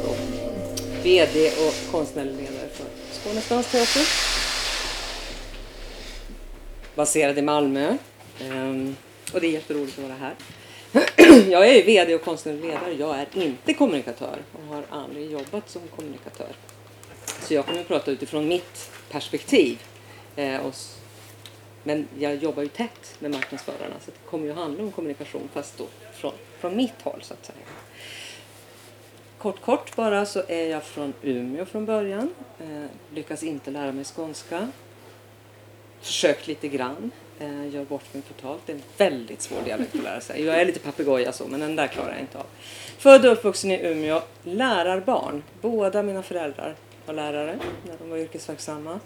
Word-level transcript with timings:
Jag 0.00 0.08
då. 0.08 0.14
VD 1.02 1.50
och 1.50 1.92
konstnärlig 1.92 2.36
ledare 2.36 2.68
för 2.68 2.86
Skånes 3.12 3.48
dansteater. 3.48 4.02
Baserad 6.94 7.38
i 7.38 7.42
Malmö. 7.42 7.96
Ehm, 8.40 8.96
och 9.32 9.40
det 9.40 9.46
är 9.46 9.50
jätteroligt 9.50 9.98
att 9.98 10.04
vara 10.04 10.14
här. 10.14 10.34
Jag 11.50 11.68
är 11.68 11.74
ju 11.74 11.82
VD 11.82 12.14
och 12.14 12.22
konstnärlig 12.22 12.64
ledare. 12.64 12.92
Jag 12.92 13.18
är 13.18 13.26
inte 13.34 13.74
kommunikatör 13.74 14.38
och 14.52 14.74
har 14.74 14.84
aldrig 14.90 15.30
jobbat 15.30 15.70
som 15.70 15.82
kommunikatör. 15.96 16.48
Så 17.42 17.54
jag 17.54 17.66
kommer 17.66 17.80
att 17.80 17.88
prata 17.88 18.10
utifrån 18.10 18.48
mitt 18.48 18.90
perspektiv. 19.10 19.78
Eh, 20.36 20.60
men 21.82 22.08
jag 22.18 22.34
jobbar 22.36 22.62
ju 22.62 22.68
tätt 22.68 23.16
med 23.18 23.30
marknadsförarna 23.30 23.94
så 24.04 24.10
det 24.10 24.30
kommer 24.30 24.46
ju 24.46 24.52
handla 24.52 24.82
om 24.82 24.92
kommunikation 24.92 25.48
fast 25.52 25.78
då 25.78 25.86
från, 26.14 26.32
från 26.58 26.76
mitt 26.76 27.02
håll 27.02 27.20
så 27.22 27.34
att 27.34 27.46
säga. 27.46 27.58
Kort 29.42 29.60
kort 29.60 29.96
bara 29.96 30.26
så 30.26 30.42
är 30.48 30.66
jag 30.66 30.82
från 30.82 31.12
Umeå 31.22 31.64
från 31.64 31.86
början. 31.86 32.30
Eh, 32.60 32.84
lyckas 33.14 33.42
inte 33.42 33.70
lära 33.70 33.92
mig 33.92 34.04
skånska. 34.04 34.68
Försökt 36.00 36.46
lite 36.46 36.68
grann. 36.68 37.10
Eh, 37.38 37.74
gör 37.74 37.84
bort 37.84 38.14
mig 38.14 38.22
totalt. 38.22 38.60
Det 38.66 38.72
är 38.72 38.76
en 38.76 38.82
väldigt 38.96 39.42
svår 39.42 39.62
dialekt 39.64 39.94
att 39.94 40.02
lära 40.02 40.20
sig. 40.20 40.44
Jag 40.44 40.60
är 40.60 40.64
lite 40.64 40.80
papegoja 40.80 41.32
så 41.32 41.46
men 41.46 41.60
den 41.60 41.76
där 41.76 41.86
klarar 41.86 42.10
jag 42.12 42.20
inte 42.20 42.38
av. 42.38 42.46
Född 42.98 43.26
och 43.26 43.32
uppvuxen 43.32 43.70
i 43.70 43.86
Umeå. 43.86 44.20
Lärarbarn. 44.42 45.42
Båda 45.60 46.02
mina 46.02 46.22
föräldrar 46.22 46.74
var 47.06 47.14
lärare 47.14 47.58
när 47.86 47.96
de 47.98 48.10
var 48.10 48.16
yrkesverksamma. 48.16 49.00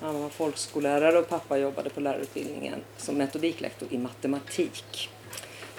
Mamma 0.00 0.18
var 0.18 0.28
folkskollärare 0.28 1.18
och 1.18 1.28
pappa 1.28 1.58
jobbade 1.58 1.90
på 1.90 2.00
lärarutbildningen 2.00 2.80
som 2.96 3.14
metodiklektor 3.14 3.88
i 3.90 3.98
matematik. 3.98 5.10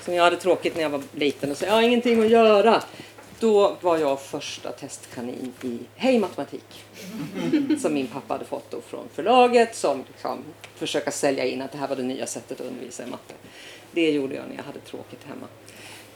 Så 0.02 0.11
jag 0.11 0.23
hade 0.23 0.38
tråkigt 0.38 0.75
när 0.75 0.81
jag 0.81 0.89
var 0.89 1.02
liten 1.11 1.52
och 1.52 1.58
sa 1.58 1.66
jag 1.66 1.73
har 1.73 1.81
ingenting 1.81 2.23
att 2.23 2.30
göra. 2.30 2.83
Då 3.39 3.77
var 3.81 3.97
jag 3.97 4.21
första 4.21 4.71
testkanin 4.71 5.53
i 5.63 5.80
Hej 5.95 6.19
matematik. 6.19 6.85
Som 7.81 7.94
min 7.94 8.07
pappa 8.07 8.33
hade 8.33 8.45
fått 8.45 8.71
då 8.71 8.81
från 8.81 9.07
förlaget 9.13 9.75
som 9.75 10.03
liksom 10.07 10.39
försöka 10.75 11.11
sälja 11.11 11.45
in 11.45 11.61
att 11.61 11.71
det 11.71 11.77
här 11.77 11.88
var 11.88 11.95
det 11.95 12.03
nya 12.03 12.27
sättet 12.27 12.61
att 12.61 12.67
undervisa 12.67 13.03
i 13.03 13.09
matte. 13.09 13.33
Det 13.91 14.11
gjorde 14.11 14.35
jag 14.35 14.44
när 14.49 14.55
jag 14.55 14.63
hade 14.63 14.79
tråkigt 14.79 15.19
hemma. 15.23 15.47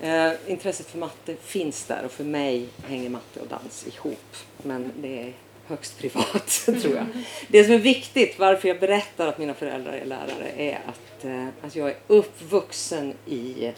Eh, 0.02 0.52
intresset 0.52 0.88
för 0.88 0.98
matte 0.98 1.36
finns 1.36 1.86
där 1.86 2.06
och 2.06 2.12
för 2.12 2.24
mig 2.24 2.68
hänger 2.84 3.10
matte 3.10 3.40
och 3.40 3.48
dans 3.48 3.88
ihop. 3.88 4.36
Men 4.64 4.92
det 4.98 5.20
är 5.20 5.34
högst 5.68 5.98
privat 5.98 6.62
tror 6.82 6.96
jag. 6.96 7.06
Det 7.48 7.64
som 7.64 7.74
är 7.74 7.80
viktigt, 7.80 8.40
varför 8.40 8.68
jag 8.68 8.80
berättar 8.80 9.28
att 9.28 9.38
mina 9.38 9.54
föräldrar 9.54 9.94
är 9.94 10.06
lärare, 10.06 10.52
är 10.58 10.80
att, 10.88 11.26
eh, 11.26 11.48
att 11.62 11.76
jag 11.76 11.90
är 11.90 11.98
uppvuxen 12.08 13.14
i 13.26 13.72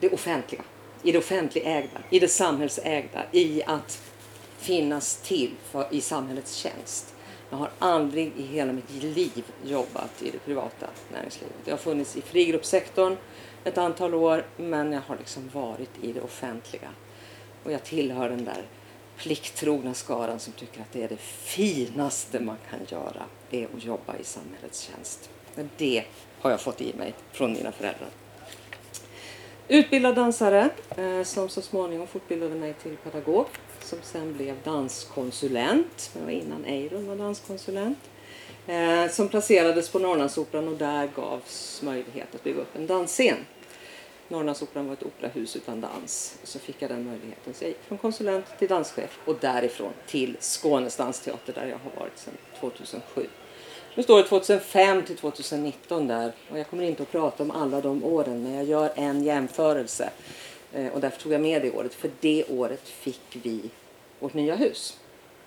det 0.00 0.10
offentliga. 0.10 0.62
I 1.02 1.12
det 1.12 1.18
offentligägda, 1.18 2.00
i 2.10 2.18
det 2.18 2.28
samhällsägda, 2.28 3.24
i 3.32 3.62
att 3.66 4.02
finnas 4.58 5.16
till 5.16 5.50
för, 5.70 5.86
i 5.90 6.00
samhällets 6.00 6.54
tjänst. 6.54 7.14
Jag 7.50 7.56
har 7.58 7.70
aldrig 7.78 8.32
i 8.36 8.42
hela 8.42 8.72
mitt 8.72 9.02
liv 9.02 9.44
jobbat 9.64 10.22
i 10.22 10.30
det 10.30 10.38
privata 10.38 10.86
näringslivet. 11.12 11.56
Jag 11.64 11.72
har 11.72 11.78
funnits 11.78 12.16
i 12.16 12.22
frigruppssektorn 12.22 13.16
ett 13.64 13.78
antal 13.78 14.14
år 14.14 14.46
men 14.56 14.92
jag 14.92 15.00
har 15.06 15.16
liksom 15.16 15.50
varit 15.52 15.90
i 16.02 16.12
det 16.12 16.20
offentliga. 16.20 16.88
Och 17.64 17.72
jag 17.72 17.84
tillhör 17.84 18.28
den 18.28 18.44
där 18.44 18.62
plikttrogna 19.16 19.94
skaran 19.94 20.38
som 20.38 20.52
tycker 20.52 20.80
att 20.80 20.92
det 20.92 21.02
är 21.02 21.08
det 21.08 21.20
finaste 21.20 22.40
man 22.40 22.56
kan 22.70 22.80
göra, 22.88 23.22
är 23.50 23.64
att 23.76 23.84
jobba 23.84 24.16
i 24.16 24.24
samhällets 24.24 24.80
tjänst. 24.80 25.30
Det 25.76 26.04
har 26.40 26.50
jag 26.50 26.60
fått 26.60 26.80
i 26.80 26.94
mig 26.94 27.14
från 27.32 27.52
mina 27.52 27.72
föräldrar. 27.72 28.08
Utbildad 29.72 30.14
dansare 30.14 30.70
eh, 30.96 31.22
som 31.22 31.48
så 31.48 31.62
småningom 31.62 32.06
fortbildade 32.06 32.54
mig 32.54 32.74
till 32.74 32.96
pedagog 32.96 33.46
som 33.80 33.98
sen 34.02 34.32
blev 34.32 34.56
danskonsulent. 34.64 36.10
Det 36.14 36.24
var 36.24 36.30
innan 36.30 36.64
Eiron 36.64 37.06
var 37.06 37.16
danskonsulent. 37.16 37.98
Eh, 38.66 39.10
som 39.10 39.28
placerades 39.28 39.88
på 39.88 39.98
Norrlandsoperan 39.98 40.68
och 40.68 40.76
där 40.76 41.08
gavs 41.16 41.82
möjlighet 41.82 42.34
att 42.34 42.44
bygga 42.44 42.60
upp 42.60 42.76
en 42.76 42.86
dansscen. 42.86 43.36
Norrlandsoperan 44.28 44.86
var 44.86 44.92
ett 44.92 45.02
operahus 45.02 45.56
utan 45.56 45.80
dans. 45.80 46.38
Så 46.42 46.58
fick 46.58 46.76
jag 46.78 46.90
den 46.90 47.06
möjligheten. 47.06 47.54
Så 47.54 47.64
jag 47.64 47.68
gick 47.68 47.82
från 47.82 47.98
konsulent 47.98 48.58
till 48.58 48.68
danschef 48.68 49.18
och 49.24 49.36
därifrån 49.40 49.92
till 50.06 50.36
Skånes 50.40 50.96
dansteater 50.96 51.52
där 51.52 51.66
jag 51.66 51.78
har 51.78 52.00
varit 52.00 52.18
sedan 52.18 52.34
2007. 52.60 53.26
Nu 53.94 54.02
står 54.02 54.22
det 54.22 54.28
2005 54.28 55.04
till 55.04 55.16
2019 55.16 56.06
där 56.06 56.32
och 56.50 56.58
jag 56.58 56.68
kommer 56.68 56.82
inte 56.82 57.02
att 57.02 57.12
prata 57.12 57.42
om 57.42 57.50
alla 57.50 57.80
de 57.80 58.04
åren 58.04 58.42
men 58.42 58.54
jag 58.54 58.64
gör 58.64 58.92
en 58.94 59.24
jämförelse. 59.24 60.10
Eh, 60.72 60.92
och 60.92 61.00
därför 61.00 61.20
tog 61.20 61.32
jag 61.32 61.40
med 61.40 61.62
det 61.62 61.70
året, 61.70 61.94
för 61.94 62.10
det 62.20 62.44
året 62.44 62.88
fick 62.88 63.20
vi 63.32 63.60
vårt 64.18 64.34
nya 64.34 64.56
hus. 64.56 64.98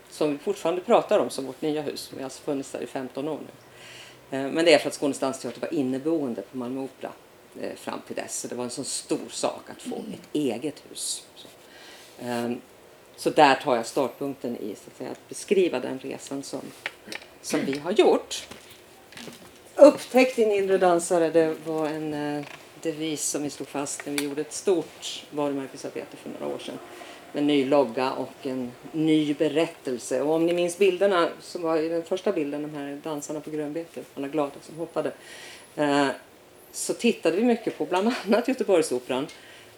Som 0.10 0.32
vi 0.32 0.38
fortfarande 0.38 0.82
pratar 0.82 1.20
om 1.20 1.30
som 1.30 1.46
vårt 1.46 1.62
nya 1.62 1.82
hus. 1.82 2.10
Vi 2.14 2.18
har 2.18 2.24
alltså 2.24 2.44
funnits 2.44 2.72
där 2.72 2.82
i 2.82 2.88
15 2.88 3.28
år 3.28 3.40
nu. 3.40 4.38
Eh, 4.38 4.52
men 4.52 4.66
det 4.66 4.74
är 4.74 4.80
för 4.80 4.88
att 4.88 4.94
Skånes 4.94 5.20
dansteater 5.20 5.62
var 5.62 5.74
inneboende 5.74 6.42
på 6.42 6.58
Malmö 6.58 6.82
Opera 6.82 7.12
eh, 7.62 7.76
fram 7.76 8.00
till 8.08 8.16
dess. 8.16 8.40
Så 8.40 8.48
det 8.48 8.56
var 8.56 8.64
en 8.64 8.70
sån 8.70 8.86
stor 8.86 9.30
sak 9.30 9.70
att 9.70 9.82
få 9.82 9.96
ett 9.96 10.30
eget 10.34 10.84
hus. 10.90 11.28
Så. 11.36 11.48
Så 13.18 13.30
där 13.30 13.56
tar 13.56 13.76
jag 13.76 13.86
startpunkten 13.86 14.58
i 14.58 14.76
så 14.76 14.82
att, 14.88 14.98
säga, 14.98 15.12
att 15.12 15.30
beskriva 15.30 15.80
den 15.80 16.00
resan 16.00 16.44
som, 16.44 16.62
som 17.46 17.66
vi 17.66 17.78
har 17.78 17.92
gjort. 17.92 18.48
Upptäck 19.76 20.36
din 20.36 20.52
inre 20.52 20.78
dansare, 20.78 21.30
det 21.30 21.56
var 21.66 21.88
en 21.88 22.14
eh, 22.14 22.46
devis 22.82 23.24
som 23.24 23.44
vi 23.44 23.50
slog 23.50 23.68
fast 23.68 24.06
när 24.06 24.14
vi 24.14 24.24
gjorde 24.24 24.42
ett 24.42 24.54
stort 24.54 25.24
varumärkesarbete 25.32 26.18
för 26.18 26.30
några 26.30 26.56
år 26.56 26.60
sedan. 26.60 26.80
Med 27.32 27.42
en 27.42 27.48
ny 27.48 27.66
logga 27.66 28.12
och 28.12 28.46
en 28.48 28.72
ny 28.92 29.34
berättelse. 29.34 30.22
Och 30.22 30.34
om 30.34 30.46
ni 30.46 30.54
minns 30.54 30.78
bilderna 30.78 31.30
som 31.42 31.62
var 31.62 31.78
i 31.78 31.90
den 31.90 32.04
första 32.04 32.32
bilden, 32.32 32.62
de 32.62 32.76
här 32.76 33.00
dansarna 33.04 33.40
på 33.40 33.50
grönbete, 33.50 34.02
alla 34.16 34.28
glada 34.28 34.56
som 34.62 34.78
hoppade. 34.78 35.12
Eh, 35.76 36.08
så 36.72 36.94
tittade 36.94 37.38
vi 37.38 37.44
mycket 37.44 37.78
på 37.78 37.86
bland 37.86 38.08
annat 38.26 38.48
Göteborgsoperan 38.48 39.28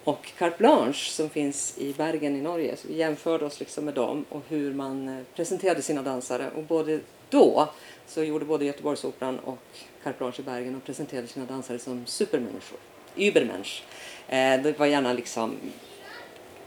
och 0.03 0.31
Carte 0.37 0.57
Blanche 0.57 1.11
som 1.11 1.29
finns 1.29 1.77
i 1.77 1.93
Bergen 1.93 2.35
i 2.35 2.41
Norge. 2.41 2.75
Så 2.77 2.87
vi 2.87 2.95
jämförde 2.95 3.45
oss 3.45 3.59
liksom 3.59 3.85
med 3.85 3.93
dem 3.93 4.25
och 4.29 4.41
hur 4.49 4.73
man 4.73 5.07
eh, 5.07 5.23
presenterade 5.35 5.81
sina 5.81 6.01
dansare. 6.01 6.49
Och 6.55 6.63
både 6.63 6.99
då 7.29 7.69
så 8.07 8.23
gjorde 8.23 8.45
både 8.45 8.65
Göteborgsoperan 8.65 9.39
och 9.39 9.57
Carte 10.03 10.17
Blanche 10.17 10.39
i 10.39 10.43
Bergen 10.43 10.75
och 10.75 10.83
presenterade 10.83 11.27
sina 11.27 11.45
dansare 11.45 11.79
som 11.79 12.05
supermänniskor. 12.05 12.79
Übermensch. 13.15 13.83
Eh, 14.27 14.61
det 14.61 14.79
var 14.79 14.85
gärna 14.85 15.13
liksom 15.13 15.57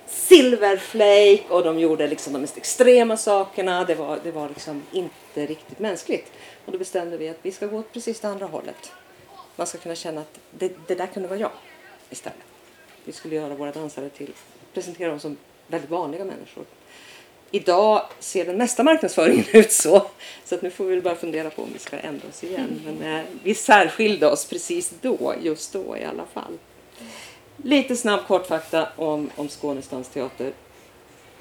Silverflake 0.06 1.44
och 1.48 1.64
de 1.64 1.78
gjorde 1.78 2.06
liksom 2.06 2.32
de 2.32 2.38
mest 2.38 2.56
extrema 2.56 3.16
sakerna. 3.16 3.84
Det 3.84 3.94
var, 3.94 4.18
det 4.24 4.30
var 4.30 4.48
liksom 4.48 4.82
inte 4.92 5.46
riktigt 5.46 5.78
mänskligt. 5.78 6.32
Och 6.64 6.72
då 6.72 6.78
bestämde 6.78 7.16
vi 7.16 7.28
att 7.28 7.38
vi 7.42 7.52
ska 7.52 7.66
gå 7.66 7.78
åt 7.78 7.92
precis 7.92 8.20
det 8.20 8.28
andra 8.28 8.46
hållet. 8.46 8.92
Man 9.56 9.66
ska 9.66 9.78
kunna 9.78 9.94
känna 9.94 10.20
att 10.20 10.40
det, 10.50 10.72
det 10.86 10.94
där 10.94 11.06
kunde 11.06 11.28
vara 11.28 11.38
jag 11.38 11.50
istället. 12.10 12.38
Vi 13.04 13.12
skulle 13.12 13.34
göra 13.34 13.54
våra 13.54 13.72
dansare 13.72 14.08
till, 14.08 14.32
presentera 14.74 15.10
dem 15.10 15.20
som 15.20 15.36
väldigt 15.66 15.90
vanliga 15.90 16.24
människor. 16.24 16.64
Idag 17.50 18.02
ser 18.18 18.44
den 18.44 18.56
mesta 18.56 18.82
marknadsföringen 18.82 19.44
ut 19.52 19.72
så. 19.72 20.06
Så 20.44 20.54
att 20.54 20.62
nu 20.62 20.70
får 20.70 20.84
vi 20.84 20.90
väl 20.90 21.02
bara 21.02 21.16
fundera 21.16 21.50
på 21.50 21.62
om 21.62 21.70
vi 21.72 21.78
ska 21.78 21.98
ändra 21.98 22.28
oss 22.28 22.44
igen. 22.44 22.82
Men 22.84 23.16
eh, 23.16 23.24
vi 23.42 23.54
särskilde 23.54 24.26
oss 24.26 24.48
precis 24.48 24.92
då, 25.00 25.34
just 25.42 25.72
då 25.72 25.96
i 25.96 26.04
alla 26.04 26.26
fall. 26.26 26.58
Lite 27.56 27.96
snabb 27.96 28.26
kortfakta 28.26 28.88
om, 28.96 29.30
om 29.36 29.48
Skånes 29.48 29.88
dansteater. 29.88 30.52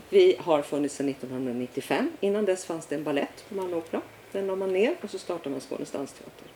Vi 0.09 0.35
har 0.39 0.61
funnits 0.61 0.95
sedan 0.95 1.09
1995. 1.09 2.11
Innan 2.19 2.45
dess 2.45 2.65
fanns 2.65 2.85
det 2.85 2.95
en 2.95 3.03
ballett 3.03 3.49
på 3.49 3.55
Malmö 3.55 3.77
Opera. 3.77 4.01
Den 4.31 4.47
la 4.47 4.55
man 4.55 4.73
ner 4.73 4.95
och 5.01 5.09
så 5.09 5.19
startade 5.19 5.49
man 5.49 5.61
Skånes 5.61 5.91
dansteater. 5.91 6.47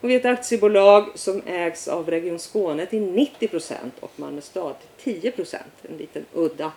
Och 0.00 0.10
vi 0.10 0.14
är 0.14 0.18
ett 0.18 0.38
aktiebolag 0.38 1.08
som 1.14 1.42
ägs 1.46 1.88
av 1.88 2.10
Region 2.10 2.38
Skåne 2.38 2.86
till 2.86 3.02
90 3.02 3.48
procent 3.48 3.94
och 4.00 4.12
Malmö 4.16 4.40
stad 4.40 4.74
till 4.98 5.20
10 5.20 5.30
procent. 5.30 5.72
En 5.82 5.96
liten 5.96 6.24
udda 6.32 6.72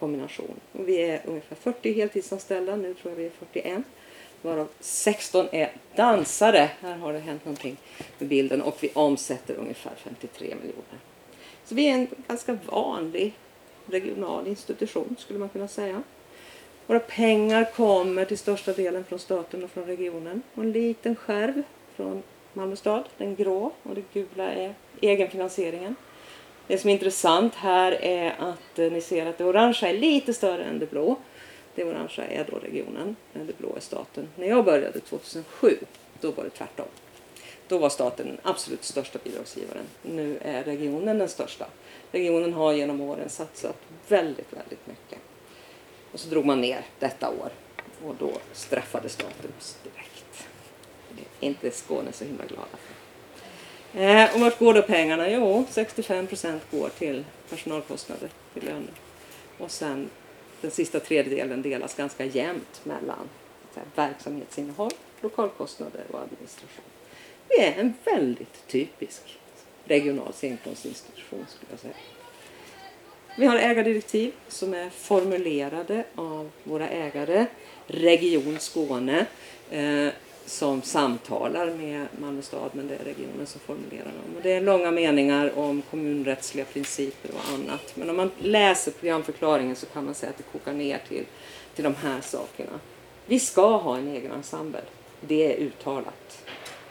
kombination. 0.00 0.60
Och 0.72 0.88
vi 0.88 0.96
är 0.96 1.20
ungefär 1.24 1.56
40 1.56 1.92
heltidsanställda. 1.92 2.76
Nu 2.76 2.94
tror 2.94 3.12
jag 3.12 3.16
vi 3.16 3.26
är 3.26 3.30
41. 3.30 3.82
Varav 4.42 4.68
16 4.80 5.46
är 5.52 5.72
dansare. 5.96 6.70
Här 6.80 6.96
har 6.96 7.12
det 7.12 7.18
hänt 7.18 7.44
någonting 7.44 7.76
med 8.18 8.28
bilden. 8.28 8.62
Och 8.62 8.76
vi 8.80 8.90
omsätter 8.94 9.54
ungefär 9.54 9.92
53 9.96 10.46
miljoner. 10.46 10.98
Så 11.64 11.74
vi 11.74 11.88
är 11.88 11.94
en 11.94 12.08
ganska 12.28 12.58
vanlig 12.66 13.34
regional 13.86 14.46
institution 14.46 15.16
skulle 15.18 15.38
man 15.38 15.48
kunna 15.48 15.68
säga. 15.68 16.02
Våra 16.86 17.00
pengar 17.00 17.70
kommer 17.76 18.24
till 18.24 18.38
största 18.38 18.72
delen 18.72 19.04
från 19.04 19.18
staten 19.18 19.64
och 19.64 19.70
från 19.70 19.84
regionen. 19.84 20.42
Och 20.54 20.62
en 20.62 20.72
liten 20.72 21.16
skärv 21.16 21.62
från 21.96 22.22
Malmö 22.52 22.76
stad, 22.76 23.04
den 23.18 23.36
grå 23.36 23.72
och 23.82 23.94
det 23.94 24.02
gula 24.12 24.52
är 24.52 24.74
egenfinansieringen. 25.00 25.96
Det 26.70 26.78
som 26.78 26.90
är 26.90 26.94
intressant 26.94 27.54
här 27.54 27.92
är 27.92 28.34
att 28.38 28.78
eh, 28.78 28.92
ni 28.92 29.00
ser 29.00 29.26
att 29.26 29.38
det 29.38 29.44
orangea 29.44 29.90
är 29.90 29.98
lite 29.98 30.34
större 30.34 30.64
än 30.64 30.78
det 30.78 30.90
blå. 30.90 31.16
Det 31.74 31.84
orangea 31.84 32.26
är 32.26 32.46
då 32.50 32.58
regionen, 32.58 33.16
men 33.32 33.46
det 33.46 33.58
blå 33.58 33.76
är 33.76 33.80
staten. 33.80 34.28
När 34.36 34.46
jag 34.46 34.64
började 34.64 35.00
2007, 35.00 35.78
då 36.20 36.30
var 36.30 36.44
det 36.44 36.50
tvärtom. 36.50 36.86
Då 37.68 37.78
var 37.78 37.88
staten 37.88 38.26
den 38.26 38.38
absolut 38.42 38.84
största 38.84 39.18
bidragsgivaren. 39.24 39.84
Nu 40.02 40.38
är 40.42 40.64
regionen 40.64 41.18
den 41.18 41.28
största. 41.28 41.66
Regionen 42.12 42.52
har 42.52 42.72
genom 42.72 43.00
åren 43.00 43.28
satsat 43.28 43.76
väldigt, 44.08 44.52
väldigt 44.52 44.86
mycket. 44.86 45.18
Och 46.12 46.20
så 46.20 46.30
drog 46.30 46.46
man 46.46 46.60
ner 46.60 46.84
detta 46.98 47.28
år 47.28 47.50
och 48.04 48.14
då 48.18 48.32
straffade 48.52 49.08
staten 49.08 49.52
oss 49.58 49.78
direkt. 49.82 50.48
Det 51.10 51.46
är 51.46 51.48
inte 51.48 51.70
Skåne 51.70 52.12
så 52.12 52.24
himla 52.24 52.44
glada 52.44 52.76
för. 52.86 52.89
Eh, 53.94 54.34
och 54.34 54.40
vart 54.40 54.58
går 54.58 54.74
då 54.74 54.82
pengarna? 54.82 55.30
Jo, 55.30 55.64
65 55.70 56.26
procent 56.26 56.62
går 56.70 56.88
till 56.88 57.24
personalkostnader, 57.50 58.28
till 58.54 58.64
löner. 58.64 58.94
Och 59.58 59.70
sen 59.70 60.10
den 60.60 60.70
sista 60.70 61.00
tredjedelen 61.00 61.62
delas 61.62 61.94
ganska 61.94 62.24
jämnt 62.24 62.80
mellan 62.84 63.28
här, 63.74 63.84
verksamhetsinnehåll, 63.94 64.90
lokalkostnader 65.20 66.04
och 66.10 66.20
administration. 66.20 66.84
Det 67.48 67.66
är 67.66 67.80
en 67.80 67.94
väldigt 68.04 68.66
typisk 68.66 69.38
regional 69.84 70.32
scenkonstinstitution 70.32 71.46
skulle 71.48 71.70
jag 71.70 71.80
säga. 71.80 71.94
Vi 73.38 73.46
har 73.46 73.56
ägardirektiv 73.56 74.32
som 74.48 74.74
är 74.74 74.90
formulerade 74.90 76.04
av 76.14 76.50
våra 76.64 76.88
ägare, 76.88 77.46
Region 77.86 78.58
Skåne, 78.58 79.26
eh, 79.70 80.08
som 80.50 80.82
samtalar 80.82 81.66
med 81.66 82.06
Malmö 82.18 82.42
stad, 82.42 82.70
men 82.72 82.88
det 82.88 82.94
är 82.94 83.04
regionen 83.04 83.46
som 83.46 83.60
formulerar 83.60 84.04
dem. 84.04 84.36
Och 84.36 84.42
det 84.42 84.52
är 84.52 84.60
långa 84.60 84.90
meningar 84.90 85.58
om 85.58 85.82
kommunrättsliga 85.90 86.64
principer 86.64 87.30
och 87.34 87.54
annat. 87.54 87.92
Men 87.94 88.10
om 88.10 88.16
man 88.16 88.30
läser 88.38 88.90
programförklaringen 88.90 89.76
så 89.76 89.86
kan 89.86 90.04
man 90.04 90.14
säga 90.14 90.30
att 90.30 90.36
det 90.36 90.42
kokar 90.52 90.72
ner 90.72 91.00
till, 91.08 91.24
till 91.74 91.84
de 91.84 91.94
här 91.94 92.20
sakerna. 92.20 92.80
Vi 93.26 93.40
ska 93.40 93.76
ha 93.76 93.96
en 93.96 94.08
egen 94.08 94.32
ensemble. 94.32 94.80
Det 95.20 95.54
är 95.54 95.56
uttalat. 95.56 96.44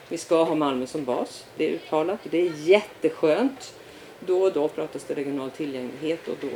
Vi 0.09 0.17
ska 0.17 0.44
ha 0.44 0.55
Malmö 0.55 0.88
som 0.88 1.05
bas. 1.05 1.45
Det 1.57 1.69
är 1.69 1.71
uttalat. 1.71 2.19
Det 2.23 2.41
är 2.41 2.51
jätteskönt. 2.55 3.73
Då 4.19 4.41
och 4.41 4.53
då 4.53 4.67
pratas 4.67 5.03
det 5.03 5.13
regional 5.13 5.51
tillgänglighet 5.51 6.27
och 6.27 6.38
då 6.41 6.47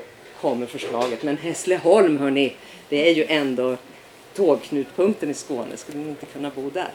kommer 0.42 0.66
förslaget. 0.66 1.24
Men 1.24 1.38
Hässleholm, 1.38 2.18
hörni, 2.18 2.56
det 2.90 3.10
är 3.10 3.14
ju 3.14 3.26
ändå 3.26 3.78
tågknutpunkten 4.36 5.30
i 5.30 5.34
Skåne. 5.34 5.78
Skulle 5.78 5.98
ni 5.98 6.10
inte 6.10 6.26
kunna 6.26 6.50
bo 6.50 6.70
där? 6.70 6.92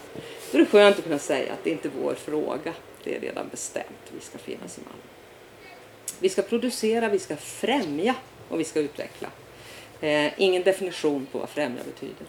Då 0.52 0.58
är 0.58 0.62
det 0.62 0.66
skönt 0.66 0.98
att 0.98 1.04
kunna 1.04 1.18
säga 1.18 1.52
att 1.52 1.64
det 1.64 1.70
inte 1.70 1.88
är 1.88 1.92
vår 2.02 2.14
fråga. 2.14 2.74
Det 3.04 3.16
är 3.16 3.20
redan 3.20 3.48
bestämt. 3.50 4.12
Vi 4.14 4.20
ska 4.20 4.38
finnas 4.38 4.78
i 4.78 4.80
Malmö. 4.80 5.02
Vi 6.20 6.28
ska 6.28 6.42
producera, 6.42 7.08
vi 7.08 7.18
ska 7.18 7.36
främja 7.36 8.14
och 8.48 8.60
vi 8.60 8.64
ska 8.64 8.80
utveckla. 8.80 9.28
Eh, 10.00 10.40
ingen 10.40 10.62
definition 10.62 11.26
på 11.32 11.38
vad 11.38 11.48
främja 11.48 11.82
betyder. 11.84 12.26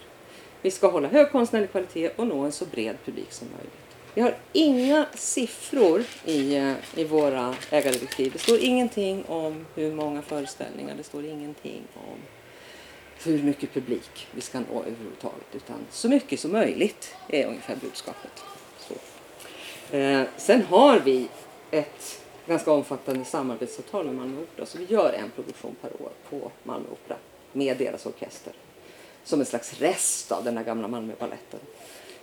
Vi 0.62 0.70
ska 0.70 0.90
hålla 0.90 1.08
hög 1.08 1.32
konstnärlig 1.32 1.70
kvalitet 1.70 2.10
och 2.16 2.26
nå 2.26 2.40
en 2.44 2.52
så 2.52 2.64
bred 2.64 2.96
publik 3.04 3.32
som 3.32 3.48
möjligt. 3.56 3.72
Vi 4.14 4.20
har 4.20 4.34
inga 4.52 5.06
siffror 5.14 6.04
i, 6.24 6.56
eh, 6.56 6.72
i 6.94 7.04
våra 7.04 7.54
ägardirektiv. 7.70 8.32
Det 8.32 8.38
står 8.38 8.58
ingenting 8.58 9.24
om 9.24 9.66
hur 9.74 9.92
många 9.92 10.22
föreställningar, 10.22 10.94
det 10.96 11.02
står 11.02 11.24
ingenting 11.24 11.82
om 11.94 12.18
hur 13.24 13.42
mycket 13.42 13.72
publik 13.72 14.28
vi 14.32 14.40
ska 14.40 14.60
nå 14.60 14.82
överhuvudtaget. 14.82 15.46
Utan 15.54 15.76
så 15.90 16.08
mycket 16.08 16.40
som 16.40 16.52
möjligt 16.52 17.14
är 17.28 17.46
ungefär 17.46 17.76
budskapet. 17.76 18.44
Så. 18.78 18.94
Eh, 19.96 20.22
sen 20.36 20.62
har 20.62 20.98
vi 20.98 21.28
ett 21.70 22.22
ganska 22.46 22.72
omfattande 22.72 23.24
samarbetsavtal 23.24 24.06
med 24.06 24.14
Malmö 24.14 24.42
Opera. 24.42 24.66
Så 24.66 24.78
vi 24.78 24.84
gör 24.84 25.12
en 25.12 25.30
produktion 25.30 25.76
per 25.80 26.02
år 26.02 26.12
på 26.30 26.50
Malmö 26.62 26.86
Opera 26.92 27.16
med 27.52 27.76
deras 27.76 28.06
orkester. 28.06 28.52
Som 29.24 29.40
en 29.40 29.46
slags 29.46 29.80
rest 29.80 30.32
av 30.32 30.44
den 30.44 30.54
där 30.54 30.64
gamla 30.64 30.88
Malmöbaletten. 30.88 31.60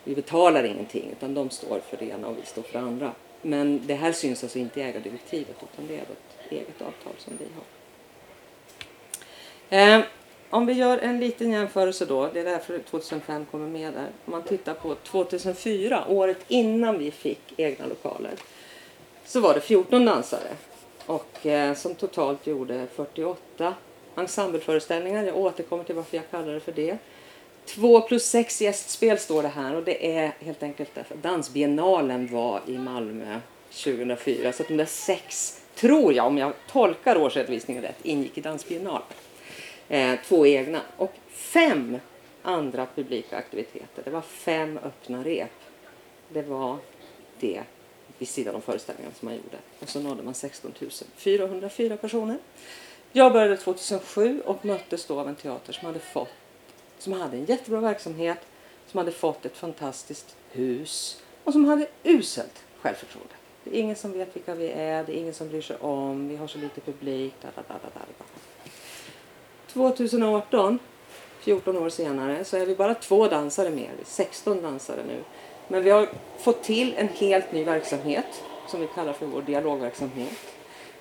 Vi 0.03 0.15
betalar 0.15 0.63
ingenting 0.63 1.09
utan 1.11 1.33
de 1.33 1.49
står 1.49 1.79
för 1.89 1.97
det 1.97 2.05
ena 2.05 2.27
och 2.27 2.37
vi 2.37 2.45
står 2.45 2.61
för 2.61 2.73
det 2.73 2.85
andra. 2.85 3.11
Men 3.41 3.87
det 3.87 3.95
här 3.95 4.11
syns 4.11 4.43
alltså 4.43 4.59
inte 4.59 4.79
i 4.79 4.83
ägardirektivet 4.83 5.55
utan 5.73 5.87
det 5.87 5.95
är 5.95 6.01
ett 6.01 6.51
eget 6.51 6.81
avtal 6.81 7.13
som 7.17 7.33
vi 7.39 7.45
har. 7.55 7.63
Eh, 9.69 10.03
om 10.49 10.65
vi 10.65 10.73
gör 10.73 10.97
en 10.97 11.19
liten 11.19 11.51
jämförelse 11.51 12.05
då, 12.05 12.29
det 12.33 12.39
är 12.39 12.45
därför 12.45 12.79
2005 12.79 13.45
kommer 13.51 13.67
med 13.67 13.93
där. 13.93 14.07
Om 14.25 14.31
man 14.31 14.43
tittar 14.43 14.73
på 14.73 14.95
2004, 14.95 16.05
året 16.07 16.37
innan 16.47 16.99
vi 16.99 17.11
fick 17.11 17.53
egna 17.57 17.85
lokaler, 17.85 18.31
så 19.25 19.39
var 19.39 19.53
det 19.53 19.61
14 19.61 20.05
dansare 20.05 20.49
och 21.05 21.45
eh, 21.45 21.73
som 21.73 21.95
totalt 21.95 22.47
gjorde 22.47 22.87
48 22.95 23.73
ensembleföreställningar. 24.15 25.23
Jag 25.23 25.37
återkommer 25.37 25.83
till 25.83 25.95
varför 25.95 26.17
jag 26.17 26.31
kallar 26.31 26.53
det 26.53 26.59
för 26.59 26.71
det. 26.71 26.97
Två 27.65 28.01
plus 28.01 28.25
sex 28.25 28.61
gästspel 28.61 29.19
står 29.19 29.43
det 29.43 29.47
här 29.47 29.75
och 29.75 29.83
det 29.83 30.17
är 30.17 30.31
helt 30.39 30.63
enkelt 30.63 30.89
därför 30.93 31.15
att 31.15 31.23
Dansbiennalen 31.23 32.27
var 32.31 32.61
i 32.67 32.77
Malmö 32.77 33.39
2004 33.69 34.51
så 34.53 34.63
att 34.63 34.67
de 34.67 34.77
där 34.77 34.85
sex, 34.85 35.57
tror 35.75 36.13
jag 36.13 36.25
om 36.25 36.37
jag 36.37 36.53
tolkar 36.71 37.17
årsredovisningen 37.17 37.83
rätt, 37.83 37.97
ingick 38.03 38.37
i 38.37 38.41
Dansbiennalen. 38.41 39.01
Eh, 39.89 40.19
två 40.25 40.45
egna 40.45 40.81
och 40.97 41.13
fem 41.29 41.97
andra 42.41 42.87
publika 42.95 43.37
aktiviteter. 43.37 44.03
Det 44.03 44.09
var 44.09 44.21
fem 44.21 44.79
öppna 44.83 45.23
rep. 45.23 45.51
Det 46.29 46.41
var 46.41 46.77
det 47.39 47.63
vid 48.17 48.27
sidan 48.27 48.55
om 48.55 48.61
föreställningarna 48.61 49.15
som 49.19 49.25
man 49.25 49.35
gjorde. 49.35 49.57
Och 49.79 49.89
så 49.89 49.99
nådde 49.99 50.23
man 50.23 50.33
16 50.33 50.73
404 51.15 51.97
personer. 51.97 52.37
Jag 53.11 53.33
började 53.33 53.57
2007 53.57 54.41
och 54.45 54.65
möttes 54.65 55.05
då 55.05 55.19
av 55.19 55.27
en 55.27 55.35
teater 55.35 55.73
som 55.73 55.85
hade 55.85 55.99
fått 55.99 56.29
som 56.99 57.13
hade 57.13 57.37
en 57.37 57.45
jättebra 57.45 57.79
verksamhet, 57.79 58.37
som 58.87 58.97
hade 58.97 59.11
fått 59.11 59.45
ett 59.45 59.57
fantastiskt 59.57 60.35
hus 60.51 61.21
och 61.43 61.53
som 61.53 61.65
hade 61.65 61.87
uselt 62.03 62.63
självförtroende. 62.81 63.33
Det 63.63 63.77
är 63.77 63.81
ingen 63.81 63.95
som 63.95 64.11
vet 64.11 64.35
vilka 64.35 64.55
vi 64.55 64.69
är, 64.69 65.03
det 65.03 65.17
är 65.17 65.19
ingen 65.19 65.33
som 65.33 65.49
bryr 65.49 65.61
sig 65.61 65.77
om, 65.77 66.27
vi 66.27 66.35
har 66.35 66.47
så 66.47 66.57
lite 66.57 66.81
publik. 66.81 67.33
Da, 67.41 67.47
da, 67.55 67.61
da, 67.67 67.73
da, 67.83 67.89
da. 67.93 68.25
2018, 69.77 70.79
14 71.39 71.77
år 71.77 71.89
senare, 71.89 72.43
så 72.43 72.57
är 72.57 72.65
vi 72.65 72.75
bara 72.75 72.93
två 72.93 73.27
dansare 73.27 73.69
mer. 73.69 73.91
Vi 73.95 74.01
är 74.01 74.05
16 74.05 74.61
dansare 74.61 74.99
nu. 75.07 75.23
Men 75.67 75.83
vi 75.83 75.89
har 75.89 76.09
fått 76.37 76.63
till 76.63 76.93
en 76.97 77.07
helt 77.07 77.51
ny 77.51 77.63
verksamhet 77.63 78.43
som 78.67 78.81
vi 78.81 78.87
kallar 78.87 79.13
för 79.13 79.25
vår 79.25 79.41
dialogverksamhet. 79.41 80.37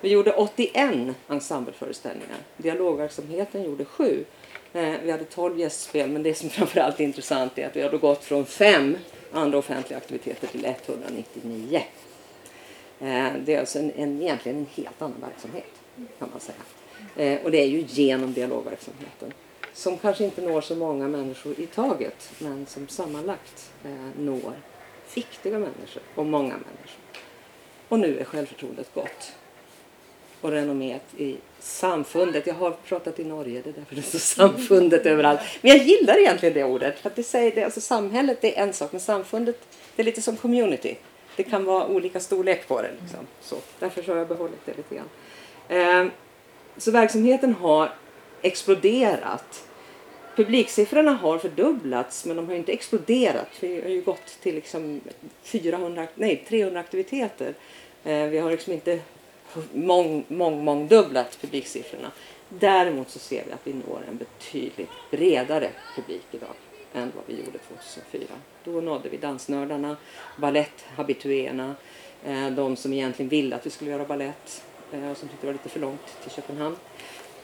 Vi 0.01 0.09
gjorde 0.09 0.33
81 0.33 1.15
ensembleföreställningar. 1.27 2.37
Dialogverksamheten 2.57 3.63
gjorde 3.63 3.85
sju. 3.85 4.25
Eh, 4.73 4.93
vi 5.03 5.11
hade 5.11 5.23
12 5.23 5.59
gästspel, 5.59 6.09
men 6.09 6.23
det 6.23 6.33
som 6.33 6.49
framförallt 6.49 6.99
är 6.99 7.03
intressant 7.03 7.57
är 7.57 7.67
att 7.67 7.75
vi 7.75 7.81
har 7.81 7.89
gått 7.89 8.23
från 8.23 8.45
fem 8.45 8.97
andra 9.31 9.57
offentliga 9.57 9.97
aktiviteter 9.97 10.47
till 10.47 10.65
199. 10.65 11.83
Eh, 12.99 13.27
det 13.45 13.55
är 13.55 13.59
alltså 13.59 13.79
en, 13.79 13.91
en, 13.91 14.21
egentligen 14.21 14.57
en 14.57 14.67
helt 14.75 15.01
annan 15.01 15.21
verksamhet, 15.21 15.71
kan 16.19 16.29
man 16.31 16.39
säga. 16.39 16.57
Eh, 17.17 17.39
och 17.43 17.51
det 17.51 17.57
är 17.57 17.67
ju 17.67 17.85
genom 17.87 18.33
dialogverksamheten 18.33 19.33
som 19.73 19.97
kanske 19.97 20.23
inte 20.23 20.41
når 20.41 20.61
så 20.61 20.75
många 20.75 21.07
människor 21.07 21.59
i 21.59 21.65
taget, 21.65 22.31
men 22.39 22.65
som 22.65 22.87
sammanlagt 22.87 23.71
når 24.19 24.53
viktiga 25.15 25.59
människor 25.59 26.01
och 26.15 26.25
många 26.25 26.53
människor. 26.53 27.01
Och 27.87 27.99
nu 27.99 28.19
är 28.19 28.23
självförtroendet 28.23 28.93
gott 28.93 29.33
och 30.41 30.51
renomméet 30.51 31.03
i 31.17 31.37
samfundet. 31.59 32.47
Jag 32.47 32.53
har 32.53 32.71
pratat 32.71 33.19
i 33.19 33.23
Norge, 33.23 33.61
det 33.63 33.69
är 33.69 33.73
därför 33.73 33.95
det 33.95 34.01
står 34.01 34.19
samfundet 34.19 35.05
överallt. 35.05 35.39
Men 35.61 35.71
jag 35.71 35.85
gillar 35.85 36.19
egentligen 36.19 36.53
det 36.53 36.63
ordet. 36.63 36.99
För 36.99 37.09
att 37.09 37.15
det 37.15 37.23
säger 37.23 37.55
det, 37.55 37.63
alltså 37.63 37.81
samhället 37.81 38.43
är 38.43 38.53
en 38.57 38.73
sak, 38.73 38.91
men 38.91 39.01
samfundet 39.01 39.59
det 39.95 40.01
är 40.01 40.05
lite 40.05 40.21
som 40.21 40.37
community. 40.37 40.95
Det 41.35 41.43
kan 41.43 41.65
vara 41.65 41.87
olika 41.87 42.19
storlek 42.19 42.67
på 42.67 42.81
det. 42.81 42.91
Liksom. 43.01 43.19
Så, 43.41 43.55
därför 43.79 44.03
så 44.03 44.11
har 44.11 44.17
jag 44.17 44.27
behållit 44.27 44.65
det 44.65 44.77
lite 44.77 44.95
grann. 44.95 45.09
Eh, 45.69 46.11
så 46.77 46.91
verksamheten 46.91 47.53
har 47.53 47.93
exploderat. 48.41 49.67
Publiksiffrorna 50.35 51.11
har 51.11 51.37
fördubblats 51.37 52.25
men 52.25 52.35
de 52.35 52.47
har 52.47 52.55
inte 52.55 52.71
exploderat. 52.71 53.49
Vi 53.59 53.81
har 53.81 53.89
ju 53.89 54.01
gått 54.01 54.41
till 54.41 54.55
liksom 54.55 55.01
400, 55.43 56.07
nej, 56.15 56.45
300 56.47 56.79
aktiviteter. 56.79 57.53
Eh, 58.03 58.25
vi 58.25 58.39
har 58.39 58.51
liksom 58.51 58.73
inte 58.73 58.99
mång, 59.73 60.25
mång, 60.27 60.63
mångdubblat 60.63 61.37
publiksiffrorna. 61.41 62.11
Däremot 62.49 63.09
så 63.09 63.19
ser 63.19 63.43
vi 63.45 63.51
att 63.51 63.67
vi 63.67 63.73
når 63.73 64.01
en 64.09 64.17
betydligt 64.17 64.89
bredare 65.11 65.69
publik 65.95 66.25
idag 66.31 66.53
än 66.93 67.11
vad 67.15 67.23
vi 67.25 67.45
gjorde 67.45 67.57
2004. 67.57 68.23
Då 68.63 68.71
nådde 68.71 69.09
vi 69.09 69.17
dansnördarna, 69.17 69.97
baletthabituéerna, 70.37 71.75
eh, 72.25 72.49
de 72.49 72.75
som 72.75 72.93
egentligen 72.93 73.29
ville 73.29 73.55
att 73.55 73.65
vi 73.65 73.69
skulle 73.69 73.91
göra 73.91 74.05
ballett 74.05 74.63
Eh, 74.91 75.13
som 75.13 75.29
tyckte 75.29 75.41
det 75.41 75.47
var 75.47 75.53
lite 75.53 75.69
för 75.69 75.79
långt 75.79 76.21
till 76.21 76.31
Köpenhamn. 76.31 76.75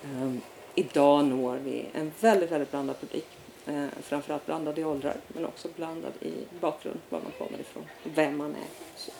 Ehm, 0.04 0.42
idag 0.76 1.26
når 1.26 1.58
vi 1.58 1.86
en 1.94 2.12
väldigt, 2.20 2.52
väldigt 2.52 2.72
blandad 2.72 3.00
publik. 3.00 3.28
Eh, 3.68 3.86
framförallt 4.02 4.46
blandad 4.46 4.80
i 4.80 4.84
åldrar 4.84 5.16
men 5.28 5.46
också 5.46 5.68
blandad 5.76 6.14
i 6.22 6.34
bakgrund, 6.60 7.00
var 7.10 7.20
man 7.20 7.32
kommer 7.38 7.60
ifrån, 7.60 7.84
vem 8.04 8.38
man 8.38 8.52
är. 8.52 8.98
Så. 8.98 9.12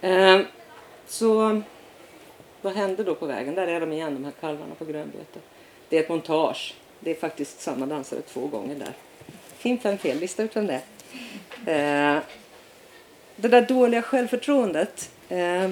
Ehm, 0.00 0.44
så 1.06 1.62
vad 2.62 2.72
hände 2.72 3.04
då 3.04 3.14
på 3.14 3.26
vägen? 3.26 3.54
Där 3.54 3.66
är 3.66 3.80
de 3.80 3.92
igen, 3.92 4.14
de 4.14 4.24
här 4.24 4.32
kalvarna 4.40 4.74
på 4.74 4.84
grönbete. 4.84 5.40
Det 5.88 5.96
är 5.98 6.02
ett 6.02 6.08
montage. 6.08 6.74
Det 7.00 7.10
är 7.10 7.14
faktiskt 7.14 7.60
samma 7.60 7.86
dansare 7.86 8.20
två 8.20 8.46
gånger 8.46 8.74
där. 8.74 8.92
Fim, 9.56 9.78
fem, 9.78 9.98
fel. 9.98 10.18
Lista 10.18 10.42
ut 10.42 10.56
vem 10.56 10.66
det 10.66 10.82
är. 11.66 12.16
Eh, 12.16 12.22
det 13.36 13.48
där 13.48 13.62
dåliga 13.62 14.02
självförtroendet. 14.02 15.10
Eh, 15.28 15.70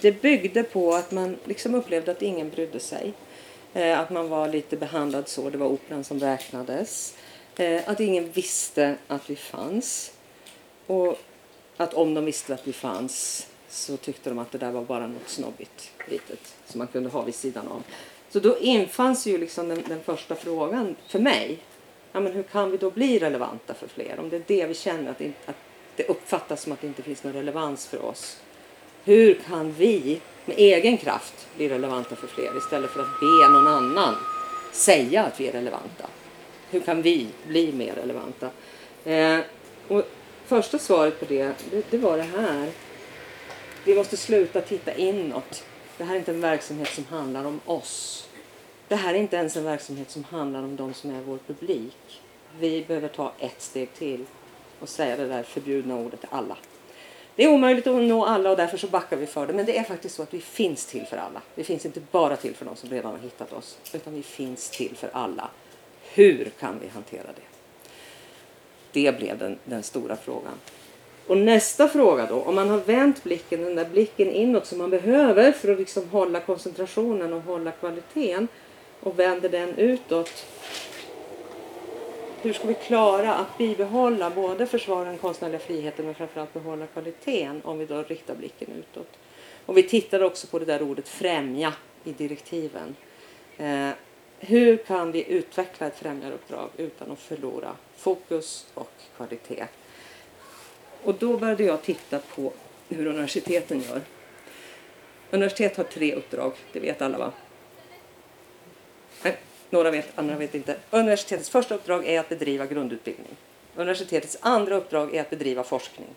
det 0.00 0.22
byggde 0.22 0.62
på 0.62 0.94
att 0.94 1.10
man 1.10 1.36
liksom 1.44 1.74
upplevde 1.74 2.12
att 2.12 2.22
ingen 2.22 2.50
brydde 2.50 2.80
sig. 2.80 3.12
Eh, 3.74 4.00
att 4.00 4.10
man 4.10 4.28
var 4.28 4.48
lite 4.48 4.76
behandlad 4.76 5.28
så, 5.28 5.50
det 5.50 5.58
var 5.58 5.66
operan 5.66 6.04
som 6.04 6.20
räknades. 6.20 7.16
Eh, 7.56 7.82
att 7.86 8.00
ingen 8.00 8.30
visste 8.30 8.96
att 9.06 9.30
vi 9.30 9.36
fanns. 9.36 10.12
Och 10.86 11.18
att 11.76 11.94
om 11.94 12.14
de 12.14 12.24
visste 12.24 12.54
att 12.54 12.68
vi 12.68 12.72
fanns 12.72 13.46
så 13.68 13.96
tyckte 13.96 14.30
de 14.30 14.38
att 14.38 14.52
det 14.52 14.58
där 14.58 14.70
var 14.70 14.84
bara 14.84 15.06
något 15.06 15.28
snobbigt 15.28 15.90
litet 16.08 16.54
som 16.66 16.78
man 16.78 16.86
kunde 16.86 17.08
ha 17.08 17.22
vid 17.22 17.34
sidan 17.34 17.68
om. 17.68 17.82
Så 18.30 18.40
då 18.40 18.58
infanns 18.58 19.26
ju 19.26 19.38
liksom 19.38 19.68
den, 19.68 19.82
den 19.88 20.00
första 20.02 20.34
frågan 20.34 20.96
för 21.08 21.18
mig. 21.18 21.58
Ja, 22.12 22.20
men 22.20 22.32
hur 22.32 22.42
kan 22.42 22.70
vi 22.70 22.76
då 22.76 22.90
bli 22.90 23.18
relevanta 23.18 23.74
för 23.74 23.88
fler? 23.88 24.20
Om 24.20 24.28
det 24.28 24.36
är 24.36 24.42
det 24.46 24.66
vi 24.66 24.74
känner, 24.74 25.10
att 25.10 25.20
att 25.46 25.56
det 25.96 26.08
uppfattas 26.08 26.62
som 26.62 26.72
att 26.72 26.80
det 26.80 26.86
inte 26.86 27.02
finns 27.02 27.24
någon 27.24 27.32
relevans 27.32 27.86
för 27.86 28.04
oss. 28.04 28.40
Hur 29.04 29.34
kan 29.34 29.72
vi 29.72 30.20
med 30.44 30.58
egen 30.58 30.98
kraft 30.98 31.48
bli 31.56 31.68
relevanta 31.68 32.16
för 32.16 32.26
fler 32.26 32.58
istället 32.58 32.90
för 32.90 33.00
att 33.00 33.20
be 33.20 33.48
någon 33.48 33.66
annan 33.66 34.14
säga 34.72 35.24
att 35.24 35.40
vi 35.40 35.48
är 35.48 35.52
relevanta? 35.52 36.06
Hur 36.70 36.80
kan 36.80 37.02
vi 37.02 37.26
bli 37.46 37.72
mer 37.72 37.94
relevanta? 37.94 38.50
Eh, 39.04 39.38
och 39.88 40.04
första 40.46 40.78
svaret 40.78 41.20
på 41.20 41.24
det, 41.28 41.52
det, 41.70 41.90
det 41.90 41.98
var 41.98 42.16
det 42.16 42.22
här. 42.22 42.70
Vi 43.84 43.94
måste 43.94 44.16
sluta 44.16 44.60
titta 44.60 44.94
inåt. 44.94 45.64
Det 45.98 46.04
här 46.04 46.14
är 46.14 46.18
inte 46.18 46.30
en 46.30 46.40
verksamhet 46.40 46.88
som 46.88 47.04
handlar 47.04 47.44
om 47.44 47.60
oss. 47.64 48.28
Det 48.88 48.96
här 48.96 49.14
är 49.14 49.18
inte 49.18 49.36
ens 49.36 49.56
en 49.56 49.64
verksamhet 49.64 50.10
som 50.10 50.24
handlar 50.24 50.62
om 50.62 50.76
de 50.76 50.94
som 50.94 51.10
är 51.10 51.20
vår 51.20 51.38
publik. 51.46 52.20
Vi 52.58 52.84
behöver 52.88 53.08
ta 53.08 53.32
ett 53.38 53.62
steg 53.62 53.94
till 53.94 54.24
och 54.80 54.88
säga 54.88 55.16
det 55.16 55.26
där 55.26 55.42
förbjudna 55.42 55.96
ordet 55.96 56.20
till 56.20 56.28
alla. 56.32 56.56
Det 57.36 57.44
är 57.44 57.48
omöjligt 57.48 57.86
att 57.86 58.02
nå 58.02 58.24
alla 58.24 58.50
och 58.50 58.56
därför 58.56 58.78
så 58.78 58.86
backar 58.86 59.16
vi 59.16 59.26
för 59.26 59.46
det. 59.46 59.52
Men 59.52 59.66
det 59.66 59.78
är 59.78 59.82
faktiskt 59.82 60.14
så 60.14 60.22
att 60.22 60.34
vi 60.34 60.40
finns 60.40 60.86
till 60.86 61.06
för 61.06 61.16
alla. 61.16 61.42
Vi 61.54 61.64
finns 61.64 61.86
inte 61.86 62.00
bara 62.10 62.36
till 62.36 62.54
för 62.54 62.64
de 62.64 62.76
som 62.76 62.90
redan 62.90 63.10
har 63.10 63.18
hittat 63.18 63.52
oss. 63.52 63.78
Utan 63.92 64.14
vi 64.14 64.22
finns 64.22 64.70
till 64.70 64.96
för 64.96 65.10
alla. 65.12 65.50
Hur 66.14 66.50
kan 66.60 66.78
vi 66.82 66.88
hantera 66.88 67.22
det? 67.22 67.42
Det 68.92 69.18
blev 69.18 69.38
den, 69.38 69.58
den 69.64 69.82
stora 69.82 70.16
frågan. 70.16 70.54
Och 71.26 71.38
nästa 71.38 71.88
fråga 71.88 72.26
då, 72.26 72.42
om 72.42 72.54
man 72.54 72.68
har 72.68 72.78
vänt 72.78 73.24
blicken, 73.24 73.62
den 73.62 73.74
där 73.74 73.84
blicken 73.84 74.30
inåt 74.30 74.66
som 74.66 74.78
man 74.78 74.90
behöver 74.90 75.52
för 75.52 75.72
att 75.72 75.78
liksom 75.78 76.08
hålla 76.08 76.40
koncentrationen 76.40 77.32
och 77.32 77.42
hålla 77.42 77.70
kvaliteten 77.70 78.48
och 79.00 79.18
vänder 79.18 79.48
den 79.48 79.74
utåt. 79.78 80.46
Hur 82.42 82.52
ska 82.52 82.66
vi 82.66 82.74
klara 82.74 83.34
att 83.34 83.58
bibehålla, 83.58 84.30
både 84.30 84.66
försvara 84.66 85.04
den 85.04 85.18
konstnärliga 85.18 85.58
friheten 85.58 86.04
men 86.04 86.14
framförallt 86.14 86.52
behålla 86.52 86.86
kvaliteten 86.86 87.60
om 87.64 87.78
vi 87.78 87.86
då 87.86 88.02
riktar 88.02 88.34
blicken 88.34 88.68
utåt? 88.78 89.08
Och 89.66 89.76
vi 89.76 89.82
tittar 89.82 90.22
också 90.22 90.46
på 90.46 90.58
det 90.58 90.64
där 90.64 90.82
ordet 90.82 91.08
främja 91.08 91.72
i 92.04 92.12
direktiven. 92.12 92.96
Eh, 93.58 93.90
hur 94.38 94.76
kan 94.76 95.12
vi 95.12 95.32
utveckla 95.32 95.86
ett 95.86 95.98
främjaruppdrag 95.98 96.68
utan 96.76 97.10
att 97.10 97.18
förlora 97.18 97.76
fokus 97.96 98.66
och 98.74 98.92
kvalitet? 99.16 99.64
Och 101.02 101.14
då 101.14 101.36
började 101.36 101.64
jag 101.64 101.82
titta 101.82 102.18
på 102.18 102.52
hur 102.88 103.06
universiteten 103.06 103.80
gör. 103.80 104.00
Universitet 105.30 105.76
har 105.76 105.84
tre 105.84 106.14
uppdrag, 106.14 106.52
det 106.72 106.80
vet 106.80 107.02
alla 107.02 107.18
va? 107.18 107.32
Några 109.70 109.90
vet, 109.90 110.18
andra 110.18 110.36
vet 110.36 110.54
inte. 110.54 110.76
Universitetets 110.90 111.50
första 111.50 111.74
uppdrag 111.74 112.06
är 112.06 112.20
att 112.20 112.28
bedriva 112.28 112.66
grundutbildning. 112.66 113.36
Universitetets 113.76 114.38
andra 114.40 114.76
uppdrag 114.76 115.14
är 115.14 115.20
att 115.20 115.30
bedriva 115.30 115.64
forskning. 115.64 116.08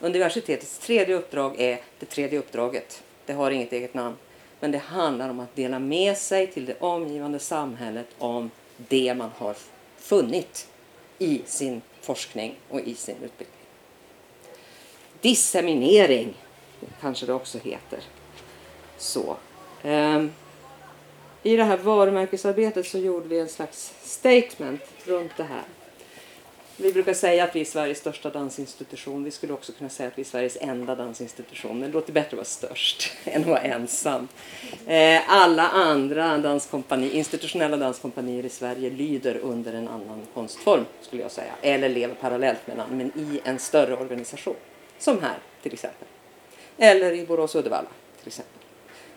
Universitetets 0.00 0.78
tredje 0.78 1.14
uppdrag 1.14 1.60
är 1.60 1.80
det 1.98 2.06
tredje 2.06 2.38
uppdraget. 2.38 3.02
Det 3.26 3.32
har 3.32 3.50
inget 3.50 3.72
eget 3.72 3.94
namn. 3.94 4.16
Men 4.60 4.70
det 4.70 4.78
handlar 4.78 5.28
om 5.28 5.40
att 5.40 5.56
dela 5.56 5.78
med 5.78 6.16
sig 6.16 6.46
till 6.46 6.66
det 6.66 6.80
omgivande 6.80 7.38
samhället 7.38 8.06
om 8.18 8.50
det 8.76 9.14
man 9.14 9.30
har 9.36 9.54
funnit 9.96 10.68
i 11.18 11.42
sin 11.46 11.82
forskning 12.00 12.54
och 12.68 12.80
i 12.80 12.94
sin 12.94 13.14
utbildning. 13.14 13.58
Disseminering 15.20 16.34
kanske 17.00 17.26
det 17.26 17.32
också 17.32 17.58
heter. 17.58 18.00
Så. 18.98 19.36
Um, 19.82 20.32
i 21.46 21.56
det 21.56 21.64
här 21.64 21.76
varumärkesarbetet 21.76 22.86
så 22.86 22.98
gjorde 22.98 23.28
vi 23.28 23.38
en 23.38 23.48
slags 23.48 23.94
statement 24.02 24.80
runt 25.04 25.36
det 25.36 25.42
här. 25.42 25.62
Vi 26.76 26.92
brukar 26.92 27.14
säga 27.14 27.44
att 27.44 27.56
vi 27.56 27.60
är 27.60 27.64
Sveriges 27.64 27.98
största 27.98 28.30
dansinstitution. 28.30 29.24
Vi 29.24 29.30
skulle 29.30 29.52
också 29.52 29.72
kunna 29.72 29.90
säga 29.90 30.08
att 30.08 30.18
vi 30.18 30.22
är 30.22 30.26
Sveriges 30.26 30.56
enda 30.60 30.94
dansinstitution. 30.94 31.78
Men 31.78 31.90
det 31.90 31.94
låter 31.94 32.12
bättre 32.12 32.28
att 32.28 32.32
vara 32.32 32.44
störst 32.44 33.12
än 33.24 33.42
att 33.42 33.48
vara 33.48 33.60
ensam. 33.60 34.28
Eh, 34.86 35.32
alla 35.32 35.68
andra 35.68 36.38
danskompani, 36.38 37.10
institutionella 37.10 37.76
danskompanier 37.76 38.44
i 38.44 38.48
Sverige 38.48 38.90
lyder 38.90 39.36
under 39.36 39.72
en 39.72 39.88
annan 39.88 40.22
konstform, 40.34 40.84
skulle 41.00 41.22
jag 41.22 41.30
säga. 41.30 41.52
Eller 41.62 41.88
lever 41.88 42.14
parallellt 42.14 42.66
med 42.66 42.76
den, 42.76 42.98
men 42.98 43.06
i 43.06 43.40
en 43.44 43.58
större 43.58 43.96
organisation. 43.96 44.56
Som 44.98 45.22
här, 45.22 45.38
till 45.62 45.72
exempel. 45.72 46.08
Eller 46.78 47.12
i 47.12 47.26
Borås 47.26 47.54
och 47.54 47.58
Uddevalla 47.58 47.88
till 48.18 48.28
exempel. 48.28 48.55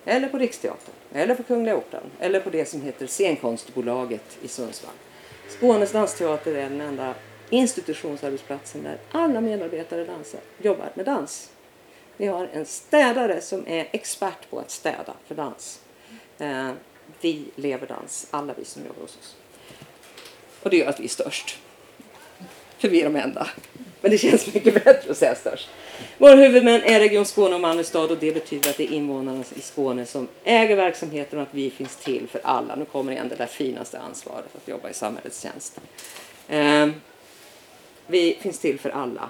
Eller 0.09 0.29
på 0.29 0.37
Riksteatern, 0.37 0.95
eller 1.13 1.35
på 1.35 1.43
Kungliga 1.43 1.77
Operan, 1.77 2.11
eller 2.19 2.39
på 2.39 2.49
det 2.49 2.65
som 2.65 2.81
heter 2.81 3.07
Scenkonstbolaget 3.07 4.37
i 4.41 4.47
Sundsvall. 4.47 4.93
Skånes 5.47 5.91
dansteater 5.91 6.55
är 6.55 6.69
den 6.69 6.81
enda 6.81 7.15
institutionsarbetsplatsen 7.49 8.83
där 8.83 8.97
alla 9.11 9.41
medarbetare 9.41 10.05
dansar, 10.05 10.39
jobbar 10.61 10.89
med 10.93 11.05
dans. 11.05 11.51
Vi 12.17 12.27
har 12.27 12.49
en 12.53 12.65
städare 12.65 13.41
som 13.41 13.67
är 13.67 13.87
expert 13.91 14.49
på 14.49 14.59
att 14.59 14.71
städa 14.71 15.13
för 15.27 15.35
dans. 15.35 15.81
Eh, 16.37 16.71
vi 17.21 17.45
lever 17.55 17.87
dans, 17.87 18.27
alla 18.31 18.53
vi 18.53 18.65
som 18.65 18.85
jobbar 18.85 19.01
hos 19.01 19.17
oss. 19.17 19.35
Och 20.63 20.69
det 20.69 20.77
gör 20.77 20.89
att 20.89 20.99
vi 20.99 21.03
är 21.03 21.09
störst. 21.09 21.59
För 22.77 22.89
vi 22.89 23.01
är 23.01 23.03
de 23.03 23.15
enda. 23.15 23.47
Men 24.01 24.11
det 24.11 24.17
känns 24.17 24.53
mycket 24.53 24.73
bättre 24.73 25.11
att 25.11 25.17
säga 25.17 25.35
störst. 25.35 25.69
Våra 26.17 26.35
huvudmän 26.35 26.81
är 26.83 26.99
Region 26.99 27.25
Skåne 27.25 27.55
och 27.55 27.61
Malmö 27.61 27.83
stad 27.83 28.11
och 28.11 28.17
det 28.17 28.31
betyder 28.31 28.69
att 28.69 28.77
det 28.77 28.83
är 28.83 28.91
invånarna 28.93 29.43
i 29.55 29.61
Skåne 29.61 30.05
som 30.05 30.27
äger 30.43 30.75
verksamheten 30.75 31.39
och 31.39 31.43
att 31.43 31.53
vi 31.53 31.69
finns 31.69 31.95
till 31.95 32.27
för 32.27 32.41
alla. 32.43 32.75
Nu 32.75 32.85
kommer 32.85 33.11
igen 33.11 33.29
det 33.29 33.35
där 33.35 33.45
finaste 33.45 33.99
ansvaret 33.99 34.55
att 34.55 34.67
jobba 34.67 34.89
i 34.89 34.93
samhällets 34.93 35.41
tjänst. 35.41 35.79
Eh, 36.47 36.87
vi 38.07 38.37
finns 38.41 38.59
till 38.59 38.79
för 38.79 38.89
alla. 38.89 39.29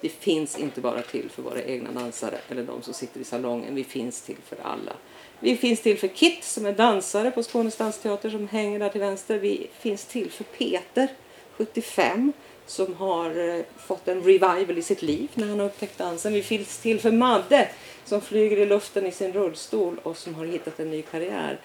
Vi 0.00 0.08
finns 0.08 0.58
inte 0.58 0.80
bara 0.80 1.02
till 1.02 1.30
för 1.30 1.42
våra 1.42 1.62
egna 1.62 1.92
dansare 1.92 2.38
eller 2.50 2.62
de 2.62 2.82
som 2.82 2.94
sitter 2.94 3.20
i 3.20 3.24
salongen. 3.24 3.74
Vi 3.74 3.84
finns 3.84 4.22
till 4.22 4.36
för 4.48 4.58
alla. 4.62 4.92
Vi 5.40 5.56
finns 5.56 5.80
till 5.80 5.98
för 5.98 6.08
Kit 6.08 6.44
som 6.44 6.66
är 6.66 6.72
dansare 6.72 7.30
på 7.30 7.42
Skånes 7.42 7.76
dansteater 7.76 8.30
som 8.30 8.48
hänger 8.48 8.78
där 8.78 8.88
till 8.88 9.00
vänster. 9.00 9.38
Vi 9.38 9.66
finns 9.80 10.04
till 10.04 10.30
för 10.30 10.44
Peter, 10.44 11.08
75, 11.56 12.32
som 12.66 12.94
har 12.94 13.48
eh, 13.48 13.64
fått 13.76 14.08
en 14.08 14.22
revival 14.22 14.78
i 14.78 14.82
sitt 14.82 15.02
liv 15.02 15.30
när 15.34 15.48
han 15.48 15.58
har 15.58 15.66
upptäckt 15.66 15.98
dansen. 15.98 16.32
Vi 16.32 16.42
finns 16.42 16.78
till 16.78 17.00
för 17.00 17.12
Madde 17.12 17.68
som 18.04 18.20
flyger 18.20 18.56
i 18.56 18.66
luften 18.66 19.06
i 19.06 19.12
sin 19.12 19.32
rullstol 19.32 20.00
och 20.02 20.16
som 20.16 20.34
har 20.34 20.44
hittat 20.44 20.80
en 20.80 20.90
ny 20.90 21.02
karriär. 21.02 21.58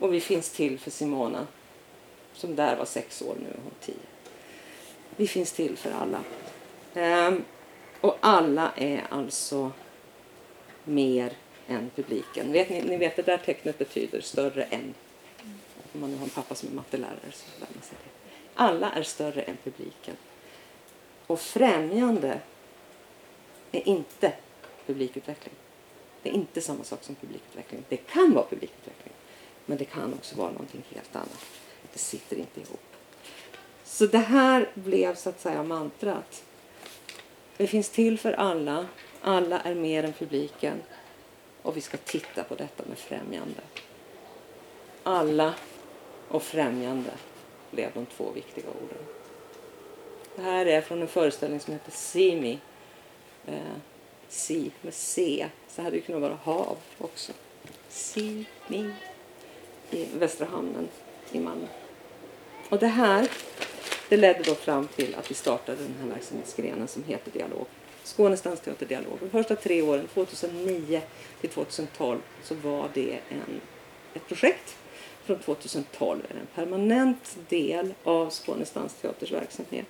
Och 0.00 0.14
vi 0.14 0.20
finns 0.20 0.50
till 0.50 0.78
för 0.78 0.90
Simona 0.90 1.46
som 2.34 2.56
där 2.56 2.76
var 2.76 2.84
sex 2.84 3.22
år, 3.22 3.36
nu 3.40 3.48
är 3.48 3.58
hon 3.62 3.72
tio. 3.80 3.94
Vi 5.16 5.26
finns 5.26 5.52
till 5.52 5.76
för 5.76 5.90
alla. 5.90 6.20
Ehm, 6.94 7.44
och 8.00 8.16
alla 8.20 8.72
är 8.76 9.04
alltså 9.10 9.72
mer 10.84 11.32
än 11.68 11.90
publiken. 11.96 12.52
Vet 12.52 12.70
ni, 12.70 12.82
ni 12.82 12.96
vet 12.96 13.16
det 13.16 13.22
där 13.22 13.38
tecknet 13.38 13.78
betyder 13.78 14.20
större 14.20 14.62
än. 14.62 14.94
Om 15.92 16.00
man 16.00 16.10
nu 16.10 16.16
har 16.16 16.24
en 16.24 16.30
pappa 16.30 16.54
som 16.54 16.68
är 16.68 16.72
mattelärare 16.72 17.32
så 17.32 17.60
lär 17.60 17.68
man 17.74 17.82
sig 17.82 17.98
det. 18.04 18.10
Alla 18.54 18.90
är 18.90 19.02
större 19.02 19.42
än 19.42 19.56
publiken. 19.64 20.16
Och 21.26 21.40
främjande 21.40 22.40
är 23.72 23.88
inte 23.88 24.32
publikutveckling. 24.86 25.54
Det 26.22 26.28
är 26.28 26.34
inte 26.34 26.60
samma 26.60 26.84
sak 26.84 27.02
som 27.02 27.14
publikutveckling. 27.14 27.84
Det 27.88 27.96
kan 27.96 28.34
vara 28.34 28.46
publikutveckling, 28.46 29.14
men 29.66 29.78
det 29.78 29.84
kan 29.84 30.14
också 30.14 30.36
vara 30.36 30.50
någonting 30.50 30.84
helt 30.94 31.16
annat. 31.16 31.46
Det 31.92 31.98
sitter 31.98 32.36
inte 32.36 32.60
ihop. 32.60 32.80
Så 33.84 34.06
det 34.06 34.18
här 34.18 34.70
blev 34.74 35.14
så 35.14 35.28
att 35.28 35.40
säga 35.40 35.62
mantrat. 35.62 36.44
Det 37.56 37.66
finns 37.66 37.90
till 37.90 38.18
för 38.18 38.32
alla. 38.32 38.86
Alla 39.20 39.60
är 39.60 39.74
mer 39.74 40.04
än 40.04 40.12
publiken. 40.12 40.82
Och 41.62 41.76
vi 41.76 41.80
ska 41.80 41.96
titta 41.96 42.44
på 42.44 42.54
detta 42.54 42.84
med 42.88 42.98
främjande. 42.98 43.60
Alla 45.02 45.54
och 46.28 46.42
främjande 46.42 47.10
blev 47.70 47.90
de 47.94 48.06
två 48.06 48.30
viktiga 48.34 48.64
orden. 48.68 49.04
Det 50.36 50.42
här 50.42 50.66
är 50.66 50.80
från 50.80 51.02
en 51.02 51.08
föreställning 51.08 51.60
som 51.60 51.72
heter 51.72 51.92
Simi. 51.92 52.58
Eh, 53.46 53.54
see 54.28 54.70
med 54.82 54.94
C. 54.94 55.46
Så 55.68 55.82
hade 55.82 55.96
det 55.96 56.00
kunnat 56.00 56.20
vara 56.20 56.38
hav 56.42 56.76
också. 56.98 57.32
See 57.88 58.44
Me 58.66 58.90
i 59.90 60.06
Västra 60.18 60.46
hamnen 60.46 60.88
i 61.32 61.40
Malmö. 61.40 61.66
Och 62.68 62.78
det 62.78 62.86
här 62.86 63.28
det 64.08 64.16
ledde 64.16 64.42
då 64.42 64.54
fram 64.54 64.88
till 64.88 65.14
att 65.14 65.30
vi 65.30 65.34
startade 65.34 65.82
den 65.82 65.94
här 66.00 66.08
verksamhetsgrenen 66.08 66.88
som 66.88 67.04
heter 67.04 67.30
Dialog. 67.30 67.66
Skånes 68.04 68.42
dansteater 68.42 68.86
Dialog. 68.86 69.18
De 69.20 69.30
första 69.30 69.56
tre 69.56 69.82
åren, 69.82 70.08
2009 70.14 71.02
till 71.40 71.50
2012, 71.50 72.20
så 72.42 72.54
var 72.54 72.88
det 72.94 73.18
en, 73.28 73.60
ett 74.14 74.28
projekt 74.28 74.76
från 75.24 75.38
2012 75.38 76.20
är 76.28 76.34
det 76.34 76.40
en 76.40 76.66
permanent 76.66 77.36
del 77.48 77.94
av 78.04 78.30
Skånes 78.30 78.70
dansteaters 78.70 79.32
verksamhet. 79.32 79.86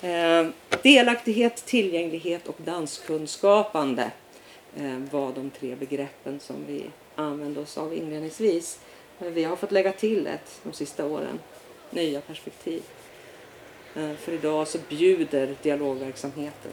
Eh, 0.00 0.46
delaktighet, 0.82 1.56
tillgänglighet 1.56 2.48
och 2.48 2.56
danskunskapande 2.64 4.10
eh, 4.76 4.98
var 5.10 5.32
de 5.32 5.50
tre 5.50 5.74
begreppen 5.74 6.40
som 6.40 6.56
vi 6.66 6.84
använde 7.14 7.60
oss 7.60 7.78
av 7.78 7.94
inledningsvis. 7.94 8.80
Men 9.18 9.34
vi 9.34 9.44
har 9.44 9.56
fått 9.56 9.72
lägga 9.72 9.92
till 9.92 10.26
ett 10.26 10.60
de 10.62 10.72
sista 10.72 11.06
åren, 11.06 11.38
nya 11.90 12.20
perspektiv. 12.20 12.82
Eh, 13.96 14.12
för 14.14 14.32
idag 14.32 14.68
så 14.68 14.78
bjuder 14.88 15.56
dialogverksamheten 15.62 16.72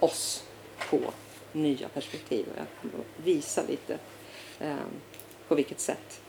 oss 0.00 0.44
på 0.90 1.00
nya 1.52 1.88
perspektiv. 1.88 2.46
Och 2.52 2.58
jag 2.58 2.66
kommer 2.80 3.04
att 3.04 3.26
visa 3.26 3.62
lite 3.68 3.98
eh, 4.60 4.76
på 5.48 5.54
vilket 5.54 5.80
sätt. 5.80 6.20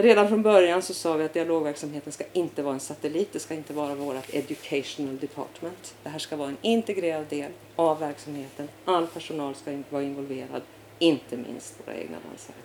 Redan 0.00 0.28
från 0.28 0.42
början 0.42 0.82
så 0.82 0.94
sa 0.94 1.16
vi 1.16 1.24
att 1.24 1.32
dialogverksamheten 1.32 2.12
ska 2.12 2.24
inte 2.32 2.62
vara 2.62 2.74
en 2.74 2.80
satellit, 2.80 3.32
det 3.32 3.38
ska 3.38 3.54
inte 3.54 3.72
vara 3.72 3.94
vårt 3.94 4.34
educational 4.34 5.18
department. 5.18 5.94
Det 6.02 6.08
här 6.08 6.18
ska 6.18 6.36
vara 6.36 6.48
en 6.48 6.56
integrerad 6.62 7.26
del 7.28 7.52
av 7.76 7.98
verksamheten. 8.00 8.68
All 8.84 9.06
personal 9.06 9.54
ska 9.54 9.82
vara 9.90 10.02
involverad, 10.02 10.62
inte 10.98 11.36
minst 11.36 11.74
våra 11.86 11.96
egna 11.96 12.16
dansare. 12.30 12.56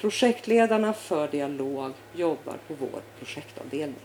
Projektledarna 0.00 0.92
för 0.92 1.28
dialog 1.28 1.92
jobbar 2.14 2.58
på 2.68 2.74
vår 2.74 3.02
projektavdelning. 3.18 4.04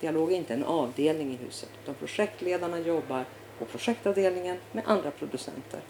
Dialog 0.00 0.32
är 0.32 0.36
inte 0.36 0.54
en 0.54 0.64
avdelning 0.64 1.32
i 1.32 1.44
huset, 1.44 1.70
utan 1.82 1.94
projektledarna 1.94 2.78
jobbar 2.78 3.24
på 3.58 3.64
projektavdelningen 3.64 4.56
med 4.72 4.84
andra 4.86 5.10
producenter. 5.10 5.80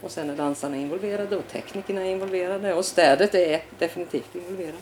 Och 0.00 0.10
sen 0.10 0.30
är 0.30 0.36
dansarna 0.36 0.76
involverade 0.76 1.36
och 1.36 1.48
teknikerna 1.48 2.06
är 2.06 2.10
involverade 2.10 2.74
och 2.74 2.84
städet 2.84 3.34
är 3.34 3.62
definitivt 3.78 4.34
involverat. 4.34 4.80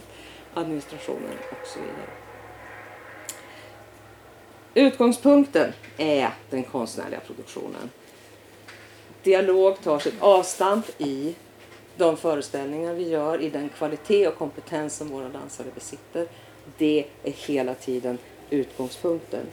Administrationen 0.55 1.39
och 1.51 1.67
så 1.67 1.79
vidare. 1.81 2.11
Utgångspunkten 4.75 5.73
är 5.97 6.31
den 6.51 6.63
konstnärliga 6.63 7.21
produktionen. 7.21 7.91
Dialog 9.23 9.81
tar 9.83 9.99
sitt 9.99 10.23
avstamp 10.23 10.87
i 10.99 11.35
de 11.97 12.17
föreställningar 12.17 12.95
vi 12.95 13.09
gör, 13.09 13.41
i 13.43 13.51
den 13.51 13.69
kvalitet 13.69 14.29
och 14.29 14.39
kompetens 14.39 14.97
som 14.97 15.09
våra 15.09 15.29
dansare 15.29 15.67
besitter. 15.75 16.29
Det 16.79 17.07
är 17.23 17.33
hela 17.33 17.75
tiden 17.75 18.19
utgångspunkten. 18.51 19.47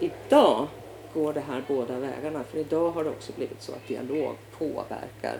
Idag 0.00 0.66
går 1.14 1.32
det 1.32 1.40
här 1.40 1.62
båda 1.68 1.98
vägarna. 1.98 2.44
För 2.44 2.58
idag 2.58 2.90
har 2.90 3.04
det 3.04 3.10
också 3.10 3.32
blivit 3.36 3.62
så 3.62 3.72
att 3.72 3.88
dialog 3.88 4.36
påverkar 4.58 5.38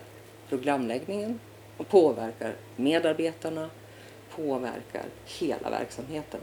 programläggningen 0.49 1.41
och 1.77 1.89
påverkar 1.89 2.55
medarbetarna, 2.77 3.71
påverkar 4.31 5.05
hela 5.25 5.71
verksamheten. 5.71 6.41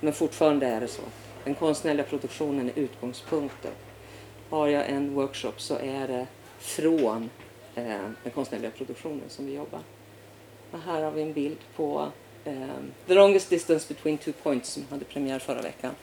Men 0.00 0.12
fortfarande 0.12 0.66
är 0.66 0.80
det 0.80 0.88
så 0.88 1.02
den 1.44 1.54
konstnärliga 1.54 2.06
produktionen 2.06 2.68
är 2.68 2.78
utgångspunkten. 2.78 3.72
Har 4.50 4.68
jag 4.68 4.88
en 4.88 5.14
workshop 5.14 5.52
så 5.56 5.74
är 5.74 6.08
det 6.08 6.26
från 6.58 7.30
eh, 7.74 7.84
den 8.22 8.32
konstnärliga 8.34 8.70
produktionen 8.70 9.28
som 9.28 9.46
vi 9.46 9.54
jobbar. 9.54 9.80
Och 10.70 10.78
här 10.78 11.02
har 11.02 11.10
vi 11.10 11.22
en 11.22 11.32
bild 11.32 11.58
på 11.76 12.08
eh, 12.44 12.66
The 13.06 13.14
Longest 13.14 13.50
Distance 13.50 13.94
Between 13.94 14.18
Two 14.18 14.32
Points 14.42 14.68
som 14.68 14.84
hade 14.90 15.04
premiär 15.04 15.38
förra 15.38 15.62
veckan 15.62 15.94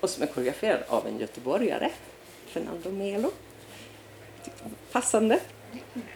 och 0.00 0.10
som 0.10 0.22
är 0.22 0.26
koreograferad 0.26 0.82
av 0.88 1.06
en 1.06 1.18
göteborgare, 1.18 1.90
Fernando 2.46 2.90
Melo. 2.90 3.30
Passande 4.96 5.40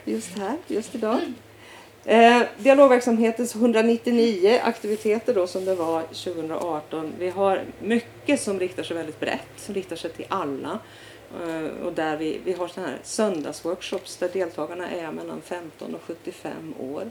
just 0.04 0.38
här, 0.38 0.56
just 0.66 0.94
idag. 0.94 1.18
Eh, 2.04 2.42
dialogverksamhetens 2.58 3.54
199 3.54 4.60
aktiviteter 4.64 5.34
då 5.34 5.46
som 5.46 5.64
det 5.64 5.74
var 5.74 6.02
2018. 6.02 7.12
Vi 7.18 7.30
har 7.30 7.64
mycket 7.80 8.40
som 8.40 8.60
riktar 8.60 8.82
sig 8.82 8.96
väldigt 8.96 9.20
brett, 9.20 9.48
som 9.56 9.74
riktar 9.74 9.96
sig 9.96 10.10
till 10.10 10.24
alla. 10.28 10.78
Eh, 11.42 11.86
och 11.86 11.92
där 11.92 12.16
vi, 12.16 12.40
vi 12.44 12.52
har 12.52 12.68
sådana 12.68 12.90
här 12.90 12.98
söndagsworkshops 13.02 14.16
där 14.16 14.28
deltagarna 14.28 14.90
är 14.90 15.12
mellan 15.12 15.40
15 15.42 15.94
och 15.94 16.02
75 16.02 16.74
år. 16.78 17.10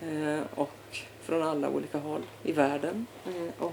Eh, 0.00 0.40
och 0.54 0.98
från 1.22 1.42
alla 1.42 1.68
olika 1.68 1.98
håll 1.98 2.22
i 2.42 2.52
världen 2.52 3.06
eh, 3.26 3.64
och 3.64 3.72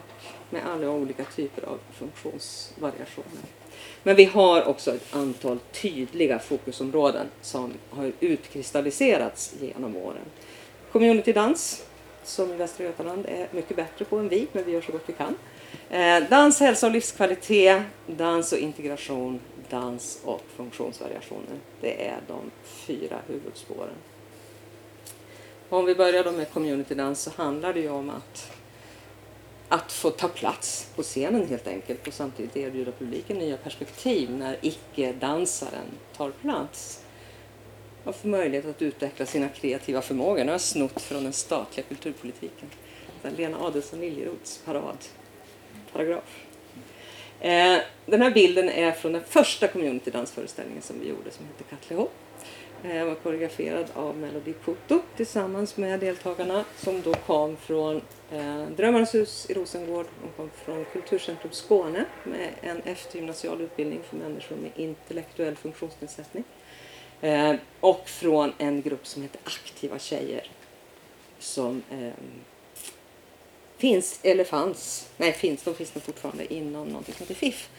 med 0.49 0.61
alla 0.65 0.89
olika 0.89 1.23
typer 1.23 1.65
av 1.65 1.79
funktionsvariationer. 1.93 3.62
Men 4.03 4.15
vi 4.15 4.25
har 4.25 4.65
också 4.67 4.95
ett 4.95 5.15
antal 5.15 5.59
tydliga 5.71 6.39
fokusområden 6.39 7.27
som 7.41 7.73
har 7.89 8.11
utkristalliserats 8.19 9.53
genom 9.61 9.95
åren. 9.95 10.25
Communitydans, 10.91 11.85
som 12.23 12.51
i 12.51 12.55
Västra 12.55 12.83
Götaland 12.83 13.25
är 13.25 13.47
mycket 13.51 13.75
bättre 13.75 14.05
på 14.05 14.17
än 14.17 14.29
vi, 14.29 14.47
men 14.51 14.63
vi 14.63 14.71
gör 14.71 14.81
så 14.81 14.91
gott 14.91 15.03
vi 15.05 15.13
kan. 15.13 15.35
Eh, 15.89 16.29
dans, 16.29 16.59
hälsa 16.59 16.85
och 16.85 16.91
livskvalitet, 16.91 17.81
dans 18.07 18.53
och 18.53 18.59
integration, 18.59 19.39
dans 19.69 20.19
och 20.23 20.41
funktionsvariationer. 20.55 21.59
Det 21.81 22.07
är 22.07 22.17
de 22.27 22.51
fyra 22.65 23.17
huvudspåren. 23.27 23.95
Om 25.69 25.85
vi 25.85 25.95
börjar 25.95 26.23
då 26.23 26.31
med 26.31 26.51
communitydans 26.51 27.21
så 27.21 27.31
handlar 27.35 27.73
det 27.73 27.79
ju 27.79 27.89
om 27.89 28.09
att, 28.09 28.51
att 29.73 29.91
få 29.91 30.09
ta 30.09 30.27
plats 30.27 30.87
på 30.95 31.03
scenen 31.03 31.47
helt 31.47 31.67
enkelt 31.67 32.07
och 32.07 32.13
samtidigt 32.13 32.57
erbjuda 32.57 32.91
publiken 32.91 33.37
nya 33.37 33.57
perspektiv 33.57 34.31
när 34.31 34.57
icke-dansaren 34.61 35.85
tar 36.17 36.31
plats 36.31 37.03
Man 38.03 38.13
får 38.13 38.29
möjlighet 38.29 38.65
att 38.65 38.81
utveckla 38.81 39.25
sina 39.25 39.49
kreativa 39.49 40.01
förmågor. 40.01 40.37
Nu 40.37 40.45
har 40.45 40.51
jag 40.51 40.61
snott 40.61 41.01
från 41.01 41.23
den 41.23 41.33
statliga 41.33 41.87
kulturpolitiken. 41.87 42.69
Lena 43.37 43.57
Adelsohn 43.59 43.99
Liljeroths 43.99 44.61
paradparagraf. 44.65 46.45
Eh, 47.39 47.77
den 48.05 48.21
här 48.21 48.31
bilden 48.31 48.69
är 48.69 48.91
från 48.91 49.11
den 49.13 49.23
första 49.29 49.67
communitydansföreställningen 49.67 50.81
som 50.81 50.99
vi 50.99 51.09
gjorde 51.09 51.31
som 51.31 51.45
heter 51.45 51.63
Katlehop. 51.69 52.13
Den 52.83 53.07
var 53.07 53.15
koreograferad 53.15 53.85
av 53.93 54.17
Melody 54.17 54.53
Poto 54.53 55.01
tillsammans 55.17 55.77
med 55.77 55.99
deltagarna 55.99 56.65
som 56.77 57.01
då 57.01 57.13
kom 57.13 57.57
från 57.57 58.01
eh, 58.31 58.65
Drömmarnas 58.77 59.15
hus 59.15 59.45
i 59.49 59.53
Rosengård. 59.53 60.05
De 60.21 60.29
kom 60.37 60.49
från 60.65 60.85
Kulturcentrum 60.85 61.51
Skåne 61.51 62.05
med 62.23 62.49
en 62.61 62.81
eftergymnasial 62.81 63.61
utbildning 63.61 63.99
för 64.09 64.17
människor 64.17 64.55
med 64.55 64.71
intellektuell 64.75 65.55
funktionsnedsättning. 65.55 66.43
Eh, 67.21 67.55
och 67.79 68.09
från 68.09 68.53
en 68.57 68.81
grupp 68.81 69.07
som 69.07 69.21
heter 69.21 69.41
Aktiva 69.43 69.99
tjejer 69.99 70.51
som 71.39 71.83
eh, 71.91 72.13
finns, 73.77 74.19
eller 74.23 74.43
fanns, 74.43 75.09
nej 75.17 75.33
finns, 75.33 75.63
de 75.63 75.75
finns 75.75 75.95
nog 75.95 76.03
fortfarande 76.03 76.53
inom 76.53 76.87
någonting 76.87 77.13
som 77.13 77.23
heter 77.23 77.35
FIF 77.35 77.69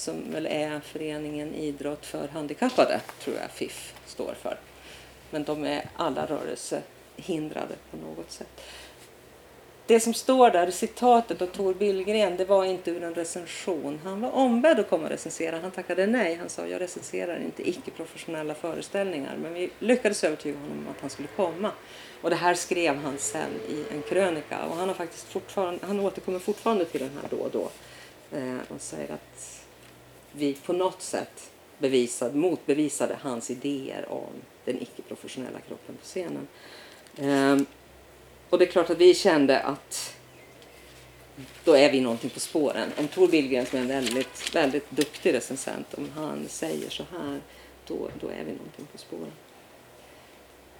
som 0.00 0.32
väl 0.32 0.46
är 0.46 0.80
föreningen 0.80 1.54
Idrott 1.54 2.06
för 2.06 2.28
handikappade, 2.28 3.00
tror 3.20 3.36
jag 3.36 3.50
FIF 3.50 3.94
står 4.06 4.34
för. 4.42 4.58
Men 5.30 5.44
de 5.44 5.64
är 5.64 5.84
alla 5.96 6.26
rörelsehindrade 6.26 7.74
på 7.90 7.96
något 7.96 8.30
sätt. 8.30 8.60
Det 9.86 10.00
som 10.00 10.14
står 10.14 10.50
där, 10.50 10.70
citatet 10.70 11.42
av 11.42 11.46
Tor 11.46 11.74
Billgren, 11.74 12.36
det 12.36 12.44
var 12.44 12.64
inte 12.64 12.90
ur 12.90 13.02
en 13.02 13.14
recension. 13.14 14.00
Han 14.04 14.20
var 14.20 14.30
ombedd 14.30 14.80
att 14.80 14.90
komma 14.90 15.04
och 15.04 15.10
recensera. 15.10 15.58
Han 15.58 15.70
tackade 15.70 16.06
nej. 16.06 16.34
Han 16.34 16.48
sa, 16.48 16.66
jag 16.66 16.80
recenserar 16.80 17.40
inte 17.40 17.68
icke-professionella 17.68 18.54
föreställningar. 18.54 19.36
Men 19.36 19.54
vi 19.54 19.70
lyckades 19.78 20.24
övertyga 20.24 20.58
honom 20.58 20.78
om 20.78 20.88
att 20.88 21.00
han 21.00 21.10
skulle 21.10 21.28
komma. 21.36 21.70
Och 22.22 22.30
det 22.30 22.36
här 22.36 22.54
skrev 22.54 22.96
han 22.96 23.18
sen 23.18 23.50
i 23.68 23.94
en 23.94 24.02
krönika. 24.02 24.64
Och 24.64 24.76
han, 24.76 24.88
har 24.88 24.94
faktiskt 24.94 25.26
fortfarande, 25.26 25.86
han 25.86 26.00
återkommer 26.00 26.38
fortfarande 26.38 26.84
till 26.84 27.00
den 27.00 27.10
här 27.22 27.28
då 27.30 27.36
och 27.36 27.50
då. 27.50 27.70
Eh, 28.38 28.58
och 28.68 28.80
säger 28.80 29.12
att 29.14 29.60
vi 30.32 30.54
på 30.54 30.72
något 30.72 31.02
sätt 31.02 31.50
bevisade, 31.78 32.36
motbevisade 32.36 33.18
hans 33.22 33.50
idéer 33.50 34.12
om 34.12 34.32
den 34.64 34.82
icke-professionella 34.82 35.60
kroppen 35.60 35.96
på 35.96 36.04
scenen. 36.04 36.48
Ehm, 37.16 37.66
och 38.50 38.58
det 38.58 38.64
är 38.64 38.70
klart 38.70 38.90
att 38.90 38.98
vi 38.98 39.14
kände 39.14 39.60
att 39.60 40.16
då 41.64 41.76
är 41.76 41.92
vi 41.92 42.00
någonting 42.00 42.30
på 42.30 42.40
spåren. 42.40 42.88
Om 42.98 43.08
Tor 43.08 43.28
Billgren 43.28 43.66
som 43.66 43.78
är 43.78 43.82
en 43.82 43.88
väldigt, 43.88 44.54
väldigt 44.54 44.90
duktig 44.90 45.34
recensent, 45.34 45.94
om 45.94 46.10
han 46.14 46.48
säger 46.48 46.90
så 46.90 47.04
här, 47.10 47.40
då, 47.86 48.10
då 48.20 48.28
är 48.28 48.44
vi 48.44 48.52
någonting 48.52 48.86
på 48.92 48.98
spåren. 48.98 49.32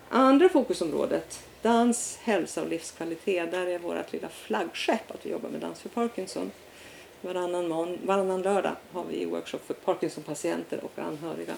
Andra 0.08 0.48
fokusområdet, 0.48 1.44
dans, 1.62 2.18
hälsa 2.22 2.62
och 2.62 2.68
livskvalitet, 2.68 3.50
där 3.50 3.66
är 3.66 3.78
vårt 3.78 4.12
lilla 4.12 4.28
flaggskepp 4.28 5.10
att 5.10 5.26
vi 5.26 5.30
jobbar 5.30 5.48
med 5.48 5.60
dans 5.60 5.80
för 5.80 5.88
Parkinson. 5.88 6.50
Varannan, 7.22 7.68
mån, 7.68 7.98
varannan 8.04 8.42
lördag 8.42 8.76
har 8.92 9.04
vi 9.04 9.24
workshop 9.24 9.58
för 9.58 9.74
Parkinson-patienter 9.74 10.84
och 10.84 10.98
anhöriga 10.98 11.54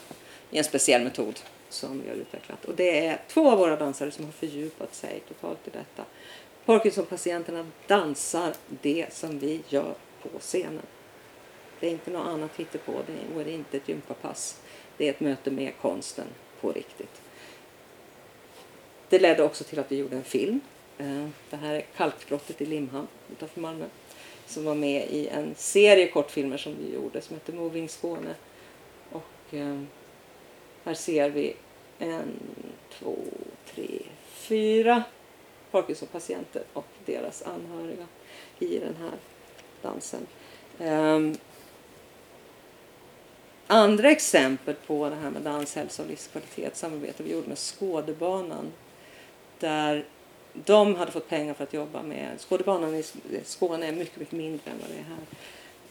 i 0.50 0.58
en 0.58 0.64
speciell 0.64 1.04
metod 1.04 1.40
som 1.68 2.02
vi 2.02 2.08
har 2.08 2.16
utvecklat. 2.16 2.64
Och 2.64 2.74
det 2.74 3.06
är 3.06 3.20
två 3.28 3.50
av 3.50 3.58
våra 3.58 3.76
dansare 3.76 4.10
som 4.10 4.24
har 4.24 4.32
fördjupat 4.32 4.94
sig 4.94 5.22
totalt 5.28 5.68
i 5.68 5.70
detta. 5.70 6.04
Parkinson-patienterna 6.64 7.66
dansar 7.86 8.54
det 8.68 9.14
som 9.14 9.38
vi 9.38 9.60
gör 9.68 9.94
på 10.22 10.38
scenen. 10.38 10.86
Det 11.80 11.86
är 11.86 11.90
inte 11.90 12.10
något 12.10 12.26
annat 12.26 12.50
hittepå, 12.56 12.92
det 13.36 13.40
är 13.40 13.54
inte 13.54 13.76
ett 13.76 13.88
gympapass. 13.88 14.60
Det 14.96 15.06
är 15.06 15.10
ett 15.10 15.20
möte 15.20 15.50
med 15.50 15.72
konsten 15.80 16.26
på 16.60 16.72
riktigt. 16.72 17.20
det 19.08 19.18
ledde 19.18 19.42
också 19.42 19.64
till 19.64 19.78
att 19.78 19.92
vi 19.92 19.96
gjorde 19.96 20.16
en 20.16 20.24
film. 20.24 20.60
Eh, 20.98 21.28
det 21.50 21.56
här 21.56 21.74
är 21.74 21.80
Kalkbrottet 21.96 22.60
i 22.60 22.66
Limhamn 22.66 23.08
utanför 23.32 23.60
Malmö. 23.60 23.84
Som 24.46 24.64
var 24.64 24.74
med 24.74 25.06
i 25.10 25.28
en 25.28 25.54
serie 25.54 26.08
kortfilmer 26.08 26.56
som 26.56 26.76
vi 26.78 26.94
gjorde 26.94 27.20
som 27.20 27.36
heter 27.36 27.52
Moving 27.52 27.88
Skåne. 27.88 28.34
Och 29.12 29.54
eh, 29.54 29.80
här 30.84 30.94
ser 30.94 31.30
vi 31.30 31.56
en, 31.98 32.32
två, 32.98 33.16
tre, 33.74 34.02
fyra 34.32 35.02
Parkinson-patienter 35.70 36.62
och 36.72 36.86
deras 37.06 37.42
anhöriga 37.42 38.06
i 38.58 38.78
den 38.78 38.96
här 38.96 39.18
dansen. 39.82 40.26
Um, 40.78 41.36
andra 43.66 44.10
exempel 44.10 44.74
på 44.86 45.08
det 45.08 45.16
här 45.16 45.30
med 45.30 45.42
dans, 45.42 45.74
hälsa 45.74 46.02
och 46.02 46.08
livskvalitet 46.08 46.76
samarbete 46.76 47.22
vi 47.22 47.32
gjorde 47.32 47.48
med 47.48 47.58
Skådebanan 47.58 48.72
där 49.58 50.04
de 50.52 50.94
hade 50.94 51.12
fått 51.12 51.28
pengar 51.28 51.54
för 51.54 51.64
att 51.64 51.74
jobba 51.74 52.02
med, 52.02 52.40
Skådebanan 52.40 52.94
i 52.94 53.04
Skåne 53.44 53.86
är 53.86 53.92
mycket, 53.92 54.16
mycket 54.16 54.38
mindre 54.38 54.70
än 54.70 54.78
vad 54.80 54.90
det 54.90 54.94
är 54.94 55.04
här. 55.04 55.24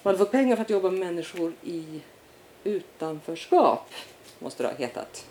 De 0.03 0.09
hade 0.09 0.17
fått 0.17 0.31
pengar 0.31 0.55
för 0.55 0.61
att 0.61 0.69
jobba 0.69 0.91
med 0.91 0.99
människor 0.99 1.53
i 1.63 2.01
utanförskap, 2.63 3.89
måste 4.39 4.63
det 4.63 4.69
ha 4.69 4.75
hetat. 4.75 5.25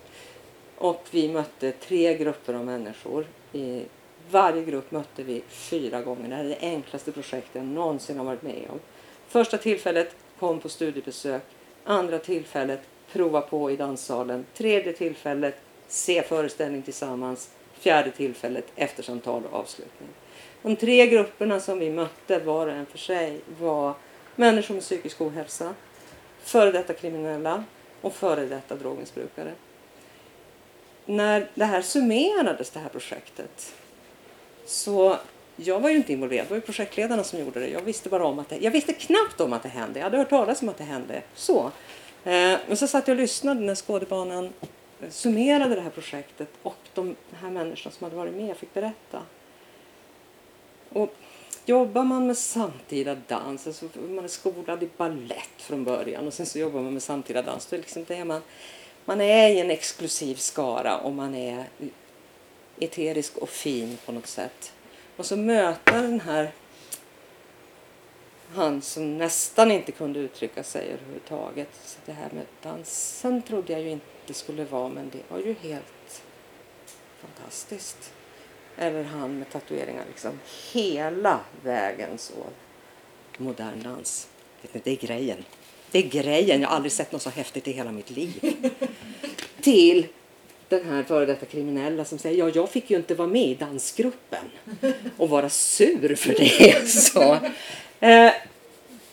Och 0.77 1.03
vi 1.11 1.29
mötte 1.29 1.73
tre 1.73 2.17
grupper 2.17 2.55
av 2.55 2.65
människor. 2.65 3.27
I 3.53 3.83
varje 4.31 4.65
grupp 4.65 4.91
mötte 4.91 5.23
vi 5.23 5.43
fyra 5.49 6.03
gånger. 6.03 6.29
Det 6.29 6.35
här 6.35 6.45
är 6.45 6.49
det 6.49 6.59
enklaste 6.61 7.13
projektet 7.13 7.55
jag 7.55 7.65
någonsin 7.65 8.19
har 8.19 8.25
varit 8.25 8.43
med 8.43 8.67
om. 8.71 8.81
Första 9.29 9.59
tillfället 9.59 10.17
kom 10.39 10.61
på 10.61 10.69
studiebesök. 10.69 11.43
Andra 11.85 12.19
tillfället 12.19 12.81
prova 13.13 13.41
på 13.41 13.71
i 13.71 13.77
danssalen. 13.77 14.47
Tredje 14.55 14.93
tillfället 14.93 15.57
se 15.89 16.23
föreställning 16.23 16.83
tillsammans. 16.83 17.51
Fjärde 17.81 18.11
tillfället 18.11 18.67
efter 18.77 19.03
samtal 19.03 19.43
och 19.51 19.59
avslutning. 19.59 20.09
De 20.63 20.77
tre 20.77 21.07
grupperna 21.07 21.61
som 21.61 21.79
vi 21.79 21.91
mötte 21.91 22.39
var 22.39 22.67
och 22.67 22.73
en 22.73 22.87
för 22.87 22.99
sig 22.99 23.41
var 23.61 23.95
människor 24.37 24.75
med 24.75 24.83
psykisk 24.83 25.21
ohälsa, 25.21 25.75
före 26.43 26.73
detta 26.73 26.93
kriminella 26.93 27.65
och 28.01 28.15
före 28.15 28.47
detta 28.47 28.75
drogmissbrukare. 28.75 29.53
När 31.07 31.51
det 31.55 31.65
här 31.65 31.83
summerades, 31.83 32.71
det 32.71 32.81
här 32.81 32.89
projektet, 32.89 33.75
så 34.67 35.17
jag 35.57 35.81
var 35.81 35.91
ju 35.91 35.97
inte 35.97 36.13
involverad, 36.13 36.47
det 36.47 36.51
var 36.51 36.57
ju 36.57 36.61
projektledarna 36.61 37.25
som 37.25 37.39
gjorde 37.39 37.61
det. 37.61 37.69
Jag 37.69 37.81
visste 37.83 38.09
bara 38.09 38.27
om 38.27 38.39
att 38.39 38.49
det, 38.49 38.59
jag 38.61 38.71
visste 38.71 38.93
knappt 38.93 39.41
om 39.41 39.53
att 39.53 39.63
det 39.63 39.69
hände. 39.69 39.99
Jag 39.99 40.05
hade 40.05 40.17
hört 40.17 40.31
talas 40.31 40.63
om 40.63 40.69
att 40.69 40.79
det 40.79 40.85
hände. 40.85 41.23
Så. 41.35 41.71
Eh, 42.25 42.59
men 42.67 42.77
så 42.77 42.87
satt 42.87 43.09
jag 43.09 43.15
och 43.15 43.21
lyssnade 43.21 43.61
när 43.61 43.75
Skådebanan 43.75 44.53
summerade 45.09 45.75
det 45.75 45.81
här 45.81 45.91
projektet 45.91 46.49
och 46.63 46.77
de 46.95 47.17
här 47.33 47.51
människorna 47.51 47.93
som 47.93 48.05
hade 48.05 48.17
varit 48.17 48.35
med 48.35 48.57
fick 48.57 48.75
berätta. 48.75 49.23
Och 50.89 51.15
jobbar 51.65 52.05
man 52.05 52.27
med 52.27 52.37
samtida 52.37 53.17
dans, 53.29 53.67
alltså 53.67 53.89
man 54.09 54.25
är 54.25 54.29
skolad 54.29 54.83
i 54.83 54.89
ballett 54.97 55.57
från 55.57 55.85
början 55.85 56.27
och 56.27 56.35
sen 56.35 56.47
så 56.47 56.59
jobbar 56.59 56.81
man 56.81 56.93
med 56.93 57.03
samtida 57.03 57.43
dans, 57.43 57.67
då 57.67 57.77
är 57.77 57.81
liksom 57.81 58.05
det 58.09 58.25
man, 58.25 58.43
man 59.05 59.21
är 59.21 59.49
i 59.49 59.61
en 59.61 59.71
exklusiv 59.71 60.35
skara 60.35 60.99
och 60.99 61.13
man 61.13 61.35
är 61.35 61.65
eterisk 62.79 63.37
och 63.37 63.49
fin 63.49 63.99
på 64.07 64.13
något 64.13 64.27
sätt. 64.27 64.73
Och 65.17 65.27
så 65.27 65.37
möta 65.37 66.03
den 66.03 66.21
här 66.21 66.51
han 68.55 68.83
som 68.83 69.19
nästan 69.19 69.71
inte 69.71 69.93
kunde 69.93 70.19
uttrycka 70.21 70.63
sig 70.63 70.89
överhuvudtaget. 70.89 71.69
Så 71.85 71.99
det 72.07 72.13
här 72.13 72.31
med 72.33 72.47
dansen 72.63 73.43
trodde 73.43 73.73
jag 73.73 73.83
ju 73.83 73.91
inte 73.91 74.35
skulle 74.35 74.65
vara, 74.65 74.89
men 74.89 75.11
det 75.11 75.19
var 75.29 75.39
ju 75.39 75.55
helt 75.63 76.23
fantastiskt. 77.21 78.13
Eller 78.77 79.05
han 79.05 79.39
med 79.39 79.51
tatueringar 79.51 80.05
liksom 80.09 80.41
hela 80.73 81.41
vägen 81.63 82.19
så. 82.19 82.47
Modern 83.39 83.83
dans. 83.83 84.29
Det 84.73 84.91
är 84.91 84.97
grejen. 84.97 85.45
Det 85.91 85.99
är 85.99 86.09
grejen. 86.09 86.61
Jag 86.61 86.69
har 86.69 86.77
aldrig 86.77 86.93
sett 86.93 87.13
något 87.13 87.23
så 87.23 87.31
häftigt 87.31 87.69
i 87.69 87.73
hela 87.73 87.93
mitt 87.93 88.11
liv. 88.11 88.57
Till 89.61 90.07
den 90.69 90.85
här 90.85 91.03
före 91.03 91.27
detta 91.27 91.47
kriminella 91.47 92.05
som 92.05 92.19
säger 92.19 92.39
ja, 92.39 92.51
jag 92.55 92.71
fick 92.71 92.91
ju 92.91 92.97
inte 92.97 93.15
vara 93.15 93.29
med 93.29 93.49
i 93.49 93.55
dansgruppen 93.55 94.45
och 95.17 95.29
vara 95.29 95.51
sur 95.51 96.15
för 96.15 96.35
det. 96.35 96.89
Så. 96.89 97.39
Eh, 98.01 98.33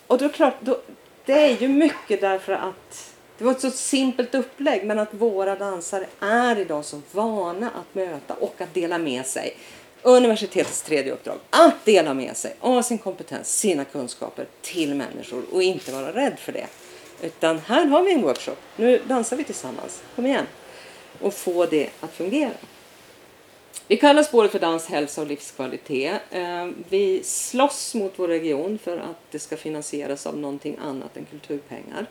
och 0.07 0.17
då 0.17 0.25
är 0.25 0.29
klart, 0.29 0.55
då, 0.59 0.77
det 1.25 1.33
är 1.33 1.61
ju 1.61 1.67
mycket 1.67 2.21
därför 2.21 2.53
att 2.53 3.13
det 3.37 3.43
var 3.43 3.51
ett 3.51 3.61
så 3.61 3.71
simpelt 3.71 4.35
upplägg 4.35 4.85
men 4.85 4.99
att 4.99 5.13
våra 5.13 5.55
dansare 5.55 6.05
är 6.19 6.59
idag 6.59 6.85
så 6.85 7.01
vana 7.11 7.67
att 7.67 7.95
möta 7.95 8.33
och 8.33 8.61
att 8.61 8.73
dela 8.73 8.97
med 8.97 9.25
sig. 9.25 9.57
Universitetets 10.01 10.81
tredje 10.81 11.11
uppdrag, 11.11 11.37
att 11.49 11.85
dela 11.85 12.13
med 12.13 12.37
sig 12.37 12.55
av 12.59 12.81
sin 12.81 12.97
kompetens, 12.97 13.59
sina 13.59 13.85
kunskaper 13.85 14.45
till 14.61 14.95
människor 14.95 15.43
och 15.51 15.63
inte 15.63 15.91
vara 15.91 16.13
rädd 16.13 16.39
för 16.39 16.51
det. 16.51 16.67
Utan 17.21 17.59
här 17.59 17.85
har 17.85 18.03
vi 18.03 18.13
en 18.13 18.21
workshop, 18.21 18.55
nu 18.75 19.01
dansar 19.07 19.37
vi 19.37 19.43
tillsammans, 19.43 20.01
kom 20.15 20.25
igen 20.25 20.45
och 21.21 21.33
få 21.33 21.65
det 21.65 21.89
att 21.99 22.13
fungera. 22.13 22.51
Vi 23.89 23.97
kallar 23.97 24.23
spåret 24.23 24.51
för 24.51 24.59
dans, 24.59 24.85
hälsa 24.85 25.21
och 25.21 25.27
livskvalitet. 25.27 26.21
Eh, 26.31 26.67
vi 26.89 27.23
slåss 27.23 27.95
mot 27.95 28.13
vår 28.15 28.27
region 28.27 28.77
för 28.83 28.97
att 28.97 29.31
det 29.31 29.39
ska 29.39 29.57
finansieras 29.57 30.27
av 30.27 30.37
någonting 30.37 30.77
annat 30.81 31.17
än 31.17 31.25
kulturpengar. 31.25 32.05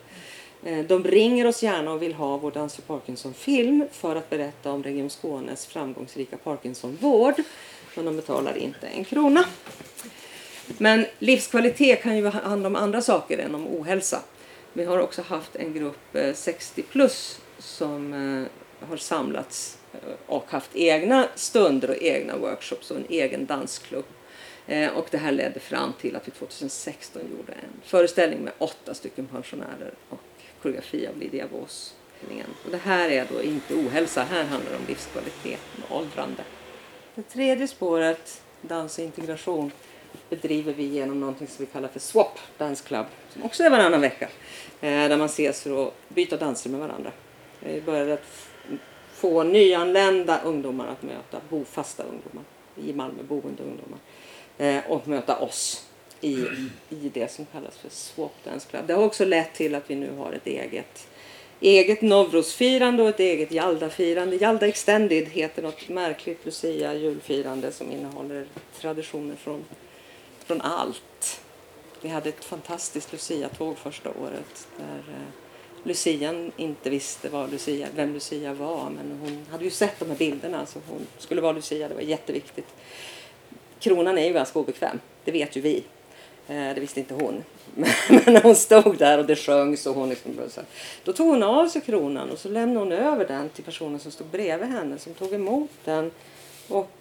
Eh, 0.64 0.78
de 0.78 1.04
ringer 1.04 1.46
oss 1.46 1.62
gärna 1.62 1.92
och 1.92 2.02
vill 2.02 2.14
ha 2.14 2.36
vår 2.36 2.50
Dans 2.50 2.74
för 2.74 2.82
Parkinson-film 2.82 3.84
för 3.92 4.16
att 4.16 4.30
berätta 4.30 4.72
om 4.72 4.82
Region 4.82 5.10
Skånes 5.10 5.66
framgångsrika 5.66 6.36
Parkinsonvård. 6.36 7.34
Men 7.94 8.04
de 8.04 8.16
betalar 8.16 8.56
inte 8.56 8.86
en 8.86 9.04
krona. 9.04 9.44
Men 10.78 11.06
livskvalitet 11.18 12.02
kan 12.02 12.16
ju 12.16 12.26
handla 12.26 12.66
om 12.68 12.76
andra 12.76 13.02
saker 13.02 13.38
än 13.38 13.54
om 13.54 13.66
ohälsa. 13.66 14.20
Vi 14.72 14.84
har 14.84 14.98
också 14.98 15.22
haft 15.22 15.56
en 15.56 15.74
grupp 15.74 16.14
eh, 16.14 16.34
60 16.34 16.82
plus 16.82 17.40
som 17.58 18.12
har 18.88 18.96
samlats 18.96 19.75
Eh, 20.02 20.14
och 20.26 20.50
haft 20.50 20.76
egna 20.76 21.28
stunder 21.34 21.90
och 21.90 22.02
egna 22.02 22.36
workshops 22.36 22.90
och 22.90 22.96
en 22.96 23.06
egen 23.08 23.46
dansklubb. 23.46 24.04
Eh, 24.66 24.90
och 24.90 25.06
det 25.10 25.18
här 25.18 25.32
ledde 25.32 25.60
fram 25.60 25.92
till 26.00 26.16
att 26.16 26.28
vi 26.28 26.32
2016 26.32 27.22
gjorde 27.22 27.52
en 27.52 27.80
föreställning 27.82 28.40
med 28.40 28.52
åtta 28.58 28.94
stycken 28.94 29.26
pensionärer 29.26 29.94
och 30.08 30.20
koreografi 30.62 31.06
av 31.06 31.18
Lydia 31.18 31.46
Vås. 31.46 31.94
Och 32.64 32.70
det 32.70 32.76
här 32.76 33.08
är 33.08 33.26
då 33.32 33.42
inte 33.42 33.74
ohälsa, 33.74 34.22
här 34.22 34.44
handlar 34.44 34.70
det 34.70 34.76
om 34.76 34.86
livskvalitet 34.88 35.60
och 35.88 35.96
åldrande. 35.96 36.42
Det 37.14 37.22
tredje 37.22 37.68
spåret, 37.68 38.42
dans 38.60 38.98
och 38.98 39.04
integration, 39.04 39.70
bedriver 40.28 40.72
vi 40.72 40.84
genom 40.84 41.20
någonting 41.20 41.46
som 41.46 41.64
vi 41.64 41.72
kallar 41.72 41.88
för 41.88 42.00
SWAP 42.00 42.38
Dance 42.58 42.84
Club, 42.86 43.06
som 43.32 43.42
också 43.42 43.62
är 43.62 43.70
varannan 43.70 44.00
vecka, 44.00 44.28
eh, 44.80 45.08
där 45.08 45.16
man 45.16 45.26
ses 45.26 45.62
för 45.62 45.86
att 45.86 45.94
byta 46.08 46.36
danser 46.36 46.70
med 46.70 46.80
varandra. 46.80 47.12
Vi 47.60 47.80
började 47.80 48.18
få 49.16 49.42
nyanlända 49.42 50.40
ungdomar 50.44 50.88
att 50.88 51.02
möta 51.02 51.40
bofasta 51.48 52.02
ungdomar 52.02 52.44
i 52.76 52.92
Malmö 52.92 53.22
boende 53.22 53.62
ungdomar 53.62 53.98
eh, 54.58 54.90
och 54.90 55.08
möta 55.08 55.38
oss 55.38 55.86
i, 56.20 56.46
i 56.88 57.10
det 57.14 57.32
som 57.32 57.46
kallas 57.52 57.76
för 57.76 57.88
Swap 57.88 58.32
Dance 58.44 58.68
Club. 58.70 58.86
Det 58.86 58.94
har 58.94 59.04
också 59.04 59.24
lett 59.24 59.54
till 59.54 59.74
att 59.74 59.90
vi 59.90 59.94
nu 59.94 60.16
har 60.16 60.32
ett 60.32 60.46
eget 60.46 61.08
eget 61.60 62.02
Novrosfirande 62.02 63.02
och 63.02 63.08
ett 63.08 63.20
eget 63.20 63.52
Jalda-firande. 63.52 64.36
Jalda 64.36 64.66
Extended 64.66 65.28
heter 65.28 65.62
något 65.62 65.88
märkligt 65.88 66.44
Lucia 66.44 66.94
julfirande 66.94 67.72
som 67.72 67.92
innehåller 67.92 68.46
traditioner 68.80 69.36
från, 69.36 69.64
från 70.44 70.60
allt. 70.60 71.40
Vi 72.00 72.08
hade 72.08 72.28
ett 72.28 72.44
fantastiskt 72.44 73.12
Lucia-tåg 73.12 73.78
första 73.78 74.10
året 74.10 74.68
där 74.76 75.14
eh, 75.14 75.45
Lucian 75.86 76.52
inte 76.56 76.90
visste 76.90 77.28
vad 77.28 77.50
Lucia, 77.50 77.88
vem 77.96 78.14
Lucia 78.14 78.54
var. 78.54 78.90
Men 78.90 79.18
hon 79.20 79.46
hade 79.50 79.64
ju 79.64 79.70
sett 79.70 79.98
de 79.98 80.08
här 80.08 80.16
bilderna 80.16 80.66
så 80.66 80.78
hon 80.88 81.06
skulle 81.18 81.40
vara 81.40 81.52
Lucia. 81.52 81.88
Det 81.88 81.94
var 81.94 82.02
jätteviktigt. 82.02 82.74
Kronan 83.78 84.18
är 84.18 84.26
ju 84.26 84.32
ganska 84.32 84.58
obekväm. 84.58 85.00
Det 85.24 85.32
vet 85.32 85.56
ju 85.56 85.60
vi. 85.60 85.84
Eh, 86.48 86.74
det 86.74 86.80
visste 86.80 87.00
inte 87.00 87.14
hon. 87.14 87.44
Men 88.08 88.34
när 88.34 88.42
hon 88.42 88.54
stod 88.54 88.98
där 88.98 89.18
och 89.18 89.26
det 89.26 89.36
sjöngs 89.36 89.86
och 89.86 89.94
hon 89.94 90.08
liksom, 90.08 90.32
så 90.50 90.60
Då 91.04 91.12
tog 91.12 91.26
hon 91.26 91.42
av 91.42 91.68
sig 91.68 91.80
kronan 91.80 92.30
och 92.30 92.38
så 92.38 92.48
lämnade 92.48 92.78
hon 92.78 92.92
över 92.92 93.28
den 93.28 93.48
till 93.48 93.64
personen 93.64 94.00
som 94.00 94.12
stod 94.12 94.26
bredvid 94.26 94.68
henne 94.68 94.98
som 94.98 95.14
tog 95.14 95.32
emot 95.32 95.70
den. 95.84 96.10
Och 96.68 96.98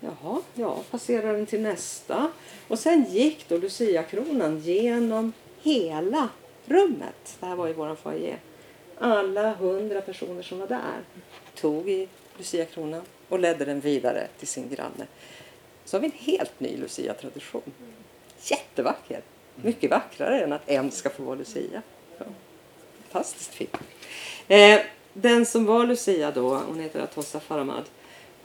jaha, 0.00 0.40
ja, 0.54 0.78
passerade 0.90 1.32
den 1.32 1.46
till 1.46 1.60
nästa. 1.60 2.30
Och 2.68 2.78
sen 2.78 3.06
gick 3.10 3.48
då 3.48 3.56
Lucia-kronan 3.56 4.58
genom 4.58 5.32
hela 5.62 6.28
rummet. 6.70 7.36
Det 7.40 7.46
här 7.46 7.56
var 7.56 7.68
i 7.68 7.72
vår 7.72 7.94
foyer. 7.94 8.38
Alla 8.98 9.54
hundra 9.54 10.00
personer 10.00 10.42
som 10.42 10.58
var 10.58 10.66
där 10.66 11.00
tog 11.54 11.88
i 11.88 12.08
Lucia-kronan 12.36 13.02
och 13.28 13.38
ledde 13.38 13.64
den 13.64 13.80
vidare 13.80 14.28
till 14.38 14.48
sin 14.48 14.68
granne. 14.68 15.06
Så 15.84 15.96
har 15.96 16.00
vi 16.00 16.06
en 16.06 16.12
helt 16.18 16.60
ny 16.60 16.76
Lucia-tradition. 16.76 17.72
Jättevacker! 18.42 19.22
Mycket 19.54 19.90
vackrare 19.90 20.40
än 20.40 20.52
att 20.52 20.68
en 20.68 20.90
ska 20.90 21.10
få 21.10 21.22
vara 21.22 21.36
Lucia. 21.36 21.82
Ja. 22.18 22.24
Fantastiskt 23.08 23.54
fint. 23.54 23.76
Eh, 24.48 24.80
den 25.12 25.46
som 25.46 25.64
var 25.64 25.86
Lucia 25.86 26.30
då, 26.30 26.54
hon 26.56 26.80
heter 26.80 27.00
Atossa 27.00 27.40
Faramad, 27.40 27.84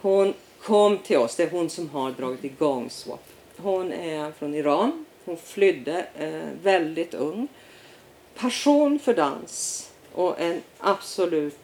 Hon 0.01 0.33
kom 0.61 0.97
till 0.97 1.17
oss, 1.17 1.35
det 1.35 1.43
är 1.43 1.49
hon 1.49 1.69
som 1.69 1.89
har 1.89 2.11
dragit 2.11 2.43
igång 2.43 2.89
SWAP. 2.89 3.23
Hon 3.57 3.93
är 3.93 4.31
från 4.31 4.53
Iran. 4.55 5.05
Hon 5.25 5.37
flydde 5.37 6.05
eh, 6.17 6.63
väldigt 6.63 7.13
ung. 7.13 7.47
Passion 8.35 8.99
för 8.99 9.13
dans 9.13 9.89
och 10.13 10.39
en 10.39 10.61
absolut... 10.79 11.57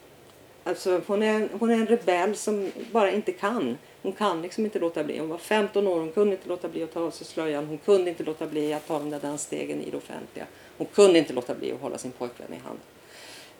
Alltså 0.64 1.02
hon, 1.08 1.24
är, 1.24 1.50
hon 1.60 1.70
är 1.72 1.76
en 1.76 1.88
rebell 1.88 2.36
som 2.36 2.72
bara 2.92 3.12
inte 3.12 3.32
kan. 3.32 3.78
Hon 4.02 4.12
kan 4.12 4.42
liksom 4.42 4.66
inte 4.66 4.80
låta 4.80 5.04
bli. 5.04 5.20
Hon 5.20 5.30
var 5.30 5.38
15 5.38 5.88
år, 5.88 6.00
hon 6.00 6.12
kunde 6.12 6.36
inte 6.36 6.50
låta 6.50 6.68
bli 6.68 6.84
att 6.84 6.94
ta 6.94 7.00
av 7.00 7.12
sig 7.12 7.28
slöjan. 7.28 7.66
Hon 7.66 7.78
kunde 7.78 8.10
inte 8.10 8.24
låta 8.24 8.48
bli 8.48 8.74
att 8.74 8.88
ta 8.88 9.00
de 9.00 9.10
där 9.10 9.20
dansstegen 9.20 9.82
i 9.82 9.90
det 9.90 9.98
offentliga. 9.98 10.46
Hon 10.78 10.88
kunde 10.88 11.20
inte 11.20 11.34
låta 11.34 11.56
bli 11.56 11.72
att 11.72 11.82
hålla 11.82 11.98
sin 11.98 12.12
pojkvän 12.12 12.54
i 12.54 12.58
hand. 12.58 12.80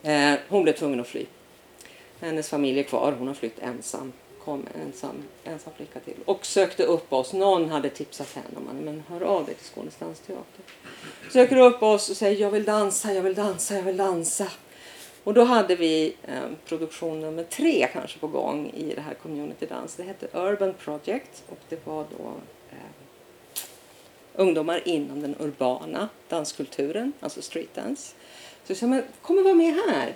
Eh, 0.02 0.40
hon 0.48 0.62
blev 0.62 0.72
tvungen 0.72 1.00
att 1.00 1.06
fly. 1.06 1.26
Hennes 2.20 2.48
familj 2.48 2.78
är 2.78 2.82
kvar, 2.82 3.14
hon 3.18 3.26
har 3.26 3.34
flytt 3.34 3.58
ensam 3.58 4.12
kom 4.44 4.66
ensam, 4.82 5.22
ensam 5.44 5.72
flicka 5.76 6.00
till 6.00 6.16
och 6.24 6.46
sökte 6.46 6.84
upp 6.84 7.12
oss. 7.12 7.32
Någon 7.32 7.70
hade 7.70 7.90
tipsat 7.90 8.34
henne 8.34 8.56
om 8.56 8.76
men 8.76 9.02
hör 9.08 9.20
av 9.20 9.46
dig 9.46 9.54
till 9.54 9.66
Skånes 9.66 9.96
dansteater. 9.96 10.64
Söker 11.32 11.56
upp 11.56 11.82
oss 11.82 12.10
och 12.10 12.16
säger 12.16 12.40
jag 12.40 12.50
vill 12.50 12.64
dansa, 12.64 13.12
jag 13.12 13.22
vill 13.22 13.34
dansa, 13.34 13.74
jag 13.74 13.82
vill 13.82 13.96
dansa. 13.96 14.48
Och 15.24 15.34
då 15.34 15.44
hade 15.44 15.76
vi 15.76 16.16
eh, 16.22 16.42
produktion 16.64 17.20
nummer 17.20 17.44
tre 17.44 17.88
kanske 17.92 18.18
på 18.18 18.26
gång 18.26 18.70
i 18.74 18.94
det 18.94 19.00
här 19.00 19.14
Community 19.14 19.66
Dance. 19.66 20.02
Det 20.02 20.08
hette 20.08 20.38
Urban 20.38 20.74
Project 20.74 21.42
och 21.48 21.58
det 21.68 21.86
var 21.86 22.04
då 22.18 22.32
eh, 22.70 22.76
ungdomar 24.34 24.88
inom 24.88 25.22
den 25.22 25.36
urbana 25.38 26.08
danskulturen, 26.28 27.12
alltså 27.20 27.42
streetdance. 27.42 28.14
Så 28.64 28.70
jag 28.70 28.76
sa, 28.76 28.86
men 28.86 29.02
kom 29.22 29.38
och 29.38 29.44
var 29.44 29.54
med 29.54 29.74
här. 29.74 30.14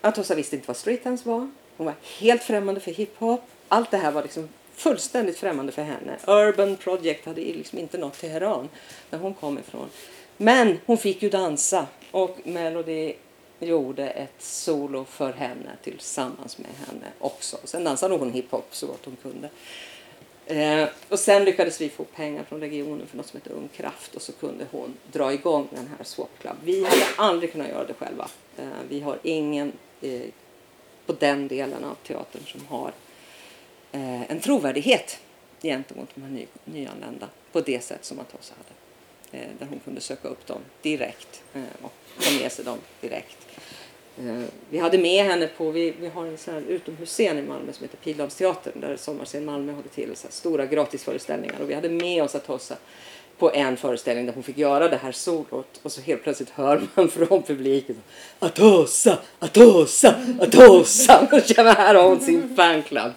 Atossa 0.00 0.34
visste 0.34 0.56
inte 0.56 0.68
vad 0.68 0.76
streetdance 0.76 1.28
var. 1.28 1.50
Hon 1.76 1.86
var 1.86 1.94
helt 2.18 2.42
främmande 2.42 2.80
för 2.80 2.90
hiphop. 2.90 3.40
Allt 3.68 3.90
det 3.90 3.96
här 3.96 4.12
var 4.12 4.22
liksom 4.22 4.48
fullständigt 4.74 5.38
främmande 5.38 5.72
för 5.72 5.82
henne. 5.82 6.16
Urban 6.26 6.76
Project 6.76 7.26
hade 7.26 7.40
liksom 7.40 7.78
inte 7.78 7.98
nått 7.98 8.20
Teheran 8.20 8.68
där 9.10 9.18
hon 9.18 9.34
kom 9.34 9.58
ifrån. 9.58 9.88
Men 10.36 10.78
hon 10.86 10.98
fick 10.98 11.22
ju 11.22 11.30
dansa 11.30 11.86
och 12.10 12.38
Melody 12.44 13.14
gjorde 13.60 14.08
ett 14.08 14.42
solo 14.42 15.04
för 15.04 15.32
henne 15.32 15.70
tillsammans 15.82 16.58
med 16.58 16.70
henne 16.86 17.06
också. 17.18 17.58
Sen 17.64 17.84
dansade 17.84 18.14
hon 18.16 18.32
hiphop 18.32 18.68
så 18.70 18.86
gott 18.86 19.04
hon 19.04 19.16
kunde. 19.22 19.48
Eh, 20.46 20.88
och 21.08 21.18
sen 21.18 21.44
lyckades 21.44 21.80
vi 21.80 21.88
få 21.88 22.04
pengar 22.04 22.44
från 22.44 22.60
regionen 22.60 23.06
för 23.06 23.16
något 23.16 23.26
som 23.26 23.40
heter 23.40 23.56
Ung 23.56 23.68
Kraft 23.76 24.14
och 24.14 24.22
så 24.22 24.32
kunde 24.32 24.66
hon 24.70 24.94
dra 25.12 25.32
igång 25.32 25.68
den 25.70 25.90
här 25.98 26.04
Swap 26.04 26.38
Club. 26.40 26.56
Vi 26.64 26.84
hade 26.84 27.06
aldrig 27.16 27.52
kunnat 27.52 27.68
göra 27.68 27.84
det 27.84 27.94
själva. 27.94 28.28
Eh, 28.56 28.64
vi 28.88 29.00
har 29.00 29.18
ingen 29.22 29.72
eh, 30.00 30.22
på 31.06 31.12
den 31.12 31.48
delen 31.48 31.84
av 31.84 31.94
teatern 31.94 32.42
som 32.46 32.66
har 32.66 32.92
eh, 33.92 34.30
en 34.30 34.40
trovärdighet 34.40 35.20
gentemot 35.62 36.08
de 36.14 36.22
här 36.22 36.30
ny, 36.30 36.46
nyanlända 36.64 37.28
på 37.52 37.60
det 37.60 37.84
sätt 37.84 38.04
som 38.04 38.20
Atossa 38.20 38.54
hade. 38.54 38.76
Eh, 39.44 39.50
där 39.58 39.66
hon 39.66 39.78
kunde 39.78 40.00
söka 40.00 40.28
upp 40.28 40.46
dem 40.46 40.60
direkt 40.82 41.42
eh, 41.54 41.62
och 41.82 41.92
ta 42.20 42.42
med 42.42 42.52
sig 42.52 42.64
dem 42.64 42.78
direkt. 43.00 43.46
Eh, 44.18 44.42
vi 44.70 44.78
hade 44.78 44.98
med 44.98 45.24
henne 45.24 45.46
på, 45.46 45.70
vi, 45.70 45.90
vi 46.00 46.08
har 46.08 46.26
en 46.26 46.38
sån 46.38 46.54
här 46.54 46.62
utomhusscen 46.68 47.38
i 47.38 47.42
Malmö 47.42 47.72
som 47.72 47.84
heter 47.84 47.96
Pildammsteatern 47.96 48.80
där 48.80 48.96
Sommarscen 48.96 49.44
Malmö 49.44 49.72
håller 49.72 49.88
till 49.88 50.16
så 50.16 50.28
stora 50.30 50.66
gratisföreställningar 50.66 51.60
och 51.60 51.70
vi 51.70 51.74
hade 51.74 51.88
med 51.88 52.22
oss 52.22 52.34
Atossa 52.34 52.76
på 53.38 53.52
en 53.52 53.76
föreställning 53.76 54.26
där 54.26 54.32
hon 54.32 54.42
fick 54.42 54.58
göra 54.58 54.88
det 54.88 54.96
här 54.96 55.12
solot 55.12 55.80
och 55.82 55.92
så 55.92 56.00
helt 56.00 56.22
plötsligt 56.22 56.50
hör 56.50 56.82
man 56.94 57.08
från 57.08 57.42
publiken 57.42 58.02
Atossa, 58.38 59.18
Atossa, 59.38 60.14
Atossa. 60.40 61.20
Och 61.32 61.64
här 61.64 61.94
har 61.94 62.08
hon 62.08 62.20
sin 62.20 62.56
fanclub. 62.56 63.12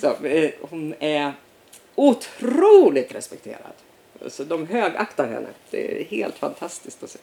Så, 0.00 0.26
eh, 0.26 0.50
hon 0.60 0.94
är 1.00 1.32
otroligt 1.94 3.14
respekterad. 3.14 3.72
Så 4.26 4.44
de 4.44 4.66
högaktar 4.66 5.28
henne. 5.28 5.48
Det 5.70 6.00
är 6.00 6.04
helt 6.04 6.38
fantastiskt 6.38 7.02
att 7.02 7.10
se. 7.10 7.18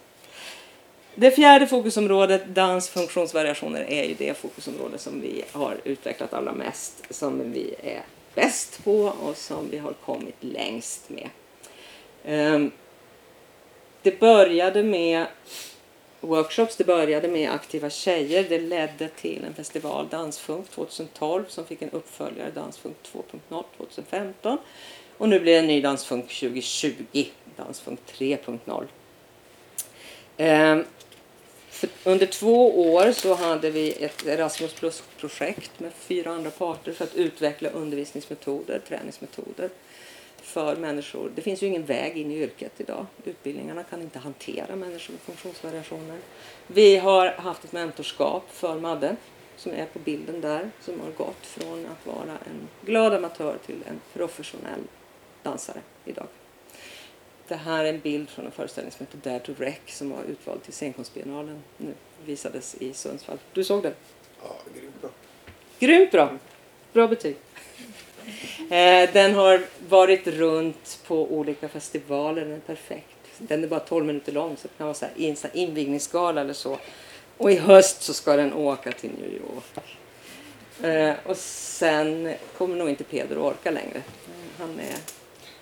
Det 1.15 1.31
fjärde 1.31 1.67
fokusområdet, 1.67 2.55
dans 2.55 2.89
funktionsvariationer, 2.89 3.85
är 3.89 4.03
ju 4.03 4.13
det 4.13 4.37
fokusområde 4.37 4.97
som 4.97 5.21
vi 5.21 5.43
har 5.51 5.77
utvecklat 5.83 6.33
allra 6.33 6.53
mest, 6.53 7.03
som 7.09 7.51
vi 7.51 7.75
är 7.83 8.03
bäst 8.35 8.83
på 8.83 9.01
och 9.01 9.37
som 9.37 9.69
vi 9.69 9.77
har 9.77 9.93
kommit 9.93 10.35
längst 10.39 11.09
med. 11.09 11.29
Ehm, 12.25 12.71
det 14.01 14.19
började 14.19 14.83
med 14.83 15.25
workshops, 16.21 16.75
det 16.75 16.83
började 16.83 17.27
med 17.27 17.51
aktiva 17.51 17.89
tjejer. 17.89 18.45
Det 18.49 18.59
ledde 18.59 19.09
till 19.09 19.43
en 19.47 19.53
festival, 19.53 20.07
Dansfunk 20.09 20.69
2012, 20.69 21.45
som 21.47 21.65
fick 21.65 21.81
en 21.81 21.89
uppföljare, 21.89 22.51
Dansfunk 22.51 22.95
2.0 23.13 23.63
2015. 23.77 24.57
Och 25.17 25.29
nu 25.29 25.39
blir 25.39 25.53
det 25.53 25.59
en 25.59 25.67
ny 25.67 25.81
Dansfunk 25.81 26.27
2020, 26.27 27.25
Dansfunk 27.55 27.99
3.0. 28.07 28.87
under 32.03 32.25
två 32.25 32.91
år 32.93 33.11
så 33.11 33.33
hade 33.33 33.69
vi 33.69 33.91
ett 33.91 34.25
Erasmus 34.25 34.73
Plus-projekt 34.73 35.79
med 35.79 35.91
fyra 35.93 36.31
andra 36.31 36.49
parter 36.49 36.91
för 36.91 37.03
att 37.03 37.15
utveckla 37.15 37.69
undervisningsmetoder, 37.69 38.81
träningsmetoder 38.87 39.69
för 40.43 40.75
människor. 40.75 41.31
Det 41.35 41.41
finns 41.41 41.63
ju 41.63 41.67
ingen 41.67 41.85
väg 41.85 42.17
in 42.17 42.31
i 42.31 42.37
yrket 42.37 42.81
idag. 42.81 43.05
Utbildningarna 43.25 43.83
kan 43.83 44.01
inte 44.01 44.19
hantera 44.19 44.75
människor 44.75 45.13
med 45.13 45.21
funktionsvariationer. 45.21 46.17
Vi 46.67 46.97
har 46.97 47.27
haft 47.27 47.63
ett 47.63 47.71
mentorskap 47.71 48.43
för 48.49 48.79
Madde 48.79 49.15
som 49.55 49.71
är 49.71 49.85
på 49.85 49.99
bilden 49.99 50.41
där 50.41 50.69
som 50.81 50.99
har 50.99 51.11
gått 51.11 51.45
från 51.45 51.85
att 51.85 52.07
vara 52.07 52.31
en 52.31 52.67
glad 52.85 53.13
amatör 53.13 53.57
till 53.65 53.83
en 53.85 54.01
professionell 54.13 54.81
dansare 55.43 55.81
idag. 56.05 56.27
Det 57.47 57.55
här 57.55 57.85
är 57.85 57.93
en 57.93 57.99
bild 57.99 58.29
från 58.29 58.45
en 58.45 58.51
föreställning 58.51 58.91
som 58.91 59.05
heter 59.05 59.29
Dare 59.29 59.39
to 59.39 59.53
Wreck 59.57 59.91
som 59.91 60.09
var 60.09 60.23
utvald 60.23 60.63
till 60.63 60.73
scenkonstbiennalen 60.73 61.63
nu 61.77 61.93
visades 62.25 62.75
i 62.75 62.93
Sundsvall. 62.93 63.37
Du 63.53 63.63
såg 63.63 63.83
den? 63.83 63.93
Ja, 64.41 64.55
grymt 64.75 65.01
bra. 65.01 65.09
Grymt 65.79 66.11
bra! 66.11 66.37
Bra 66.93 67.07
betyg. 67.07 67.35
Eh, 68.69 69.09
den 69.13 69.35
har 69.35 69.61
varit 69.89 70.27
runt 70.27 70.99
på 71.07 71.27
olika 71.33 71.69
festivaler, 71.69 72.41
den 72.41 72.53
är 72.53 72.59
perfekt. 72.59 73.07
Den 73.37 73.63
är 73.63 73.67
bara 73.67 73.79
12 73.79 74.05
minuter 74.05 74.31
lång 74.31 74.57
så 74.57 74.67
det 74.67 74.77
kan 74.77 74.87
vara 74.87 74.93
så 74.93 75.05
här, 75.05 75.35
så 75.35 75.47
här 75.47 75.57
invigningsgala 75.57 76.41
eller 76.41 76.53
så. 76.53 76.77
Och 77.37 77.51
i 77.51 77.55
höst 77.55 78.01
så 78.01 78.13
ska 78.13 78.35
den 78.35 78.53
åka 78.53 78.91
till 78.91 79.11
New 79.19 79.33
York. 79.33 79.85
Eh, 80.83 81.15
och 81.25 81.37
sen 81.37 82.33
kommer 82.57 82.75
nog 82.75 82.89
inte 82.89 83.03
Pedro 83.03 83.39
orka 83.39 83.71
längre. 83.71 84.01
Han 84.59 84.79
är, 84.79 84.97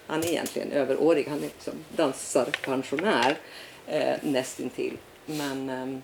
han 0.08 0.20
är 0.20 0.28
egentligen 0.28 0.72
överårig, 0.72 1.28
han 1.28 1.38
är 1.38 1.42
liksom 1.42 1.74
dansarpensionär 1.96 3.38
eh, 3.88 4.16
nästintill. 4.22 4.98
Men 5.26 5.70
eh, 5.70 6.00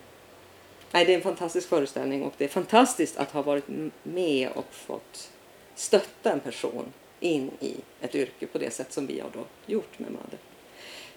nej, 0.91 1.05
det 1.05 1.13
är 1.13 1.15
en 1.15 1.21
fantastisk 1.21 1.69
föreställning 1.69 2.23
och 2.23 2.33
det 2.37 2.45
är 2.45 2.49
fantastiskt 2.49 3.17
att 3.17 3.31
ha 3.31 3.41
varit 3.41 3.65
med 4.03 4.49
och 4.49 4.65
fått 4.71 5.31
stötta 5.79 6.31
en 6.31 6.39
person 6.39 6.93
in 7.19 7.51
i 7.59 7.75
ett 8.01 8.15
yrke 8.15 8.47
på 8.47 8.57
det 8.57 8.71
sätt 8.71 8.93
som 8.93 9.07
vi 9.07 9.19
har 9.19 9.29
då 9.33 9.45
gjort 9.65 9.99
med 9.99 10.11
Madde. 10.11 10.37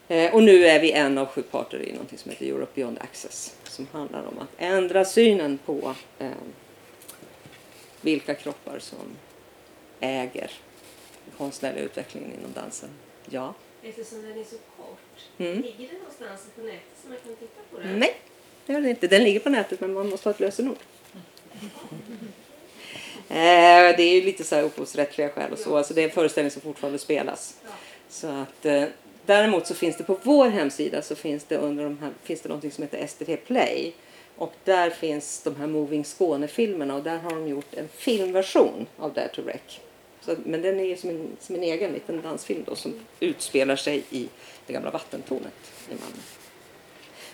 Eh, 0.09 0.35
och 0.35 0.43
nu 0.43 0.65
är 0.65 0.81
vi 0.81 0.93
en 0.93 1.19
av 1.19 1.27
sju 1.27 1.43
parter 1.43 1.83
i 1.83 1.93
något 1.93 2.21
som 2.21 2.31
heter 2.31 2.47
Europe 2.47 2.73
Beyond 2.75 2.99
Access 2.99 3.57
som 3.65 3.87
handlar 3.93 4.27
om 4.27 4.39
att 4.39 4.49
ändra 4.59 5.05
synen 5.05 5.59
på 5.59 5.95
eh, 6.19 6.31
vilka 8.01 8.35
kroppar 8.35 8.79
som 8.79 9.17
äger 10.01 10.51
den 11.25 11.35
konstnärliga 11.39 11.85
utvecklingen 11.85 12.33
inom 12.33 12.53
dansen. 12.53 12.89
Ja. 13.31 13.55
Eftersom 13.83 14.23
den 14.23 14.39
är 14.39 14.45
så 14.45 14.57
kort, 14.77 15.29
mm. 15.39 15.63
ligger 15.63 15.89
den 15.89 15.99
någonstans 15.99 16.49
på 16.57 16.61
nätet 16.63 16.83
så 17.03 17.09
man 17.09 17.19
kan 17.25 17.37
titta 17.37 17.61
på 17.71 17.79
den? 17.79 17.99
Nej, 17.99 18.17
det 18.67 18.73
gör 18.73 18.81
den 18.81 18.91
inte. 18.91 19.07
Den 19.07 19.25
ligger 19.25 19.41
på 19.41 19.49
nätet 19.49 19.81
men 19.81 19.93
man 19.93 20.09
måste 20.09 20.29
ha 20.29 20.35
ett 20.35 20.41
lösenord. 20.41 20.79
Eh, 23.31 23.97
det 23.97 24.03
är 24.03 24.15
ju 24.15 24.23
lite 24.23 24.45
så 24.45 24.55
här 24.55 24.63
upphovsrättsliga 24.63 25.29
skäl 25.29 25.53
och 25.53 25.59
så. 25.59 25.77
Alltså 25.77 25.95
det 25.95 26.01
är 26.01 26.05
en 26.05 26.11
föreställning 26.11 26.51
som 26.51 26.63
fortfarande 26.63 26.99
spelas. 26.99 27.55
Så 28.09 28.27
att, 28.27 28.67
eh, 28.67 28.85
däremot 29.27 29.67
så 29.67 29.75
finns 29.75 29.97
det 29.97 30.05
på 30.05 30.19
vår 30.23 30.49
hemsida 30.49 31.03
så 31.03 31.15
finns 31.15 31.45
det 31.45 31.57
under 31.57 31.85
de 31.85 31.99
här, 31.99 32.11
finns 32.23 32.41
det 32.41 32.49
någonting 32.49 32.71
som 32.71 32.83
heter 32.83 33.07
STT 33.07 33.37
Play. 33.47 33.93
Och 34.37 34.55
där 34.65 34.91
finns 34.91 35.43
de 35.43 35.57
här 35.57 35.67
Moving 35.67 36.05
Skåne-filmerna 36.05 36.95
och 36.95 37.03
där 37.03 37.19
har 37.19 37.31
de 37.31 37.49
gjort 37.49 37.75
en 37.75 37.89
filmversion 37.89 38.87
av 38.99 39.13
Dare 39.13 39.29
to 39.29 39.43
Wreck. 39.43 39.81
Så, 40.21 40.37
men 40.45 40.63
den 40.63 40.81
är 40.81 40.97
som 40.97 41.11
en, 41.11 41.37
som 41.41 41.55
en 41.55 41.63
egen 41.63 41.93
liten 41.93 42.23
dansfilm 42.23 42.63
då 42.67 42.75
som 42.75 42.95
utspelar 43.21 43.77
sig 43.77 44.03
i 44.11 44.29
det 44.67 44.73
gamla 44.73 44.91
vattentornet 44.91 45.73
i 45.89 45.91
Malmö. 45.91 46.23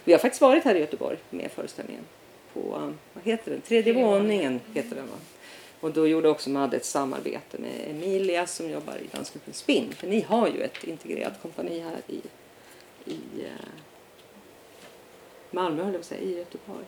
Vi 0.04 0.12
har 0.12 0.18
faktiskt 0.18 0.40
varit 0.40 0.64
här 0.64 0.74
i 0.74 0.78
Göteborg 0.78 1.16
med 1.30 1.50
föreställningen 1.50 2.04
på, 2.52 2.92
vad 3.12 3.24
heter 3.24 3.50
den, 3.50 3.60
tredje 3.60 3.92
våningen 3.92 4.60
heter 4.74 4.96
den 4.96 5.06
va? 5.06 5.16
Och 5.86 5.92
då 5.92 6.06
gjorde 6.06 6.28
också 6.28 6.50
Madde 6.50 6.76
ett 6.76 6.84
samarbete 6.84 7.58
med 7.58 7.90
Emilia 7.90 8.46
som 8.46 8.70
jobbar 8.70 8.94
i 8.94 9.16
dansgruppen 9.16 9.54
Spinn. 9.54 9.92
För 9.92 10.06
ni 10.06 10.20
har 10.20 10.48
ju 10.48 10.60
ett 10.62 10.84
integrerat 10.84 11.42
kompani 11.42 11.80
här 11.80 12.00
i, 12.06 12.20
i 13.12 13.44
eh, 13.44 13.68
Malmö, 15.50 15.82
höll 15.82 15.92
jag 15.92 15.94
på 15.94 15.98
att 16.00 16.06
säga, 16.06 16.20
i 16.20 16.38
Göteborg. 16.38 16.84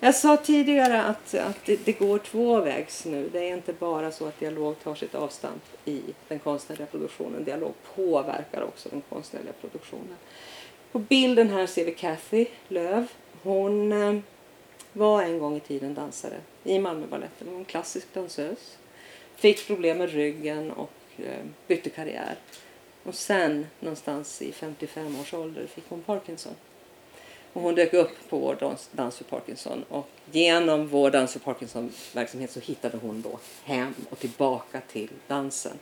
Jag 0.00 0.14
sa 0.14 0.36
tidigare 0.36 1.02
att, 1.02 1.34
att 1.34 1.64
det, 1.64 1.84
det 1.84 1.92
går 1.92 2.18
tvåvägs 2.18 3.04
nu. 3.04 3.28
Det 3.32 3.38
är 3.38 3.56
inte 3.56 3.72
bara 3.72 4.12
så 4.12 4.26
att 4.26 4.40
dialog 4.40 4.76
tar 4.82 4.94
sitt 4.94 5.14
avstamp 5.14 5.62
i 5.84 6.02
den 6.28 6.38
konstnärliga 6.38 6.86
produktionen. 6.86 7.44
Dialog 7.44 7.72
påverkar 7.94 8.62
också 8.62 8.88
den 8.88 9.02
konstnärliga 9.08 9.52
produktionen. 9.60 10.16
På 10.92 10.98
bilden 10.98 11.50
här 11.50 11.66
ser 11.66 11.84
vi 11.84 11.94
Kathy 11.94 12.46
Löv. 12.68 13.06
Hon 13.42 13.92
eh, 13.92 14.20
var 14.92 15.22
en 15.22 15.38
gång 15.38 15.56
i 15.56 15.60
tiden 15.60 15.94
dansare 15.94 16.40
i 16.64 16.78
Malmöbaletten. 16.78 17.46
Hon 17.46 17.52
var 17.52 17.60
en 17.60 17.64
klassisk 17.64 18.14
dansös. 18.14 18.78
Fick 19.36 19.66
problem 19.66 19.98
med 19.98 20.10
ryggen 20.10 20.70
och 20.70 20.90
eh, 21.16 21.44
bytte 21.66 21.90
karriär. 21.90 22.36
Och 23.02 23.14
sen 23.14 23.66
någonstans 23.80 24.42
i 24.42 24.52
55 24.52 25.20
års 25.20 25.34
ålder 25.34 25.66
fick 25.66 25.84
hon 25.88 26.02
Parkinson. 26.02 26.54
Och 27.52 27.62
hon 27.62 27.74
dök 27.74 27.94
upp 27.94 28.28
på 28.28 28.38
vår 28.38 28.54
dans, 28.54 28.88
dans 28.92 29.16
för 29.16 29.24
Parkinson 29.24 29.84
och 29.88 30.08
genom 30.30 30.88
vår 30.88 31.10
Dans 31.10 31.32
för 31.32 31.40
Parkinson-verksamhet 31.40 32.50
så 32.50 32.60
hittade 32.60 32.98
hon 33.02 33.22
då 33.22 33.38
hem 33.64 33.94
och 34.10 34.18
tillbaka 34.18 34.80
till 34.80 35.10
dansen. 35.26 35.78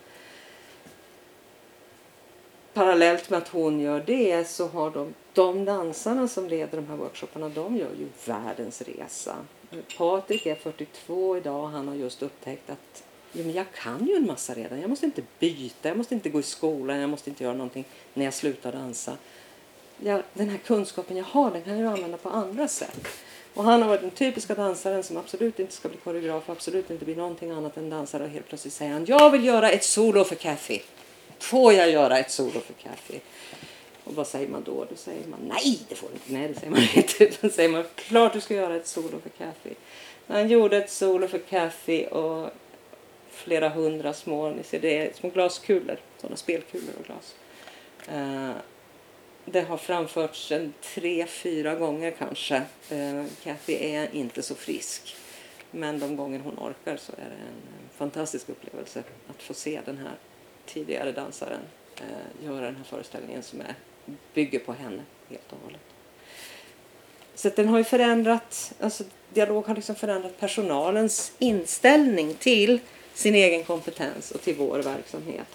Parallellt 2.72 3.30
med 3.30 3.38
att 3.38 3.48
hon 3.48 3.80
gör 3.80 4.02
det 4.06 4.48
så 4.48 4.68
har 4.68 4.90
de, 4.90 5.14
de 5.32 5.64
dansarna 5.64 6.28
som 6.28 6.48
leder 6.48 6.76
de 6.76 6.86
här 6.86 6.96
workshopparna, 6.96 7.48
de 7.48 7.76
gör 7.76 7.90
ju 7.98 8.08
världens 8.24 8.82
resa. 8.82 9.36
Patrik 9.98 10.46
är 10.46 10.54
42 10.54 11.36
idag 11.36 11.62
och 11.64 11.70
han 11.70 11.88
har 11.88 11.94
just 11.94 12.22
upptäckt 12.22 12.70
att 12.70 13.02
ja, 13.32 13.42
men 13.44 13.52
jag 13.52 13.66
kan 13.74 14.06
ju 14.06 14.14
en 14.14 14.26
massa 14.26 14.54
redan. 14.54 14.80
Jag 14.80 14.90
måste 14.90 15.06
inte 15.06 15.22
byta, 15.38 15.88
jag 15.88 15.96
måste 15.96 16.14
inte 16.14 16.28
gå 16.28 16.40
i 16.40 16.42
skolan, 16.42 16.98
jag 16.98 17.10
måste 17.10 17.30
inte 17.30 17.44
göra 17.44 17.54
någonting 17.54 17.84
när 18.14 18.24
jag 18.24 18.34
slutar 18.34 18.72
dansa 18.72 19.16
jag, 20.02 20.22
den 20.34 20.48
här 20.48 20.58
kunskapen 20.58 21.16
jag 21.16 21.24
har 21.24 21.50
den 21.50 21.62
kan 21.62 21.78
jag 21.78 21.92
använda 21.92 22.16
på 22.16 22.28
andra 22.28 22.68
sätt. 22.68 23.08
Och 23.54 23.64
han 23.64 23.82
har 23.82 23.88
varit 23.88 24.00
den 24.00 24.10
typiska 24.10 24.54
dansaren 24.54 25.02
som 25.02 25.16
absolut 25.16 25.58
inte 25.58 25.72
ska 25.72 25.88
bli 25.88 25.98
koreograf 25.98 26.42
och 26.48 26.52
absolut 26.52 26.90
inte 26.90 27.04
bli 27.04 27.14
någonting 27.14 27.50
annat 27.50 27.76
än 27.76 27.90
dansare 27.90 28.24
och 28.24 28.30
helt 28.30 28.48
plötsligt 28.48 28.74
säger 28.74 28.92
han 28.92 29.04
jag 29.04 29.30
vill 29.30 29.44
göra 29.44 29.70
ett 29.70 29.84
solo 29.84 30.24
för 30.24 30.34
Kathy. 30.34 30.80
Får 31.38 31.72
jag 31.72 31.90
göra 31.90 32.18
ett 32.18 32.30
solo 32.30 32.60
för 32.60 32.72
Kathy? 32.72 33.18
Och 34.10 34.16
vad 34.16 34.26
säger 34.26 34.48
man 34.48 34.62
då? 34.62 34.86
Då 34.90 34.96
säger 34.96 35.26
man 35.26 35.40
nej, 35.48 35.78
det 35.88 35.94
får 35.94 36.08
du 36.08 36.14
inte. 36.14 36.32
Nej, 36.32 36.48
det 36.48 36.54
säger 36.54 36.70
man 36.70 36.82
inte. 36.94 37.30
Då 37.40 37.48
säger 37.48 37.68
man 37.68 37.84
klart 37.94 38.32
du 38.32 38.40
ska 38.40 38.54
göra 38.54 38.76
ett 38.76 38.86
solo 38.86 39.20
för 39.20 39.30
Kathy. 39.30 39.70
Han 40.26 40.48
gjorde 40.48 40.76
ett 40.76 40.90
solo 40.90 41.28
för 41.28 41.38
Kathy 41.38 42.06
och 42.06 42.50
flera 43.30 43.68
hundra 43.68 44.12
små, 44.12 44.50
ni 44.50 44.62
ser 44.62 44.80
det 44.80 44.98
är 44.98 45.12
små 45.12 45.30
glaskulor, 45.30 45.96
sådana 46.20 46.36
spelkulor 46.36 46.94
och 46.98 47.06
glas. 47.06 47.34
Uh, 48.12 48.52
det 49.44 49.60
har 49.60 49.76
framförts 49.76 50.52
en 50.52 50.72
tre, 50.82 51.26
fyra 51.26 51.74
gånger 51.74 52.10
kanske. 52.10 52.56
Eh, 52.90 53.24
Kathy 53.42 53.74
är 53.74 54.14
inte 54.14 54.42
så 54.42 54.54
frisk. 54.54 55.16
Men 55.70 55.98
de 55.98 56.16
gånger 56.16 56.38
hon 56.38 56.58
orkar 56.58 56.96
så 56.96 57.12
är 57.12 57.16
det 57.16 57.46
en 57.48 57.88
fantastisk 57.96 58.48
upplevelse 58.48 59.02
att 59.28 59.42
få 59.42 59.54
se 59.54 59.80
den 59.84 59.98
här 59.98 60.14
tidigare 60.66 61.12
dansaren 61.12 61.60
eh, 61.96 62.46
göra 62.46 62.64
den 62.64 62.76
här 62.76 62.84
föreställningen 62.84 63.42
som 63.42 63.60
är, 63.60 63.74
bygger 64.34 64.58
på 64.58 64.72
henne 64.72 65.02
helt 65.28 65.52
och 65.52 65.58
hållet. 65.64 65.80
Så 67.34 67.48
den 67.48 67.68
har 67.68 67.78
ju 67.78 67.84
förändrat, 67.84 68.72
alltså 68.80 69.04
dialog 69.32 69.66
har 69.66 69.74
liksom 69.74 69.94
förändrat 69.94 70.40
personalens 70.40 71.32
inställning 71.38 72.34
till 72.34 72.80
sin 73.14 73.34
egen 73.34 73.64
kompetens 73.64 74.30
och 74.30 74.42
till 74.42 74.54
vår 74.54 74.82
verksamhet. 74.82 75.46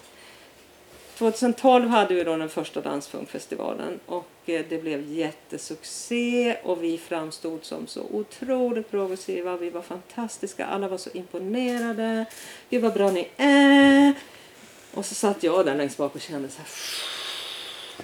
2012 1.17 1.87
hade 1.87 2.13
vi 2.13 2.23
då 2.23 2.37
den 2.37 2.49
första 2.49 2.81
Dansfunkfestivalen 2.81 3.99
och 4.05 4.29
eh, 4.45 4.65
det 4.69 4.77
blev 4.81 5.11
jättesuccé 5.11 6.57
och 6.63 6.83
vi 6.83 6.97
framstod 6.97 7.65
som 7.65 7.87
så 7.87 8.01
otroligt 8.11 8.91
progressiva. 8.91 9.57
Vi 9.57 9.69
var 9.69 9.81
fantastiska, 9.81 10.65
alla 10.65 10.87
var 10.87 10.97
så 10.97 11.09
imponerade. 11.13 12.25
Gud 12.69 12.81
vad 12.81 12.93
bra 12.93 13.11
ni 13.11 13.27
är! 13.37 14.13
Och 14.93 15.05
så 15.05 15.15
satt 15.15 15.43
jag 15.43 15.65
där 15.65 15.75
längst 15.75 15.97
bak 15.97 16.15
och 16.15 16.21
kände 16.21 16.49
så 16.49 16.57
här. 16.57 16.67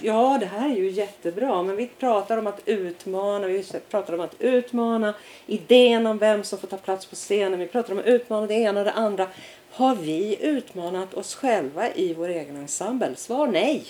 Ja, 0.00 0.36
det 0.40 0.46
här 0.46 0.70
är 0.70 0.76
ju 0.76 0.90
jättebra, 0.90 1.62
men 1.62 1.76
vi 1.76 1.86
pratar 1.86 2.38
om 2.38 2.46
att 2.46 2.60
utmana, 2.64 3.46
vi 3.46 3.64
pratar 3.90 4.14
om 4.14 4.20
att 4.20 4.34
utmana 4.38 5.14
idén 5.46 6.06
om 6.06 6.18
vem 6.18 6.44
som 6.44 6.58
får 6.58 6.68
ta 6.68 6.76
plats 6.76 7.06
på 7.06 7.16
scenen, 7.16 7.58
vi 7.58 7.66
pratar 7.66 7.92
om 7.92 7.98
att 7.98 8.06
utmana 8.06 8.46
det 8.46 8.54
ena 8.54 8.80
och 8.80 8.84
det 8.86 8.92
andra. 8.92 9.28
Har 9.70 9.94
vi 9.94 10.38
utmanat 10.40 11.14
oss 11.14 11.34
själva 11.34 11.94
i 11.94 12.14
vår 12.14 12.28
egen 12.28 12.56
ensemble? 12.56 13.16
Svar 13.16 13.46
nej. 13.46 13.84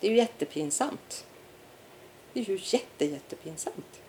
Det 0.00 0.06
är 0.06 0.10
ju 0.10 0.16
jättepinsamt. 0.16 1.26
Det 2.32 2.40
är 2.40 2.44
ju 2.44 2.58
jätte, 2.62 3.04
jättepinsamt. 3.04 4.00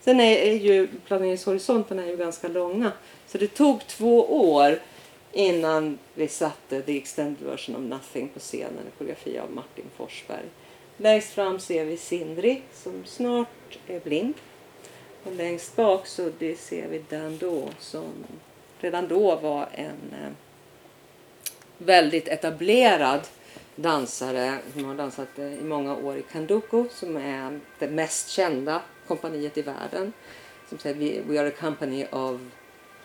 Sen 0.00 0.20
är, 0.20 0.36
är 0.36 0.54
ju 0.54 0.88
planeringshorisonterna 1.06 2.02
är 2.02 2.06
ju 2.06 2.16
ganska 2.16 2.48
långa. 2.48 2.92
Så 3.26 3.38
det 3.38 3.54
tog 3.54 3.86
två 3.86 4.50
år 4.54 4.78
innan 5.38 5.98
vi 6.14 6.28
satte 6.28 6.82
The 6.82 6.96
Extended 6.96 7.46
Version 7.46 7.76
of 7.76 7.82
Nothing 7.82 8.28
på 8.28 8.40
scenen, 8.40 8.78
en 8.78 8.92
koreografi 8.98 9.38
av 9.38 9.50
Martin 9.50 9.84
Forsberg. 9.96 10.44
Längst 10.96 11.32
fram 11.32 11.60
ser 11.60 11.84
vi 11.84 11.96
Sindri 11.96 12.62
som 12.72 13.04
snart 13.04 13.78
är 13.86 14.00
blind. 14.00 14.34
Och 15.24 15.32
längst 15.32 15.76
bak 15.76 16.06
så 16.06 16.30
det 16.38 16.56
ser 16.56 16.88
vi 16.88 17.04
Dan 17.08 17.38
Do 17.38 17.68
som 17.78 18.12
redan 18.80 19.08
då 19.08 19.36
var 19.36 19.68
en 19.72 20.14
eh, 20.22 20.30
väldigt 21.78 22.28
etablerad 22.28 23.20
dansare. 23.76 24.58
Hon 24.74 24.84
har 24.84 24.94
dansat 24.94 25.38
eh, 25.38 25.52
i 25.52 25.64
många 25.64 25.96
år 25.96 26.16
i 26.16 26.22
Kanduko 26.32 26.86
som 26.90 27.16
är 27.16 27.60
det 27.78 27.88
mest 27.88 28.28
kända 28.28 28.82
kompaniet 29.06 29.58
i 29.58 29.62
världen. 29.62 30.12
Som 30.68 30.78
säger 30.78 31.22
We 31.22 31.40
are 31.40 31.48
a 31.48 31.52
company 31.60 32.06
of 32.10 32.40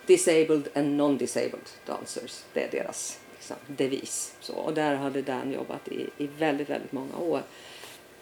disabled 0.06 0.68
and 0.76 0.98
non-disabled 0.98 1.70
dancers. 1.86 2.44
Det 2.54 2.64
är 2.64 2.72
deras 2.72 3.20
liksom, 3.34 3.58
devis. 3.68 4.36
Så, 4.40 4.54
och 4.54 4.74
där 4.74 4.96
hade 4.96 5.22
Dan 5.22 5.52
jobbat 5.52 5.88
i, 5.88 6.10
i 6.18 6.28
väldigt, 6.28 6.70
väldigt 6.70 6.92
många 6.92 7.18
år. 7.18 7.42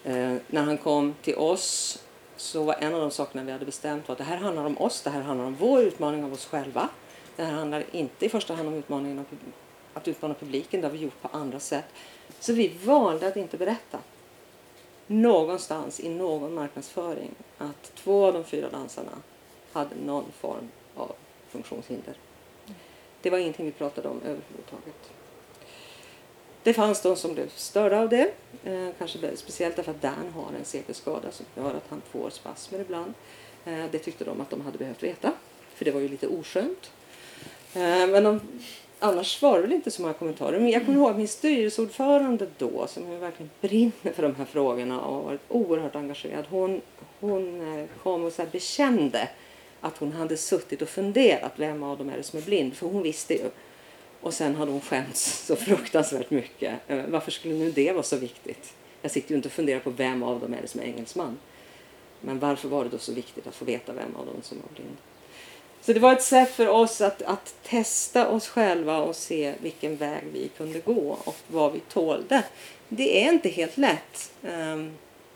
Eh, 0.03 0.35
när 0.47 0.61
han 0.63 0.77
kom 0.77 1.15
till 1.21 1.35
oss 1.35 1.99
så 2.35 2.63
var 2.63 2.75
en 2.79 2.93
av 2.93 3.01
de 3.01 3.11
sakerna 3.11 3.43
vi 3.43 3.51
hade 3.51 3.65
bestämt 3.65 4.07
var 4.07 4.13
att 4.13 4.17
det 4.17 4.23
här 4.23 4.37
handlar 4.37 4.65
om 4.65 4.77
oss, 4.77 5.01
det 5.01 5.09
här 5.09 5.21
handlar 5.21 5.45
om 5.45 5.55
vår 5.55 5.81
utmaning 5.81 6.23
av 6.23 6.33
oss 6.33 6.45
själva. 6.45 6.89
Det 7.35 7.43
här 7.43 7.53
handlar 7.53 7.83
inte 7.91 8.25
i 8.25 8.29
första 8.29 8.53
hand 8.53 8.67
om 8.67 8.73
utmaningen 8.73 9.25
att 9.93 10.07
utmana 10.07 10.33
publiken, 10.33 10.81
det 10.81 10.87
har 10.87 10.93
vi 10.93 10.99
gjort 10.99 11.21
på 11.21 11.27
andra 11.27 11.59
sätt. 11.59 11.85
Så 12.39 12.53
vi 12.53 12.67
valde 12.83 13.27
att 13.27 13.35
inte 13.35 13.57
berätta 13.57 13.99
någonstans 15.07 15.99
i 15.99 16.09
någon 16.09 16.53
marknadsföring 16.53 17.31
att 17.57 17.95
två 17.95 18.25
av 18.25 18.33
de 18.33 18.43
fyra 18.43 18.69
dansarna 18.69 19.11
hade 19.71 19.95
någon 20.05 20.31
form 20.39 20.69
av 20.95 21.11
funktionshinder. 21.51 22.15
Det 23.21 23.29
var 23.29 23.37
ingenting 23.37 23.65
vi 23.65 23.71
pratade 23.71 24.07
om 24.07 24.17
överhuvudtaget. 24.17 25.11
Det 26.63 26.73
fanns 26.73 27.01
de 27.01 27.15
som 27.15 27.33
blev 27.33 27.49
störda 27.49 27.99
av 27.99 28.09
det, 28.09 28.31
eh, 28.63 28.89
kanske 28.97 29.37
speciellt 29.37 29.75
därför 29.75 29.91
att 29.91 30.01
Dan 30.01 30.33
har 30.35 30.57
en 30.59 30.65
CP-skada 30.65 31.31
som 31.31 31.45
gör 31.55 31.69
att 31.69 31.85
han 31.89 32.01
får 32.11 32.29
spasmer 32.29 32.79
ibland. 32.79 33.13
Eh, 33.65 33.85
det 33.91 33.99
tyckte 33.99 34.23
de 34.23 34.41
att 34.41 34.49
de 34.49 34.61
hade 34.61 34.77
behövt 34.77 35.03
veta, 35.03 35.31
för 35.75 35.85
det 35.85 35.91
var 35.91 36.01
ju 36.01 36.07
lite 36.07 36.27
oskönt. 36.27 36.91
Eh, 37.73 38.07
men 38.07 38.23
de, 38.23 38.39
annars 38.99 39.41
var 39.41 39.55
det 39.55 39.61
väl 39.61 39.71
inte 39.71 39.91
så 39.91 40.01
många 40.01 40.13
kommentarer. 40.13 40.59
Men 40.59 40.69
jag 40.69 40.85
kommer 40.85 40.97
ihåg 40.97 41.15
min 41.15 41.27
styrelseordförande 41.27 42.47
då 42.57 42.87
som 42.87 43.19
verkligen 43.19 43.49
brinner 43.61 44.13
för 44.13 44.23
de 44.23 44.35
här 44.35 44.45
frågorna 44.45 45.01
och 45.01 45.15
har 45.15 45.23
varit 45.23 45.41
oerhört 45.47 45.95
engagerad. 45.95 46.45
Hon, 46.49 46.81
hon 47.19 47.77
eh, 47.79 47.85
kom 48.03 48.23
och 48.23 48.33
så 48.33 48.43
bekände 48.51 49.29
att 49.81 49.97
hon 49.97 50.11
hade 50.11 50.37
suttit 50.37 50.81
och 50.81 50.89
funderat 50.89 51.51
vem 51.55 51.83
av 51.83 51.97
dem 51.97 52.09
är 52.09 52.17
det 52.17 52.23
som 52.23 52.39
är 52.39 52.43
blind. 52.43 52.73
För 52.73 52.87
hon 52.87 53.03
visste 53.03 53.33
ju. 53.33 53.49
Och 54.21 54.33
sen 54.33 54.55
hade 54.55 54.71
hon 54.71 54.81
skämts 54.81 55.45
så 55.45 55.55
fruktansvärt 55.55 56.31
mycket. 56.31 56.73
Eh, 56.87 57.05
varför 57.07 57.31
skulle 57.31 57.53
nu 57.53 57.71
det 57.71 57.91
vara 57.91 58.03
så 58.03 58.17
viktigt? 58.17 58.73
Jag 59.01 59.11
sitter 59.11 59.29
ju 59.29 59.35
inte 59.35 59.47
och 59.47 59.53
funderar 59.53 59.79
på 59.79 59.89
vem 59.89 60.23
av 60.23 60.39
dem 60.39 60.53
är 60.53 60.61
det 60.61 60.67
som 60.67 60.81
är 60.81 60.85
engelsman. 60.85 61.37
Men 62.21 62.39
varför 62.39 62.67
var 62.69 62.83
det 62.83 62.89
då 62.89 62.97
så 62.97 63.13
viktigt 63.13 63.47
att 63.47 63.55
få 63.55 63.65
veta 63.65 63.93
vem 63.93 64.15
av 64.15 64.25
dem 64.25 64.35
som 64.41 64.57
var 64.57 64.75
blind? 64.75 64.97
Så 65.81 65.93
det 65.93 65.99
var 65.99 66.13
ett 66.13 66.23
sätt 66.23 66.51
för 66.51 66.67
oss 66.67 67.01
att, 67.01 67.21
att 67.21 67.55
testa 67.63 68.29
oss 68.29 68.47
själva 68.47 69.01
och 69.01 69.15
se 69.15 69.53
vilken 69.61 69.95
väg 69.95 70.23
vi 70.33 70.47
kunde 70.57 70.79
gå 70.79 71.17
och 71.23 71.35
vad 71.47 71.73
vi 71.73 71.79
tålde. 71.79 72.43
Det 72.87 73.25
är 73.25 73.33
inte 73.33 73.49
helt 73.49 73.77
lätt. 73.77 74.31
Ehm, 74.43 74.91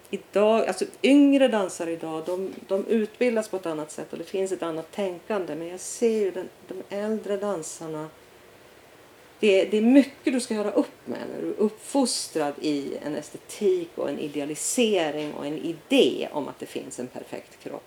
Idag, 0.09 0.67
alltså 0.67 0.85
yngre 1.03 1.47
dansare 1.47 1.91
idag, 1.91 2.23
de, 2.25 2.53
de 2.67 2.87
utbildas 2.87 3.49
på 3.49 3.57
ett 3.57 3.65
annat 3.65 3.91
sätt 3.91 4.13
och 4.13 4.17
det 4.17 4.23
finns 4.23 4.51
ett 4.51 4.63
annat 4.63 4.91
tänkande. 4.91 5.55
Men 5.55 5.67
jag 5.67 5.79
ser 5.79 6.19
ju 6.19 6.31
den, 6.31 6.49
de 6.67 6.95
äldre 6.95 7.37
dansarna 7.37 8.09
det, 9.39 9.65
det, 9.65 9.77
är 9.77 9.81
mycket 9.81 10.33
du 10.33 10.39
ska 10.39 10.53
göra 10.53 10.71
upp 10.71 11.07
med 11.07 11.19
när 11.33 11.41
du 11.41 11.47
är 11.47 11.59
uppfostrad 11.59 12.53
i 12.61 12.97
en 13.05 13.15
estetik 13.15 13.89
och 13.95 14.09
en 14.09 14.19
idealisering 14.19 15.33
och 15.33 15.45
en 15.45 15.57
idé 15.57 16.27
om 16.31 16.47
att 16.47 16.59
det 16.59 16.65
finns 16.65 16.99
en 16.99 17.07
perfekt 17.07 17.63
kropp 17.63 17.83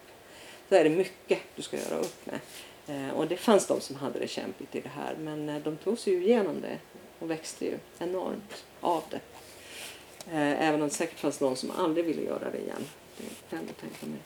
så 0.68 0.74
är 0.74 0.84
det 0.84 0.90
mycket 0.90 1.38
du 1.56 1.62
ska 1.62 1.76
göra 1.76 1.98
upp 1.98 2.26
med. 2.26 2.40
Eh, 2.86 3.14
och 3.14 3.26
det 3.26 3.36
fanns 3.36 3.66
de 3.66 3.80
som 3.80 3.96
hade 3.96 4.18
det 4.18 4.28
kämpigt 4.28 4.74
i 4.74 4.80
det 4.80 4.88
här 4.88 5.16
men 5.18 5.48
eh, 5.48 5.62
de 5.62 5.76
tog 5.76 5.98
sig 5.98 6.12
ju 6.12 6.24
igenom 6.24 6.60
det 6.60 6.78
och 7.18 7.30
växte 7.30 7.64
ju 7.64 7.78
enormt 7.98 8.64
av 8.80 9.02
det. 9.10 9.20
Eh, 10.32 10.68
även 10.68 10.82
om 10.82 10.88
det 10.88 10.94
säkert 10.94 11.18
fanns 11.18 11.40
någon 11.40 11.56
som 11.56 11.70
aldrig 11.70 12.06
ville 12.06 12.22
göra 12.22 12.50
det 12.50 12.58
igen. 12.58 12.84
Det 13.16 13.24
kan 13.50 13.66
jag 13.66 13.76
tänka 13.76 14.06
mig. 14.06 14.18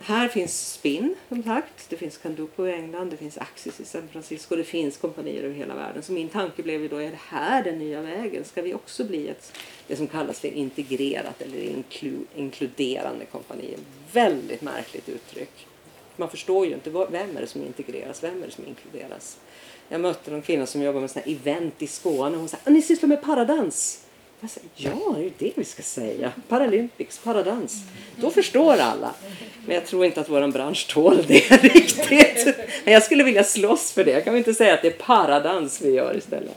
här 0.00 0.28
finns 0.28 0.72
Spin 0.72 1.14
som 1.28 1.42
sagt, 1.42 1.90
det 1.90 1.96
finns 1.96 2.16
Candupo 2.16 2.66
i 2.66 2.72
England, 2.72 3.10
det 3.10 3.16
finns 3.16 3.38
Axis 3.38 3.80
i 3.80 3.84
San 3.84 4.08
Francisco, 4.08 4.56
det 4.56 4.64
finns 4.64 4.96
kompanier 4.96 5.42
över 5.42 5.54
hela 5.54 5.74
världen. 5.74 6.02
Så 6.02 6.12
min 6.12 6.28
tanke 6.28 6.62
blev 6.62 6.82
ju 6.82 6.88
då, 6.88 6.96
är 6.96 7.10
det 7.10 7.20
här 7.28 7.64
den 7.64 7.78
nya 7.78 8.02
vägen? 8.02 8.44
Ska 8.44 8.62
vi 8.62 8.74
också 8.74 9.04
bli 9.04 9.28
ett, 9.28 9.58
det 9.86 9.96
som 9.96 10.06
kallas 10.06 10.40
för 10.40 10.48
integrerat 10.48 11.42
eller 11.42 11.58
inklu, 11.58 12.16
inkluderande 12.36 13.24
kompani? 13.24 13.76
Väldigt 14.12 14.62
märkligt 14.62 15.08
uttryck. 15.08 15.66
Man 16.16 16.30
förstår 16.30 16.66
ju 16.66 16.74
inte, 16.74 16.90
vem 16.90 17.36
är 17.36 17.40
det 17.40 17.46
som 17.46 17.62
integreras, 17.62 18.22
vem 18.22 18.42
är 18.42 18.46
det 18.46 18.52
som 18.52 18.66
inkluderas? 18.66 19.38
Jag 19.88 20.00
mötte 20.00 20.30
någon 20.30 20.42
kvinna 20.42 20.66
som 20.66 20.82
jobbar 20.82 21.00
med 21.00 21.10
såna 21.10 21.24
event 21.24 21.82
i 21.82 21.86
Skåne 21.86 22.34
och 22.34 22.40
hon 22.40 22.48
sa, 22.48 22.56
ah, 22.64 22.70
ni 22.70 22.82
sysslar 22.82 23.08
med 23.08 23.22
paradans. 23.22 24.04
Jag 24.42 24.92
ja, 24.92 25.14
det 25.14 25.20
är 25.20 25.24
ju 25.24 25.32
det 25.38 25.52
vi 25.54 25.64
ska 25.64 25.82
säga. 25.82 26.32
Paralympics, 26.48 27.18
paradans. 27.18 27.82
Då 28.16 28.30
förstår 28.30 28.76
alla. 28.76 29.14
Men 29.66 29.74
jag 29.74 29.86
tror 29.86 30.04
inte 30.04 30.20
att 30.20 30.28
vår 30.28 30.48
bransch 30.48 30.88
tål 30.90 31.24
det 31.26 31.50
riktigt. 31.62 32.56
Men 32.84 32.94
Jag 32.94 33.02
skulle 33.02 33.24
vilja 33.24 33.44
slåss 33.44 33.92
för 33.92 34.04
det. 34.04 34.20
Kan 34.20 34.32
vi 34.34 34.38
inte 34.38 34.54
säga 34.54 34.74
att 34.74 34.82
det 34.82 34.88
är 34.88 35.06
paradans 35.06 35.80
vi 35.80 35.90
gör 35.90 36.16
istället? 36.16 36.56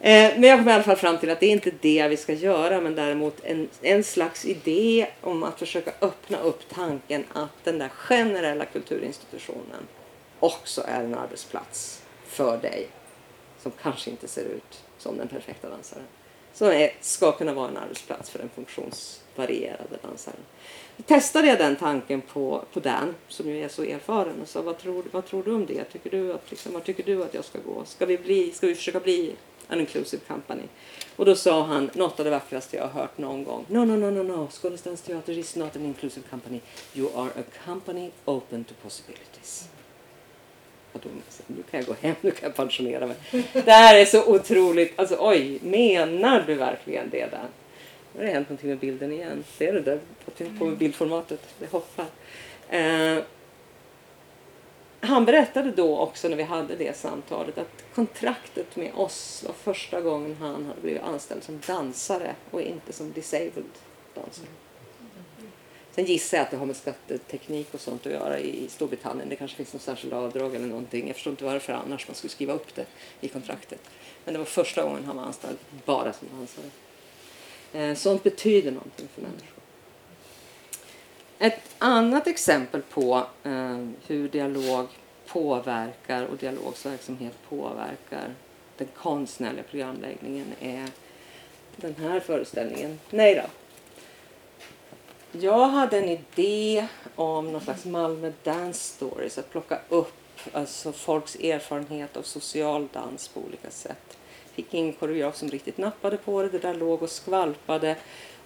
Eh, 0.00 0.32
men 0.36 0.42
jag 0.42 0.58
kom 0.58 0.68
i 0.68 0.72
alla 0.72 0.82
fall 0.82 0.96
fram 0.96 1.18
till 1.18 1.30
att 1.30 1.40
det 1.40 1.46
är 1.46 1.50
inte 1.50 1.70
det 1.80 2.08
vi 2.08 2.16
ska 2.16 2.32
göra 2.32 2.80
men 2.80 2.94
däremot 2.94 3.44
en, 3.44 3.68
en 3.82 4.04
slags 4.04 4.44
idé 4.44 5.06
om 5.20 5.42
att 5.42 5.58
försöka 5.58 5.92
öppna 6.00 6.38
upp 6.38 6.62
tanken 6.68 7.24
att 7.32 7.64
den 7.64 7.78
där 7.78 7.88
generella 7.88 8.64
kulturinstitutionen 8.64 9.86
också 10.40 10.84
är 10.88 11.04
en 11.04 11.14
arbetsplats 11.14 12.02
för 12.26 12.58
dig 12.58 12.88
som 13.62 13.72
kanske 13.82 14.10
inte 14.10 14.28
ser 14.28 14.44
ut 14.44 14.82
som 14.98 15.18
den 15.18 15.28
perfekta 15.28 15.68
dansaren 15.68 16.04
som 16.58 16.68
är, 16.68 16.92
ska 17.00 17.32
kunna 17.32 17.54
vara 17.54 17.68
en 17.68 17.76
arbetsplats 17.76 18.30
för 18.30 18.38
den 18.38 18.48
funktionsvarierade 18.54 19.98
dansaren. 20.02 20.40
Då 20.96 21.02
testade 21.02 21.48
jag 21.48 21.58
den 21.58 21.76
tanken 21.76 22.20
på, 22.20 22.64
på 22.72 22.80
Dan 22.80 23.14
som 23.28 23.48
ju 23.48 23.64
är 23.64 23.68
så 23.68 23.82
erfaren 23.82 24.42
och 24.42 24.48
sa 24.48 24.62
vad 24.62 24.78
tror, 24.78 25.04
vad 25.12 25.26
tror 25.26 25.42
du 25.42 25.54
om 25.54 25.66
det? 25.66 25.84
Tycker 25.84 26.10
du 26.10 26.32
att, 26.32 26.50
liksom, 26.50 26.72
vad 26.72 26.84
tycker 26.84 27.02
du 27.02 27.24
att 27.24 27.34
jag 27.34 27.44
ska 27.44 27.58
gå? 27.58 27.84
Ska 27.84 28.06
vi, 28.06 28.18
bli, 28.18 28.52
ska 28.52 28.66
vi 28.66 28.74
försöka 28.74 29.00
bli 29.00 29.36
an 29.68 29.80
inclusive 29.80 30.22
company? 30.28 30.62
Och 31.16 31.24
då 31.24 31.34
sa 31.34 31.64
han 31.64 31.90
något 31.94 32.18
av 32.18 32.24
det 32.24 32.30
vackraste 32.30 32.76
jag 32.76 32.82
har 32.82 33.00
hört 33.00 33.18
någon 33.18 33.44
gång. 33.44 33.64
No, 33.68 33.84
no, 33.84 33.96
no, 33.96 34.10
no, 34.10 34.22
no. 34.22 34.34
Skånes 34.34 34.54
Skådestansteater 34.54 35.38
is 35.38 35.56
not 35.56 35.76
an 35.76 35.84
inclusive 35.84 36.26
company. 36.30 36.60
You 36.94 37.08
are 37.14 37.30
a 37.30 37.44
company 37.64 38.10
open 38.24 38.64
to 38.64 38.74
possibilities 38.82 39.68
hon, 41.04 41.22
nu 41.46 41.62
kan 41.70 41.80
jag 41.80 41.86
gå 41.86 41.94
hem, 42.00 42.14
nu 42.20 42.30
kan 42.30 42.48
jag 42.48 42.56
pensionera 42.56 43.06
mig. 43.06 43.16
Det 43.52 43.70
här 43.70 43.98
är 43.98 44.04
så 44.04 44.34
otroligt, 44.34 44.98
alltså 44.98 45.16
oj, 45.20 45.58
menar 45.62 46.44
du 46.46 46.54
verkligen 46.54 47.10
det 47.10 47.26
där? 47.26 47.46
Nu 48.12 48.20
har 48.20 48.26
det 48.26 48.32
hänt 48.32 48.48
någonting 48.48 48.70
med 48.70 48.78
bilden 48.78 49.12
igen. 49.12 49.44
Ser 49.58 49.72
du 49.72 49.80
det? 49.80 50.00
På 50.58 50.66
bildformatet, 50.66 51.40
det 51.58 51.66
hoppar. 51.66 52.06
Eh, 52.68 53.18
han 55.00 55.24
berättade 55.24 55.70
då 55.70 55.98
också 55.98 56.28
när 56.28 56.36
vi 56.36 56.42
hade 56.42 56.76
det 56.76 56.96
samtalet 56.96 57.58
att 57.58 57.84
kontraktet 57.94 58.76
med 58.76 58.92
oss 58.94 59.44
var 59.46 59.54
första 59.54 60.00
gången 60.00 60.36
han 60.40 60.66
hade 60.66 60.80
blivit 60.80 61.02
anställd 61.02 61.44
som 61.44 61.60
dansare 61.66 62.34
och 62.50 62.62
inte 62.62 62.92
som 62.92 63.12
disabled 63.12 63.64
dansare. 64.14 64.46
Sen 65.98 66.06
gissar 66.06 66.36
jag 66.36 66.44
att 66.44 66.50
det 66.50 66.56
har 66.56 66.66
med 66.66 66.76
skatteteknik 66.76 67.74
och 67.74 67.80
sånt 67.80 68.06
att 68.06 68.12
göra 68.12 68.38
i 68.38 68.68
Storbritannien. 68.68 69.28
Det 69.28 69.36
kanske 69.36 69.56
finns 69.56 69.72
något 69.72 69.82
särskilt 69.82 70.12
avdrag 70.12 70.54
eller 70.54 70.66
någonting. 70.66 71.06
Jag 71.06 71.16
förstår 71.16 71.30
inte 71.30 71.44
varför 71.44 71.72
annars 71.72 72.08
man 72.08 72.14
skulle 72.14 72.30
skriva 72.30 72.52
upp 72.52 72.74
det 72.74 72.86
i 73.20 73.28
kontraktet. 73.28 73.80
Men 74.24 74.34
det 74.34 74.38
var 74.38 74.46
första 74.46 74.82
gången 74.82 75.04
han 75.04 75.16
var 75.16 75.22
anställd 75.22 75.58
bara 75.84 76.12
som 76.12 76.28
dansare. 76.28 76.66
Eh, 77.72 77.94
sånt 77.94 78.22
betyder 78.22 78.70
någonting 78.70 79.08
för 79.14 79.22
människor. 79.22 79.62
Ett 81.38 81.60
annat 81.78 82.26
exempel 82.26 82.82
på 82.82 83.26
eh, 83.42 83.86
hur 84.06 84.28
dialog 84.28 84.86
påverkar 85.26 86.24
och 86.24 86.36
dialogsverksamhet 86.36 87.34
påverkar 87.48 88.34
den 88.76 88.88
konstnärliga 88.94 89.64
programläggningen 89.70 90.52
är 90.60 90.88
den 91.76 91.94
här 91.98 92.20
föreställningen. 92.20 93.00
Nej 93.10 93.34
då, 93.34 93.50
jag 95.40 95.68
hade 95.68 95.98
en 95.98 96.08
idé 96.08 96.86
om 97.14 97.52
någon 97.52 97.60
slags 97.60 97.84
Malmö 97.84 98.32
Dance 98.44 98.80
Stories, 98.80 99.38
att 99.38 99.50
plocka 99.50 99.78
upp 99.88 100.14
alltså, 100.52 100.92
folks 100.92 101.36
erfarenhet 101.36 102.16
av 102.16 102.22
social 102.22 102.88
dans 102.92 103.28
på 103.28 103.40
olika 103.40 103.70
sätt. 103.70 104.18
Fick 104.52 104.74
ingen 104.74 104.92
koreograf 104.92 105.36
som 105.36 105.48
riktigt 105.48 105.78
nappade 105.78 106.16
på 106.16 106.42
det, 106.42 106.48
det 106.48 106.58
där 106.58 106.74
låg 106.74 107.02
och 107.02 107.10
skvalpade. 107.10 107.96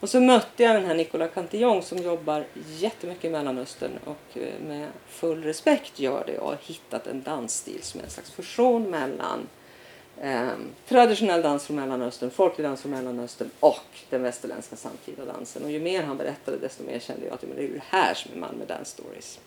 Och 0.00 0.08
så 0.08 0.20
mötte 0.20 0.62
jag 0.62 0.76
den 0.76 0.84
här 0.84 0.94
Nicola 0.94 1.28
Cantillon 1.28 1.82
som 1.82 1.98
jobbar 1.98 2.44
jättemycket 2.78 3.24
i 3.24 3.30
Mellanöstern 3.30 3.90
och 4.04 4.38
eh, 4.38 4.60
med 4.66 4.88
full 5.08 5.42
respekt 5.42 6.00
gör 6.00 6.24
det 6.26 6.38
och 6.38 6.48
har 6.48 6.58
hittat 6.62 7.06
en 7.06 7.22
dansstil 7.22 7.82
som 7.82 8.00
är 8.00 8.04
en 8.04 8.10
slags 8.10 8.30
fusion 8.30 8.90
mellan 8.90 9.48
Eh, 10.20 10.52
traditionell 10.88 11.42
dans 11.42 11.66
från 11.66 11.76
Mellanöstern, 11.76 12.30
folklig 12.30 12.66
dans 12.66 12.80
från 12.80 12.92
Mellanöstern 12.92 13.50
och 13.60 13.84
den 14.10 14.22
västerländska 14.22 14.76
samtida 14.76 15.24
dansen. 15.24 15.64
Och 15.64 15.70
ju 15.70 15.80
mer 15.80 16.02
han 16.02 16.16
berättade 16.16 16.56
desto 16.56 16.84
mer 16.84 16.98
kände 16.98 17.26
jag 17.26 17.34
att 17.34 17.40
det 17.40 17.64
är 17.64 17.68
det 17.68 17.82
här 17.88 18.14
som 18.14 18.32
är 18.32 18.36
Malmö 18.36 18.64
Dance 18.64 18.90
Stories. 18.90 19.40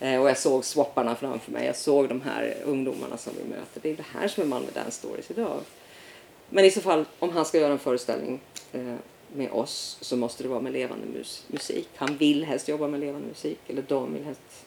Eh, 0.00 0.20
och 0.20 0.28
jag 0.28 0.38
såg 0.38 0.64
swapparna 0.64 1.14
framför 1.14 1.52
mig, 1.52 1.66
jag 1.66 1.76
såg 1.76 2.08
de 2.08 2.20
här 2.20 2.56
ungdomarna 2.64 3.16
som 3.16 3.32
vi 3.42 3.48
möter. 3.48 3.80
Det 3.82 3.90
är 3.90 3.96
det 3.96 4.18
här 4.18 4.28
som 4.28 4.42
är 4.42 4.46
Malmö 4.46 4.68
Dance 4.74 4.90
Stories 4.90 5.30
idag. 5.30 5.60
Men 6.48 6.64
i 6.64 6.70
så 6.70 6.80
fall, 6.80 7.04
om 7.18 7.30
han 7.30 7.44
ska 7.44 7.58
göra 7.58 7.72
en 7.72 7.78
föreställning 7.78 8.40
eh, 8.72 8.94
med 9.32 9.50
oss 9.50 9.98
så 10.00 10.16
måste 10.16 10.42
det 10.42 10.48
vara 10.48 10.60
med 10.60 10.72
levande 10.72 11.06
mus 11.06 11.44
musik. 11.48 11.88
Han 11.96 12.16
vill 12.16 12.44
helst 12.44 12.68
jobba 12.68 12.88
med 12.88 13.00
levande 13.00 13.28
musik, 13.28 13.58
eller 13.66 13.82
de 13.82 14.14
vill 14.14 14.24
helst. 14.24 14.66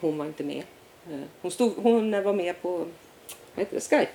Hon 0.00 0.18
var 0.18 0.26
inte 0.26 0.44
med. 0.44 0.62
Eh, 1.10 1.20
hon, 1.40 1.50
stod, 1.50 1.72
hon 1.76 2.22
var 2.22 2.32
med 2.32 2.62
på 2.62 2.70
vad 3.54 3.64
heter 3.64 3.74
det, 3.74 3.80
Skype 3.80 4.12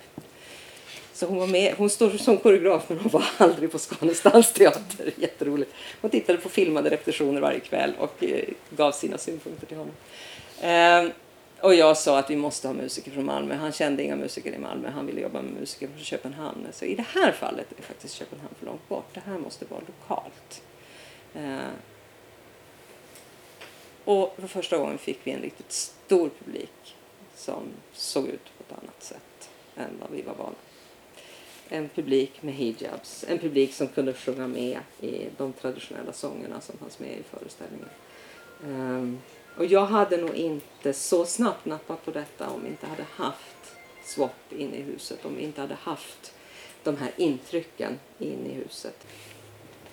så 1.12 1.26
hon 1.26 1.38
var 1.38 1.46
med, 1.46 1.74
hon 1.78 1.90
står 1.90 2.10
som 2.10 2.36
koreograf 2.36 2.88
men 2.88 2.98
hon 2.98 3.10
var 3.10 3.24
aldrig 3.36 3.72
på 3.72 3.78
Skånes 3.78 4.22
dansteater. 4.22 5.12
Jätteroligt. 5.16 5.74
Hon 6.00 6.10
tittade 6.10 6.38
på 6.38 6.48
filmade 6.48 6.90
repetitioner 6.90 7.40
varje 7.40 7.60
kväll 7.60 7.92
och 7.98 8.24
eh, 8.24 8.44
gav 8.70 8.92
sina 8.92 9.18
synpunkter 9.18 9.66
till 9.66 9.76
honom. 9.76 9.94
Eh, 10.60 11.12
och 11.60 11.74
jag 11.74 11.96
sa 11.96 12.18
att 12.18 12.30
vi 12.30 12.36
måste 12.36 12.68
ha 12.68 12.74
musiker 12.74 13.10
från 13.10 13.24
Malmö. 13.24 13.54
Han 13.54 13.72
kände 13.72 14.02
inga 14.02 14.16
musiker 14.16 14.52
i 14.52 14.58
Malmö. 14.58 14.90
Han 14.90 15.06
ville 15.06 15.20
jobba 15.20 15.42
med 15.42 15.52
musiker 15.52 15.88
från 15.88 16.04
Köpenhamn. 16.04 16.66
Så 16.72 16.84
i 16.84 16.94
det 16.94 17.06
här 17.14 17.32
fallet 17.32 17.66
är 17.78 17.82
faktiskt 17.82 18.14
Köpenhamn 18.14 18.54
för 18.58 18.66
långt 18.66 18.88
bort. 18.88 19.08
Det 19.14 19.22
här 19.26 19.38
måste 19.38 19.64
vara 19.64 19.80
lokalt. 19.86 20.62
Eh, 21.34 21.70
och 24.04 24.36
för 24.38 24.46
första 24.46 24.78
gången 24.78 24.98
fick 24.98 25.18
vi 25.24 25.30
en 25.30 25.42
riktigt 25.42 25.72
stor 25.72 26.30
publik 26.44 26.96
som 27.34 27.62
såg 27.92 28.26
ut 28.26 28.44
på 28.44 28.64
ett 28.68 28.82
annat 28.82 29.02
sätt 29.02 29.50
än 29.76 29.98
vad 30.00 30.10
vi 30.10 30.22
var 30.22 30.34
vana 30.34 30.54
en 31.72 31.88
publik 31.88 32.42
med 32.42 32.54
hijabs, 32.54 33.24
en 33.28 33.38
publik 33.38 33.74
som 33.74 33.88
kunde 33.88 34.14
sjunga 34.14 34.46
med 34.46 34.78
i 35.00 35.26
de 35.36 35.52
traditionella 35.52 36.12
sångerna 36.12 36.60
som 36.60 36.78
fanns 36.78 36.98
med 36.98 37.10
i 37.10 37.22
föreställningen. 37.30 37.88
Um, 38.64 39.18
och 39.56 39.66
jag 39.66 39.86
hade 39.86 40.16
nog 40.16 40.34
inte 40.34 40.92
så 40.92 41.24
snabbt 41.24 41.64
nappat 41.64 42.04
på 42.04 42.10
detta 42.10 42.48
om 42.48 42.62
vi 42.62 42.68
inte 42.68 42.86
hade 42.86 43.04
haft 43.14 43.76
swap 44.04 44.52
inne 44.58 44.76
i 44.76 44.82
huset, 44.82 45.24
om 45.24 45.36
vi 45.36 45.42
inte 45.42 45.60
hade 45.60 45.74
haft 45.74 46.32
de 46.82 46.96
här 46.96 47.10
intrycken 47.16 47.98
in 48.18 48.46
i 48.46 48.54
huset. 48.54 49.06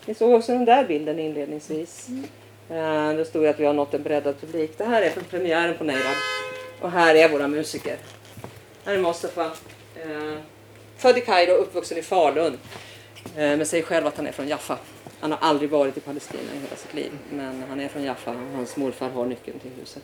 Ni 0.06 0.14
såg 0.14 0.34
också 0.34 0.52
den 0.52 0.66
där 0.66 0.88
bilden 0.88 1.20
inledningsvis. 1.20 2.08
Mm. 2.08 2.24
Uh, 2.72 3.18
då 3.18 3.26
stod 3.26 3.44
det 3.44 3.50
att 3.50 3.60
vi 3.60 3.66
har 3.66 3.74
nått 3.74 3.94
en 3.94 4.04
breddad 4.04 4.40
publik. 4.42 4.78
Det 4.78 4.84
här 4.84 5.02
är 5.02 5.10
från 5.10 5.24
premiären 5.24 5.78
på 5.78 5.84
Neirab. 5.84 6.16
Och 6.82 6.92
här 6.92 7.16
är 7.16 7.30
våra 7.30 7.48
musiker. 7.48 7.98
Här 8.86 8.94
är 8.94 9.00
Mostafa. 9.00 9.46
Uh, 10.06 10.38
Född 10.98 11.18
i 11.18 11.22
Kairo 11.22 11.54
och 11.54 11.62
uppvuxen 11.62 11.98
i 11.98 12.02
Falun. 12.02 12.54
Eh, 13.24 13.58
men 13.58 13.66
säger 13.66 13.84
själv 13.84 14.08
att 14.08 14.18
han 14.18 14.28
är 14.28 14.32
från 14.32 14.48
Jaffa. 14.48 14.78
Han 15.20 15.32
har 15.32 15.40
aldrig 15.42 15.70
varit 15.70 15.98
i 15.98 16.00
Palestina 16.00 16.54
i 16.56 16.60
hela 16.60 16.76
sitt 16.76 16.94
liv. 16.94 17.12
Men 17.32 17.64
han 17.70 17.80
är 17.80 17.88
från 17.88 18.04
Jaffa 18.04 18.32
och 18.32 18.56
hans 18.56 18.78
morfar 18.78 19.10
har 19.10 19.26
nyckeln 19.26 19.60
till 19.60 19.72
huset. 19.80 20.04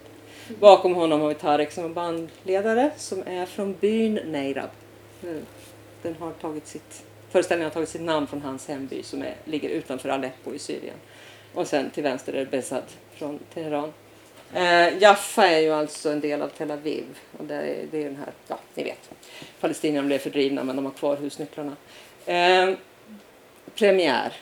Bakom 0.60 0.96
honom 0.96 1.22
har 1.22 1.30
vi 1.30 1.36
Tarek 1.36 1.72
som 1.72 1.86
är 1.86 1.90
bandledare 1.90 2.92
som 2.98 3.24
är 3.28 3.46
från 3.46 3.76
byn 3.80 4.20
Neirab. 4.26 4.70
Den 6.02 6.16
har 6.20 6.32
tagit 6.32 6.68
sitt, 6.68 7.04
föreställningen 7.30 7.70
har 7.70 7.74
tagit 7.74 7.90
sitt 7.90 8.02
namn 8.02 8.28
från 8.28 8.42
hans 8.42 8.68
hemby 8.68 9.04
som 9.04 9.22
är, 9.22 9.36
ligger 9.46 9.70
utanför 9.70 10.10
Aleppo 10.10 10.54
i 10.54 10.60
Syrien. 10.60 10.96
Och 11.54 11.68
sen 11.68 11.90
till 11.90 12.04
vänster 12.04 12.34
är 12.34 12.40
det 12.40 12.52
Besad 12.52 12.84
från 13.16 13.40
Teheran. 13.54 13.94
Eh, 14.56 14.98
Jaffa 14.98 15.48
är 15.48 15.60
ju 15.60 15.72
alltså 15.72 16.10
en 16.10 16.20
del 16.20 16.42
av 16.42 16.48
Tel 16.48 16.72
Aviv. 16.72 17.06
Och 17.38 17.46
det 17.46 17.56
är, 17.56 17.86
det 17.92 17.98
är 17.98 18.06
den 18.06 18.16
här, 18.16 18.34
ja 18.48 18.60
ni 18.74 18.84
vet. 18.84 19.10
Palestinierna 19.60 20.08
blev 20.08 20.20
fördrivna 20.20 20.64
men 20.64 20.76
de 20.76 20.86
har 20.86 20.92
kvar 20.92 21.16
husnycklarna. 21.16 21.76
Eh, 22.26 22.70
premiär 23.76 24.34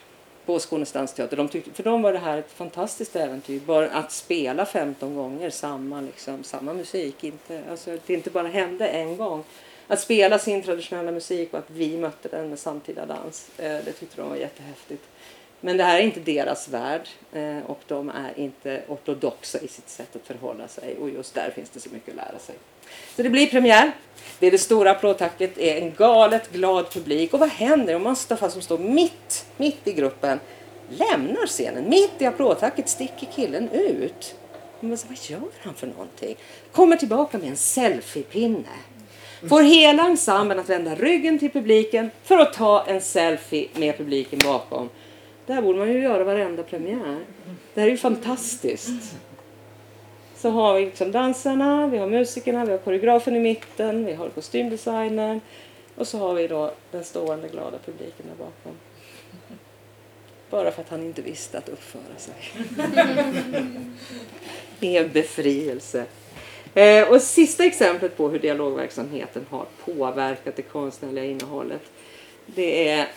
på 0.45 0.59
Skånes 0.59 0.91
dansteater. 0.91 1.38
De 1.38 1.47
tyckte, 1.47 1.72
för 1.72 1.84
dem 1.84 2.01
var 2.01 2.14
det 2.14 2.20
här 2.20 2.38
ett 2.38 2.51
fantastiskt 2.51 3.16
äventyr. 3.16 3.59
Bara 3.59 3.89
att 3.89 4.12
spela 4.12 4.66
15 4.66 5.16
gånger 5.16 5.49
samma, 5.49 6.01
liksom, 6.01 6.43
samma 6.43 6.74
musik. 6.74 7.24
Inte, 7.24 7.62
alltså, 7.70 7.97
det 8.05 8.14
inte 8.14 8.30
bara 8.30 8.47
hände 8.47 8.88
en 8.88 9.18
gång. 9.18 9.43
Att 9.88 9.99
spela 9.99 10.39
sin 10.39 10.64
traditionella 10.64 11.12
musik 11.12 11.53
och 11.53 11.59
att 11.59 11.70
vi 11.70 11.97
mötte 11.97 12.28
den 12.28 12.49
med 12.49 12.59
samtida 12.59 13.05
dans. 13.05 13.49
Eh, 13.57 13.78
det 13.86 13.91
tyckte 13.91 14.22
de 14.22 14.30
var 14.30 14.36
jättehäftigt. 14.36 15.03
Men 15.62 15.78
det 15.78 15.84
här 15.84 15.99
är 15.99 16.03
inte 16.03 16.20
deras 16.20 16.68
värld 16.68 17.09
eh, 17.34 17.57
och 17.66 17.80
de 17.88 18.09
är 18.09 18.39
inte 18.39 18.82
ortodoxa 18.88 19.59
i 19.59 19.68
sitt 19.68 19.89
sätt 19.89 20.16
att 20.16 20.28
förhålla 20.28 20.68
sig 20.68 20.97
och 21.01 21.09
just 21.09 21.34
där 21.34 21.51
finns 21.55 21.70
det 21.70 21.80
så 21.80 21.89
mycket 21.89 22.09
att 22.09 22.16
lära 22.16 22.39
sig. 22.39 22.55
Så 23.16 23.24
det 23.24 23.30
blir 23.30 23.47
premiär. 23.47 23.91
Det 24.39 24.47
är 24.47 24.51
det 24.51 24.57
stora 24.57 24.91
applådtacket, 24.91 25.55
det 25.55 25.78
är 25.78 25.82
en 25.82 25.93
galet 25.97 26.51
glad 26.51 26.91
publik 26.91 27.34
och 27.34 27.39
vad 27.39 27.49
händer 27.49 27.95
om 27.95 28.03
Mustafa 28.03 28.49
som 28.49 28.62
står 28.62 28.78
mitt, 28.78 29.45
mitt 29.57 29.88
i 29.88 29.93
gruppen 29.93 30.39
lämnar 30.89 31.47
scenen? 31.47 31.89
Mitt 31.89 32.22
i 32.22 32.26
applådtacket 32.26 32.89
sticker 32.89 33.28
killen 33.36 33.70
ut. 33.70 34.36
Men 34.80 34.89
vad 34.89 35.18
gör 35.22 35.41
han 35.59 35.74
för 35.74 35.88
någonting? 35.88 36.36
Kommer 36.72 36.95
tillbaka 36.97 37.38
med 37.38 37.49
en 37.49 37.57
selfiepinne. 37.57 38.70
Får 39.49 39.62
hela 39.62 40.03
ensemblen 40.03 40.59
att 40.59 40.70
vända 40.70 40.95
ryggen 40.95 41.39
till 41.39 41.51
publiken 41.51 42.12
för 42.24 42.38
att 42.38 42.53
ta 42.53 42.86
en 42.86 43.01
selfie 43.01 43.68
med 43.74 43.97
publiken 43.97 44.39
bakom. 44.43 44.89
Det 45.52 45.56
här 45.56 45.62
borde 45.62 45.80
man 45.80 45.93
ju 45.93 46.02
göra 46.02 46.24
varenda 46.24 46.64
premiär. 46.64 47.20
Det 47.74 47.82
här 47.82 47.88
är 47.88 47.91
ju 47.91 47.97
fantastiskt. 47.97 49.16
Så 50.36 50.49
har 50.49 50.74
vi 50.74 50.86
liksom 50.86 51.12
dansarna, 51.12 51.88
vi 51.88 51.97
har 51.97 52.08
musikerna, 52.08 52.66
vi 52.66 52.72
har 52.72 52.78
koreografen 52.78 53.36
i 53.36 53.39
mitten, 53.39 54.06
vi 54.06 54.14
har 54.14 54.30
kostymdesignern 54.30 55.41
och 55.95 56.08
så 56.08 56.18
har 56.18 56.34
vi 56.34 56.47
då 56.47 56.74
den 56.91 57.04
stående 57.04 57.47
glada 57.47 57.78
publiken 57.86 58.26
där 58.30 58.45
bakom. 58.45 58.78
Bara 60.49 60.72
för 60.72 60.82
att 60.82 60.89
han 60.89 61.04
inte 61.04 61.22
visste 61.22 61.58
att 61.58 61.70
uppföra 61.70 62.18
sig. 62.18 62.34
Det 64.80 64.97
är 64.97 65.04
en 65.04 65.12
befrielse. 65.12 66.06
Eh, 66.74 67.08
och 67.08 67.22
sista 67.22 67.66
exemplet 67.66 68.18
på 68.18 68.30
hur 68.30 68.39
dialogverksamheten 68.39 69.45
har 69.49 69.66
påverkat 69.86 70.56
det 70.56 70.62
konstnärliga 70.62 71.26
innehållet. 71.26 71.82
Det 72.45 72.89
är 72.89 73.08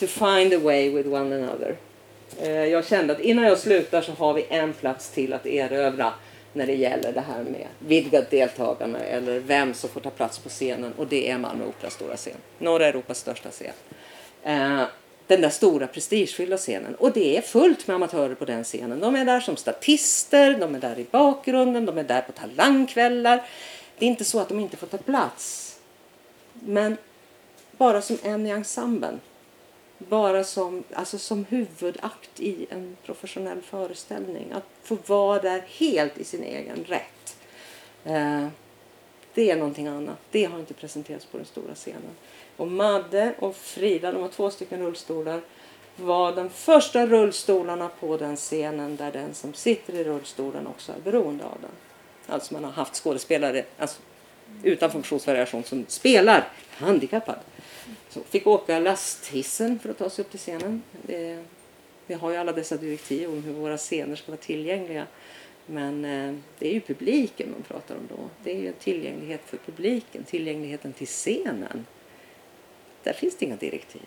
to 0.00 0.06
find 0.06 0.52
a 0.52 0.58
way 0.58 0.90
with 0.90 1.08
one 1.08 1.34
another. 1.34 1.76
Eh, 2.42 2.64
jag 2.64 2.86
kände 2.86 3.12
att 3.12 3.20
innan 3.20 3.44
jag 3.44 3.58
slutar 3.58 4.02
så 4.02 4.12
har 4.12 4.34
vi 4.34 4.46
en 4.48 4.72
plats 4.72 5.10
till 5.10 5.32
att 5.32 5.46
erövra 5.46 6.12
när 6.52 6.66
det 6.66 6.74
gäller 6.74 7.12
det 7.12 7.20
här 7.20 7.42
med 7.42 7.66
vidgat 7.78 8.30
deltagande 8.30 8.98
eller 8.98 9.40
vem 9.40 9.74
som 9.74 9.90
får 9.90 10.00
ta 10.00 10.10
plats 10.10 10.38
på 10.38 10.48
scenen 10.48 10.92
och 10.96 11.06
det 11.06 11.30
är 11.30 11.38
Malmö 11.38 11.64
Operas 11.64 11.94
stora 11.94 12.16
scen. 12.16 12.36
Norra 12.58 12.86
Europas 12.86 13.18
största 13.18 13.50
scen. 13.50 13.72
Eh, 14.42 14.82
den 15.26 15.40
där 15.40 15.50
stora 15.50 15.86
prestigefyllda 15.86 16.56
scenen. 16.56 16.94
Och 16.94 17.12
det 17.12 17.36
är 17.36 17.42
fullt 17.42 17.86
med 17.86 17.94
amatörer 17.94 18.34
på 18.34 18.44
den 18.44 18.64
scenen. 18.64 19.00
De 19.00 19.16
är 19.16 19.24
där 19.24 19.40
som 19.40 19.56
statister, 19.56 20.54
de 20.54 20.74
är 20.74 20.80
där 20.80 20.98
i 20.98 21.06
bakgrunden, 21.10 21.86
de 21.86 21.98
är 21.98 22.04
där 22.04 22.22
på 22.22 22.32
talangkvällar. 22.32 23.42
Det 23.98 24.06
är 24.06 24.08
inte 24.08 24.24
så 24.24 24.40
att 24.40 24.48
de 24.48 24.60
inte 24.60 24.76
får 24.76 24.86
ta 24.86 24.98
plats. 24.98 25.76
Men 26.52 26.96
bara 27.72 28.02
som 28.02 28.18
en 28.22 28.46
i 28.46 28.50
ensemblen. 28.50 29.20
Bara 30.08 30.44
som, 30.44 30.84
alltså 30.94 31.18
som 31.18 31.44
huvudakt 31.44 32.40
i 32.40 32.66
en 32.70 32.96
professionell 33.04 33.60
föreställning. 33.60 34.52
Att 34.52 34.64
få 34.82 34.96
vara 35.06 35.42
där 35.42 35.64
helt 35.68 36.18
i 36.18 36.24
sin 36.24 36.42
egen 36.42 36.84
rätt. 36.84 37.36
Eh, 38.04 38.46
det 39.34 39.50
är 39.50 39.56
någonting 39.56 39.86
annat. 39.86 40.18
Det 40.30 40.44
har 40.44 40.58
inte 40.58 40.74
presenterats 40.74 41.26
på 41.26 41.36
den 41.36 41.46
stora 41.46 41.74
scenen. 41.74 42.16
Och 42.56 42.68
Madde 42.68 43.34
och 43.38 43.56
Frida, 43.56 44.12
de 44.12 44.22
har 44.22 44.28
två 44.28 44.50
stycken 44.50 44.82
rullstolar, 44.82 45.40
var 45.96 46.36
de 46.36 46.50
första 46.50 47.06
rullstolarna 47.06 47.90
på 48.00 48.16
den 48.16 48.36
scenen 48.36 48.96
där 48.96 49.12
den 49.12 49.34
som 49.34 49.54
sitter 49.54 49.94
i 49.94 50.04
rullstolen 50.04 50.66
också 50.66 50.92
är 50.92 51.00
beroende 51.00 51.44
av 51.44 51.58
den. 51.60 51.70
Alltså 52.26 52.54
man 52.54 52.64
har 52.64 52.72
haft 52.72 52.94
skådespelare 52.94 53.64
alltså, 53.78 54.00
utan 54.62 54.90
funktionsvariation 54.90 55.64
som 55.64 55.84
spelar 55.88 56.48
handikappad. 56.70 57.38
Så 58.10 58.20
fick 58.20 58.46
åka 58.46 58.78
lasthissen 58.78 59.78
för 59.78 59.90
att 59.90 59.98
ta 59.98 60.10
sig 60.10 60.24
upp 60.24 60.30
till 60.30 60.38
scenen. 60.38 60.82
Det, 61.02 61.44
vi 62.06 62.14
har 62.14 62.30
ju 62.30 62.36
alla 62.36 62.52
dessa 62.52 62.76
direktiv 62.76 63.30
om 63.30 63.42
hur 63.42 63.52
våra 63.52 63.76
scener 63.76 64.16
ska 64.16 64.32
vara 64.32 64.40
tillgängliga. 64.40 65.06
Men 65.66 66.04
eh, 66.04 66.34
det 66.58 66.68
är 66.68 66.72
ju 66.72 66.80
publiken 66.80 67.50
man 67.50 67.62
pratar 67.62 67.94
om 67.94 68.08
då. 68.08 68.28
Det 68.44 68.50
är 68.50 68.60
ju 68.60 68.72
tillgänglighet 68.72 69.40
för 69.46 69.56
publiken, 69.56 70.24
tillgängligheten 70.24 70.92
till 70.92 71.06
scenen. 71.06 71.86
Där 73.02 73.12
finns 73.12 73.36
det 73.36 73.46
inga 73.46 73.56
direktiv. 73.56 74.02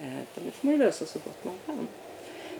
Eh, 0.00 0.08
det 0.34 0.50
får 0.50 0.68
man 0.68 0.78
lösa 0.78 1.06
så 1.06 1.18
gott 1.18 1.44
man 1.44 1.54
kan. 1.66 1.88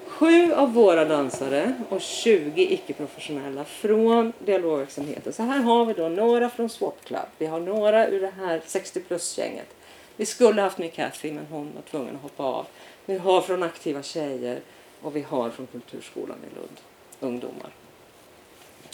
Sju 0.06 0.52
av 0.52 0.74
våra 0.74 1.04
dansare 1.04 1.72
och 1.88 2.00
20 2.00 2.72
icke-professionella 2.72 3.64
från 3.64 4.32
dialogverksamheten. 4.38 5.32
Så 5.32 5.42
här 5.42 5.62
har 5.62 5.84
vi 5.84 5.92
då 5.92 6.08
några 6.08 6.50
från 6.50 6.68
Swap 6.68 7.04
Club. 7.04 7.28
Vi 7.38 7.46
har 7.46 7.60
några 7.60 8.08
ur 8.08 8.20
det 8.20 8.32
här 8.36 8.62
60 8.66 9.00
plus-gänget. 9.00 9.75
Vi 10.16 10.26
skulle 10.26 10.62
haft 10.62 10.78
med 10.78 10.92
Kathy 10.92 11.32
men 11.32 11.46
hon 11.46 11.72
var 11.74 11.82
tvungen 11.82 12.16
att 12.16 12.22
hoppa 12.22 12.42
av. 12.42 12.66
Vi 13.06 13.18
har 13.18 13.40
från 13.40 13.62
Aktiva 13.62 14.02
tjejer 14.02 14.60
och 15.02 15.16
vi 15.16 15.22
har 15.22 15.50
från 15.50 15.66
Kulturskolan 15.66 16.38
i 16.50 16.54
Lund 16.54 16.80
ungdomar. 17.20 17.70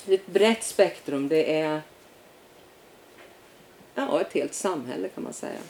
Det 0.05 0.13
är 0.13 0.19
ett 0.19 0.27
brett 0.27 0.65
spektrum. 0.65 1.29
Det 1.29 1.61
är 1.61 1.83
ja, 3.95 4.21
ett 4.21 4.33
helt 4.33 4.55
samhälle 4.55 5.09
kan 5.09 5.25
man 5.25 5.33
säga. 5.33 5.61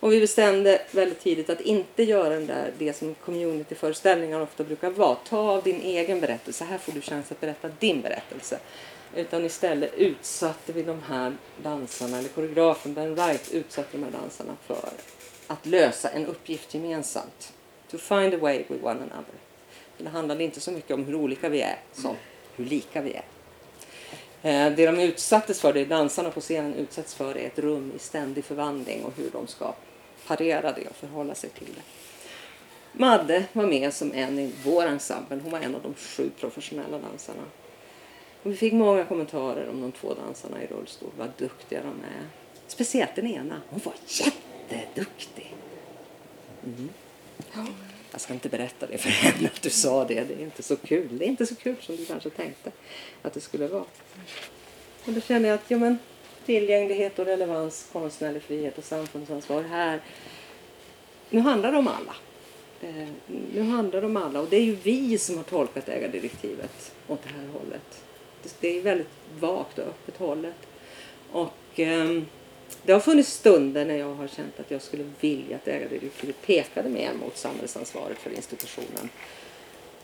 Och 0.00 0.12
vi 0.12 0.20
bestämde 0.20 0.82
väldigt 0.90 1.20
tidigt 1.20 1.50
att 1.50 1.60
inte 1.60 2.02
göra 2.02 2.28
den 2.28 2.46
där, 2.46 2.72
det 2.78 2.92
som 2.92 3.14
communityföreställningar 3.14 4.40
ofta 4.40 4.64
brukar 4.64 4.90
vara. 4.90 5.14
Ta 5.14 5.38
av 5.38 5.62
din 5.62 5.80
egen 5.80 6.20
berättelse, 6.20 6.64
här 6.64 6.78
får 6.78 6.92
du 6.92 7.00
chans 7.00 7.32
att 7.32 7.40
berätta 7.40 7.68
din 7.78 8.00
berättelse. 8.00 8.58
Utan 9.14 9.44
istället 9.44 9.94
utsatte 9.94 10.72
vi 10.72 10.82
de 10.82 11.02
här 11.02 11.36
dansarna, 11.62 12.18
eller 12.18 12.28
koreografen 12.28 12.94
Ben 12.94 13.14
Wright 13.14 13.50
utsatte 13.52 13.88
de 13.92 14.04
här 14.04 14.10
dansarna 14.10 14.56
för 14.66 14.88
att 15.46 15.66
lösa 15.66 16.08
en 16.08 16.26
uppgift 16.26 16.74
gemensamt. 16.74 17.52
To 17.90 17.98
find 17.98 18.34
a 18.34 18.38
way 18.40 18.58
with 18.68 18.84
one 18.84 19.00
another. 19.00 19.34
Det 19.98 20.08
handlade 20.08 20.44
inte 20.44 20.60
så 20.60 20.70
mycket 20.70 20.90
om 20.90 21.04
hur 21.04 21.14
olika 21.14 21.48
vi 21.48 21.60
är 21.60 21.78
som 21.92 22.16
hur 22.56 22.64
lika 22.64 23.00
vi 23.02 23.12
är. 23.12 23.24
Eh, 24.42 24.72
det 24.76 24.86
de 24.86 25.00
utsattes 25.00 25.60
för, 25.60 25.72
det 25.72 25.84
dansarna 25.84 26.30
på 26.30 26.40
scenen 26.40 26.74
utsätts 26.74 27.14
för, 27.14 27.36
är 27.36 27.46
ett 27.46 27.58
rum 27.58 27.92
i 27.96 27.98
ständig 27.98 28.44
förvandling 28.44 29.04
och 29.04 29.12
hur 29.16 29.30
de 29.30 29.46
ska 29.46 29.74
parera 30.36 30.72
det 30.72 30.88
och 30.88 30.96
förhålla 30.96 31.34
sig 31.34 31.50
till 31.50 31.74
det. 31.74 31.82
Madde 32.92 33.44
var 33.52 33.66
med 33.66 33.94
som 33.94 34.12
en 34.12 34.38
i 34.38 34.52
vår 34.64 34.86
ensemble. 34.86 35.40
Hon 35.42 35.52
var 35.52 35.58
en 35.58 35.74
av 35.74 35.82
de 35.82 35.94
sju 35.94 36.30
professionella 36.40 36.98
dansarna. 36.98 37.42
Och 38.42 38.50
vi 38.50 38.56
fick 38.56 38.72
många 38.72 39.04
kommentarer 39.04 39.68
om 39.68 39.80
de 39.80 39.92
två 39.92 40.14
dansarna 40.14 40.62
i 40.62 40.66
rullstol, 40.66 41.10
vad 41.18 41.28
duktiga 41.38 41.80
de 41.80 41.88
är. 41.88 42.26
Speciellt 42.66 43.16
den 43.16 43.26
ena, 43.26 43.60
hon 43.68 43.80
var 43.84 43.94
jätteduktig. 44.06 45.54
Mm. 46.64 46.88
Jag 48.12 48.20
ska 48.20 48.34
inte 48.34 48.48
berätta 48.48 48.86
det 48.86 48.98
för 48.98 49.10
henne 49.10 49.48
att 49.54 49.62
du 49.62 49.70
sa 49.70 50.04
det, 50.04 50.24
det 50.24 50.34
är 50.34 50.44
inte 50.44 50.62
så 50.62 50.76
kul. 50.76 51.18
Det 51.18 51.24
är 51.24 51.28
inte 51.28 51.46
så 51.46 51.54
kul 51.54 51.76
som 51.80 51.96
du 51.96 52.04
kanske 52.04 52.30
tänkte 52.30 52.72
att 53.22 53.32
det 53.32 53.40
skulle 53.40 53.66
vara. 53.66 53.84
Och 55.04 55.12
då 55.12 55.20
känner 55.20 55.48
jag 55.48 55.54
att 55.54 55.70
ja, 55.70 55.78
men, 55.78 55.98
tillgänglighet 56.50 57.18
och 57.18 57.26
relevans, 57.26 57.88
konstnärlig 57.92 58.42
frihet 58.42 58.78
och 58.78 58.84
samfundsansvar 58.84 59.62
här. 59.62 60.00
Nu 61.30 61.40
handlar 61.40 61.72
det 61.72 61.78
om 61.78 61.88
alla. 61.88 62.14
Eh, 62.80 63.08
nu 63.54 63.62
handlar 63.62 64.00
det 64.00 64.06
om 64.06 64.16
alla 64.16 64.40
och 64.40 64.48
det 64.50 64.56
är 64.56 64.62
ju 64.62 64.76
vi 64.82 65.18
som 65.18 65.36
har 65.36 65.44
tolkat 65.44 65.88
ägardirektivet 65.88 66.92
åt 67.08 67.22
det 67.22 67.28
här 67.28 67.48
hållet. 67.52 68.04
Det 68.60 68.78
är 68.78 68.82
väldigt 68.82 69.08
vagt 69.40 69.78
och 69.78 69.84
öppet 69.84 70.16
hållet. 70.16 70.54
Och 71.32 71.80
eh, 71.80 72.22
det 72.82 72.92
har 72.92 73.00
funnits 73.00 73.32
stunder 73.32 73.84
när 73.84 73.96
jag 73.96 74.14
har 74.14 74.28
känt 74.28 74.60
att 74.60 74.70
jag 74.70 74.82
skulle 74.82 75.04
vilja 75.20 75.56
att 75.56 75.68
ägardirektivet 75.68 76.42
pekade 76.46 76.88
mer 76.88 77.12
mot 77.20 77.36
samhällsansvaret 77.36 78.18
för 78.18 78.30
institutionen. 78.30 79.08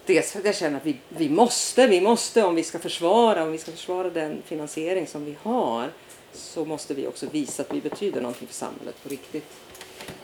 Dels 0.05 0.33
för 0.33 0.39
att 0.39 0.45
jag 0.45 0.57
känner 0.57 0.77
att 0.77 0.87
vi, 0.87 0.97
vi 1.09 1.29
måste, 1.29 1.87
vi 1.87 2.01
måste 2.01 2.45
om 2.45 2.55
vi 2.55 2.63
ska 2.63 2.79
försvara, 2.79 3.43
om 3.43 3.53
vi 3.53 3.59
ska 3.59 3.73
försvara 3.73 4.11
den 4.11 4.43
finansiering 4.47 5.07
som 5.07 5.25
vi 5.25 5.37
har 5.43 5.91
så 6.37 6.65
måste 6.65 6.95
vi 6.95 7.07
också 7.07 7.27
visa 7.27 7.63
att 7.63 7.75
vi 7.75 7.81
betyder 7.81 8.21
någonting 8.21 8.49
för 8.49 8.55
samhället 8.55 9.03
på 9.03 9.09
riktigt. 9.09 9.45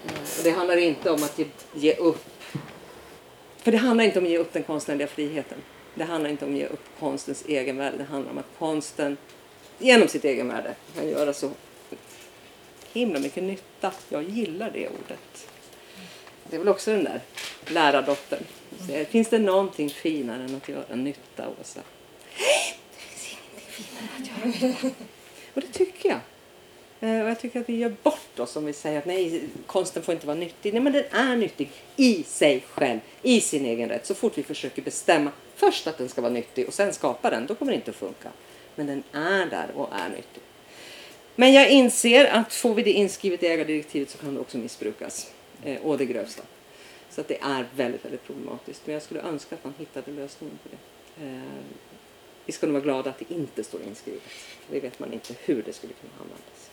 Eh, 0.06 0.38
och 0.38 0.44
det 0.44 0.50
handlar 0.50 0.76
inte 0.76 1.10
om 1.10 1.22
att 1.22 1.38
ge, 1.38 1.46
ge 1.74 1.94
upp. 1.94 2.24
För 3.56 3.72
det 3.72 3.78
handlar 3.78 4.04
inte 4.04 4.18
om 4.18 4.24
att 4.24 4.30
ge 4.30 4.38
upp 4.38 4.52
den 4.52 4.62
konstnärliga 4.62 5.08
friheten. 5.08 5.58
Det 5.94 6.04
handlar 6.04 6.30
inte 6.30 6.44
om 6.44 6.52
att 6.52 6.58
ge 6.58 6.66
upp 6.66 6.84
konstens 6.98 7.44
egenvärde. 7.46 7.96
Det 7.96 8.04
handlar 8.04 8.30
om 8.30 8.38
att 8.38 8.58
konsten 8.58 9.16
genom 9.78 10.08
sitt 10.08 10.24
egenvärde 10.24 10.74
kan 10.94 11.08
göra 11.08 11.32
så 11.32 11.50
himla 12.92 13.18
mycket 13.18 13.42
nytta. 13.42 13.92
Jag 14.08 14.22
gillar 14.22 14.70
det 14.70 14.88
ordet. 14.88 15.48
Det 16.50 16.56
är 16.56 16.58
väl 16.58 16.68
också 16.68 16.90
den 16.90 17.04
där 17.04 17.20
lärardottern. 17.66 18.44
Eh, 18.90 19.06
finns 19.06 19.28
det 19.28 19.38
någonting 19.38 19.90
finare 19.90 20.42
än 20.42 20.56
att 20.56 20.68
göra 20.68 20.94
nytta, 20.94 21.48
Åsa? 21.60 21.80
Det 22.36 22.98
finns 22.98 23.28
ingenting 23.28 23.84
finare 23.84 24.08
att 24.18 24.62
göra 24.62 24.82
nytta. 24.82 25.04
Och 25.54 25.60
det 25.60 25.72
tycker 25.72 26.08
jag. 26.08 26.18
Eh, 27.00 27.22
och 27.22 27.30
jag 27.30 27.40
tycker 27.40 27.60
att 27.60 27.68
vi 27.68 27.76
gör 27.76 27.94
bort 28.02 28.38
oss 28.38 28.56
om 28.56 28.64
vi 28.64 28.72
säger 28.72 28.98
att 28.98 29.06
nej, 29.06 29.42
konsten 29.66 30.02
får 30.02 30.14
inte 30.14 30.26
vara 30.26 30.36
nyttig. 30.36 30.72
Nej, 30.72 30.82
men 30.82 30.92
den 30.92 31.04
är 31.10 31.36
nyttig 31.36 31.70
i 31.96 32.22
sig 32.22 32.64
själv, 32.68 33.00
i 33.22 33.40
sin 33.40 33.64
egen 33.64 33.88
rätt. 33.88 34.06
Så 34.06 34.14
fort 34.14 34.38
vi 34.38 34.42
försöker 34.42 34.82
bestämma 34.82 35.30
först 35.56 35.86
att 35.86 35.98
den 35.98 36.08
ska 36.08 36.20
vara 36.20 36.32
nyttig 36.32 36.68
och 36.68 36.74
sen 36.74 36.92
skapa 36.92 37.30
den, 37.30 37.46
då 37.46 37.54
kommer 37.54 37.72
det 37.72 37.76
inte 37.76 37.90
att 37.90 37.96
funka. 37.96 38.28
Men 38.74 38.86
den 38.86 39.02
är 39.12 39.46
där 39.46 39.70
och 39.74 39.88
är 39.92 40.08
nyttig. 40.08 40.42
Men 41.36 41.52
jag 41.52 41.70
inser 41.70 42.24
att 42.24 42.54
får 42.54 42.74
vi 42.74 42.82
det 42.82 42.92
inskrivet 42.92 43.42
i 43.42 43.46
ägardirektivet 43.46 44.10
så 44.10 44.18
kan 44.18 44.34
det 44.34 44.40
också 44.40 44.58
missbrukas. 44.58 45.32
Eh, 45.64 45.80
och 45.82 45.98
det 45.98 46.06
grövsta. 46.06 46.42
Så 47.10 47.20
att 47.20 47.28
det 47.28 47.38
är 47.42 47.66
väldigt, 47.76 48.04
väldigt 48.04 48.26
problematiskt. 48.26 48.82
Men 48.84 48.94
jag 48.94 49.02
skulle 49.02 49.20
önska 49.20 49.54
att 49.54 49.64
man 49.64 49.74
hittade 49.78 50.10
lösningen 50.10 50.58
på 50.62 50.68
det. 50.68 51.26
Eh, 51.26 51.42
vi 52.46 52.52
ska 52.52 52.66
nog 52.66 52.74
vara 52.74 52.84
glada 52.84 53.10
att 53.10 53.18
det 53.18 53.34
inte 53.34 53.64
står 53.64 53.82
inskrivet. 53.82 54.22
För 54.66 54.74
det 54.74 54.80
vet 54.80 54.98
man 54.98 55.12
inte 55.12 55.34
hur 55.44 55.62
det 55.62 55.72
skulle 55.72 55.92
kunna 55.92 56.12
användas. 56.20 56.70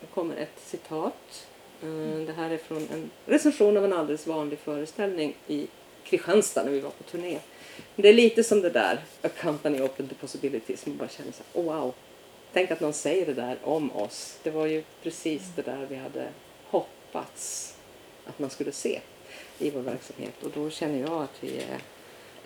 Nu 0.00 0.06
kommer 0.14 0.36
ett 0.36 0.60
citat. 0.64 1.46
Eh, 1.82 2.26
det 2.26 2.32
här 2.32 2.50
är 2.50 2.58
från 2.58 2.88
en 2.92 3.10
recension 3.26 3.76
av 3.76 3.84
en 3.84 3.92
alldeles 3.92 4.26
vanlig 4.26 4.58
föreställning 4.58 5.36
i 5.46 5.66
Kristianstad 6.04 6.64
när 6.64 6.70
vi 6.72 6.80
var 6.80 6.90
på 6.90 7.02
turné. 7.02 7.38
Det 7.96 8.08
är 8.08 8.14
lite 8.14 8.44
som 8.44 8.60
det 8.60 8.70
där, 8.70 8.98
A 9.22 9.28
company 9.42 9.80
open 9.80 10.08
to 10.08 10.14
possibilities. 10.14 10.86
Man 10.86 10.96
bara 10.96 11.08
känner 11.08 11.32
så 11.32 11.42
här, 11.52 11.62
oh, 11.62 11.80
wow. 11.80 11.94
Tänk 12.52 12.70
att 12.70 12.80
någon 12.80 12.92
säger 12.92 13.26
det 13.26 13.34
där 13.34 13.58
om 13.62 13.92
oss. 13.92 14.38
Det 14.42 14.50
var 14.50 14.66
ju 14.66 14.82
precis 15.02 15.42
det 15.56 15.62
där 15.62 15.86
vi 15.90 15.96
hade 15.96 16.28
hoppats 16.66 17.74
att 18.26 18.38
man 18.38 18.50
skulle 18.50 18.72
se 18.72 19.00
i 19.58 19.70
vår 19.70 19.80
verksamhet. 19.80 20.42
Och 20.42 20.50
då 20.54 20.70
känner 20.70 21.00
jag 21.00 21.22
att 21.22 21.36
vi 21.40 21.56
är, 21.56 21.78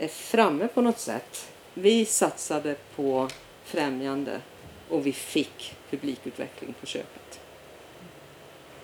är 0.05 0.09
framme 0.09 0.69
på 0.69 0.81
något 0.81 0.99
sätt. 0.99 1.49
Vi 1.75 2.05
satsade 2.05 2.75
på 2.97 3.29
främjande 3.67 4.41
och 4.89 5.07
vi 5.07 5.12
fick 5.12 5.75
publikutveckling 5.91 6.75
på 6.81 6.87
köpet. 6.87 7.41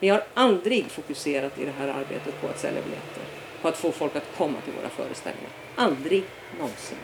Vi 0.01 0.09
har 0.09 0.25
aldrig 0.35 0.87
fokuserat 0.87 1.59
i 1.59 1.65
det 1.65 1.73
här 1.79 1.89
arbetet 1.89 2.41
på 2.41 2.49
att 2.49 2.61
sälja 2.61 2.83
biljetter, 2.83 3.23
på 3.63 3.69
att 3.69 3.77
få 3.77 3.93
folk 3.93 4.17
att 4.17 4.37
komma 4.37 4.61
till 4.65 4.73
våra 4.73 4.89
föreställningar. 4.89 5.51
Aldrig 5.77 6.25
någonsin. 6.59 6.99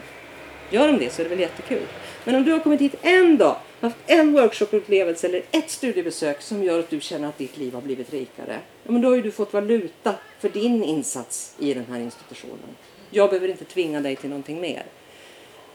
Gör 0.70 0.88
de 0.88 0.98
det 0.98 1.12
så 1.12 1.22
är 1.22 1.24
det 1.24 1.30
väl 1.30 1.40
jättekul. 1.40 1.86
Men 2.24 2.34
om 2.34 2.44
du 2.44 2.52
har 2.52 2.58
kommit 2.58 2.80
hit 2.80 2.94
en 3.02 3.36
dag, 3.38 3.56
haft 3.80 3.96
en 4.06 4.32
workshopupplevelse 4.32 5.26
eller 5.26 5.42
ett 5.50 5.70
studiebesök 5.70 6.42
som 6.42 6.62
gör 6.62 6.78
att 6.78 6.90
du 6.90 7.00
känner 7.00 7.28
att 7.28 7.38
ditt 7.38 7.56
liv 7.56 7.74
har 7.74 7.80
blivit 7.80 8.12
rikare. 8.12 8.58
Ja, 8.84 8.92
men 8.92 9.02
då 9.02 9.08
har 9.08 9.16
ju 9.16 9.22
du 9.22 9.30
fått 9.30 9.52
valuta 9.52 10.14
för 10.40 10.48
din 10.48 10.84
insats 10.84 11.54
i 11.58 11.74
den 11.74 11.86
här 11.90 12.00
institutionen. 12.00 12.76
Jag 13.10 13.30
behöver 13.30 13.48
inte 13.48 13.64
tvinga 13.64 14.00
dig 14.00 14.16
till 14.16 14.30
någonting 14.30 14.60
mer. 14.60 14.82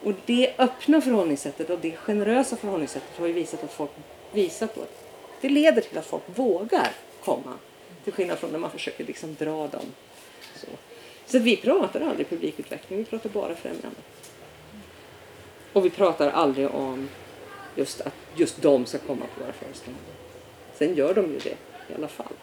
Och 0.03 0.13
det 0.25 0.53
öppna 0.57 1.01
förhållningssättet 1.01 1.69
och 1.69 1.79
det 1.79 1.91
generösa 1.91 2.55
förhållningssättet 2.55 3.17
har 3.17 3.27
ju 3.27 3.33
visat 3.33 3.63
att 3.63 3.73
folk 3.73 3.91
visat 4.31 4.75
på 4.75 4.81
att 4.81 5.03
det 5.41 5.49
leder 5.49 5.81
till 5.81 5.97
att 5.97 6.05
folk 6.05 6.23
vågar 6.25 6.91
komma. 7.23 7.57
Till 8.03 8.13
skillnad 8.13 8.39
från 8.39 8.51
när 8.51 8.59
man 8.59 8.71
försöker 8.71 9.03
liksom 9.03 9.35
dra 9.39 9.67
dem. 9.67 9.85
Så, 10.55 10.67
så 11.25 11.39
vi 11.39 11.57
pratar 11.57 12.01
aldrig 12.01 12.29
publikutveckling, 12.29 12.99
vi 12.99 13.05
pratar 13.05 13.29
bara 13.29 13.55
främjande. 13.55 13.97
Och 15.73 15.85
vi 15.85 15.89
pratar 15.89 16.29
aldrig 16.29 16.69
om 16.69 17.09
just 17.75 18.01
att 18.01 18.13
just 18.35 18.61
de 18.61 18.85
ska 18.85 18.97
komma 18.97 19.25
på 19.35 19.43
våra 19.43 19.53
föreställningar. 19.53 20.13
Sen 20.75 20.95
gör 20.95 21.13
de 21.13 21.31
ju 21.31 21.39
det 21.39 21.57
i 21.89 21.95
alla 21.97 22.07
fall. 22.07 22.33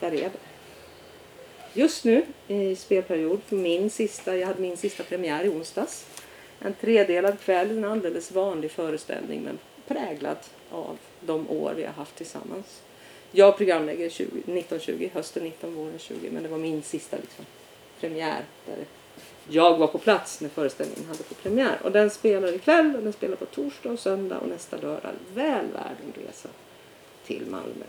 Där 0.00 0.14
är 0.14 0.30
det. 0.30 0.40
Just 1.74 2.04
nu 2.04 2.26
i 2.48 2.76
spelperiod, 2.76 3.40
min 3.48 3.90
sista, 3.90 4.36
jag 4.36 4.46
hade 4.46 4.60
min 4.60 4.76
sista 4.76 5.02
premiär 5.02 5.44
i 5.44 5.48
onsdags. 5.48 6.06
En 6.64 6.74
tredelad 6.74 7.40
kväll, 7.40 7.70
en 7.70 7.84
alldeles 7.84 8.32
vanlig 8.32 8.70
föreställning 8.70 9.42
men 9.42 9.58
präglad 9.86 10.36
av 10.70 10.98
de 11.20 11.50
år 11.50 11.72
vi 11.76 11.84
har 11.84 11.92
haft 11.92 12.16
tillsammans. 12.16 12.82
Jag 13.30 13.56
programlägger 13.56 14.08
20, 14.08 14.24
1920, 14.26 15.08
hösten 15.14 15.42
19, 15.42 15.74
våren 15.74 15.98
20, 15.98 16.30
men 16.30 16.42
det 16.42 16.48
var 16.48 16.58
min 16.58 16.82
sista 16.82 17.16
liksom, 17.16 17.44
premiär 18.00 18.44
där 18.66 18.84
jag 19.48 19.78
var 19.78 19.86
på 19.86 19.98
plats 19.98 20.40
när 20.40 20.48
föreställningen 20.48 21.06
hade 21.06 21.22
på 21.22 21.34
premiär. 21.34 21.78
Och 21.82 21.92
den 21.92 22.10
spelar 22.10 22.54
ikväll 22.54 22.96
och 22.96 23.02
den 23.02 23.12
spelar 23.12 23.36
på 23.36 23.44
torsdag 23.44 23.90
och 23.90 23.98
söndag 23.98 24.38
och 24.38 24.48
nästa 24.48 24.76
lördag. 24.76 25.12
Väl 25.34 25.66
värd 25.66 25.96
en 26.06 26.22
resa 26.26 26.48
till 27.26 27.46
Malmö. 27.46 27.84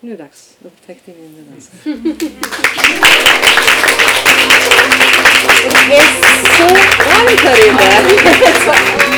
Nu 0.00 0.12
är 0.12 0.16
det 0.16 0.22
dags. 0.22 0.56
Upptäckte 0.64 1.10
ni 1.10 1.28
den 1.28 1.46
dansen? 1.50 2.16
Det 5.88 5.96
är 5.96 6.06
så 6.58 6.64
varmt 7.08 7.40
här 7.40 7.68
inne. 7.68 9.12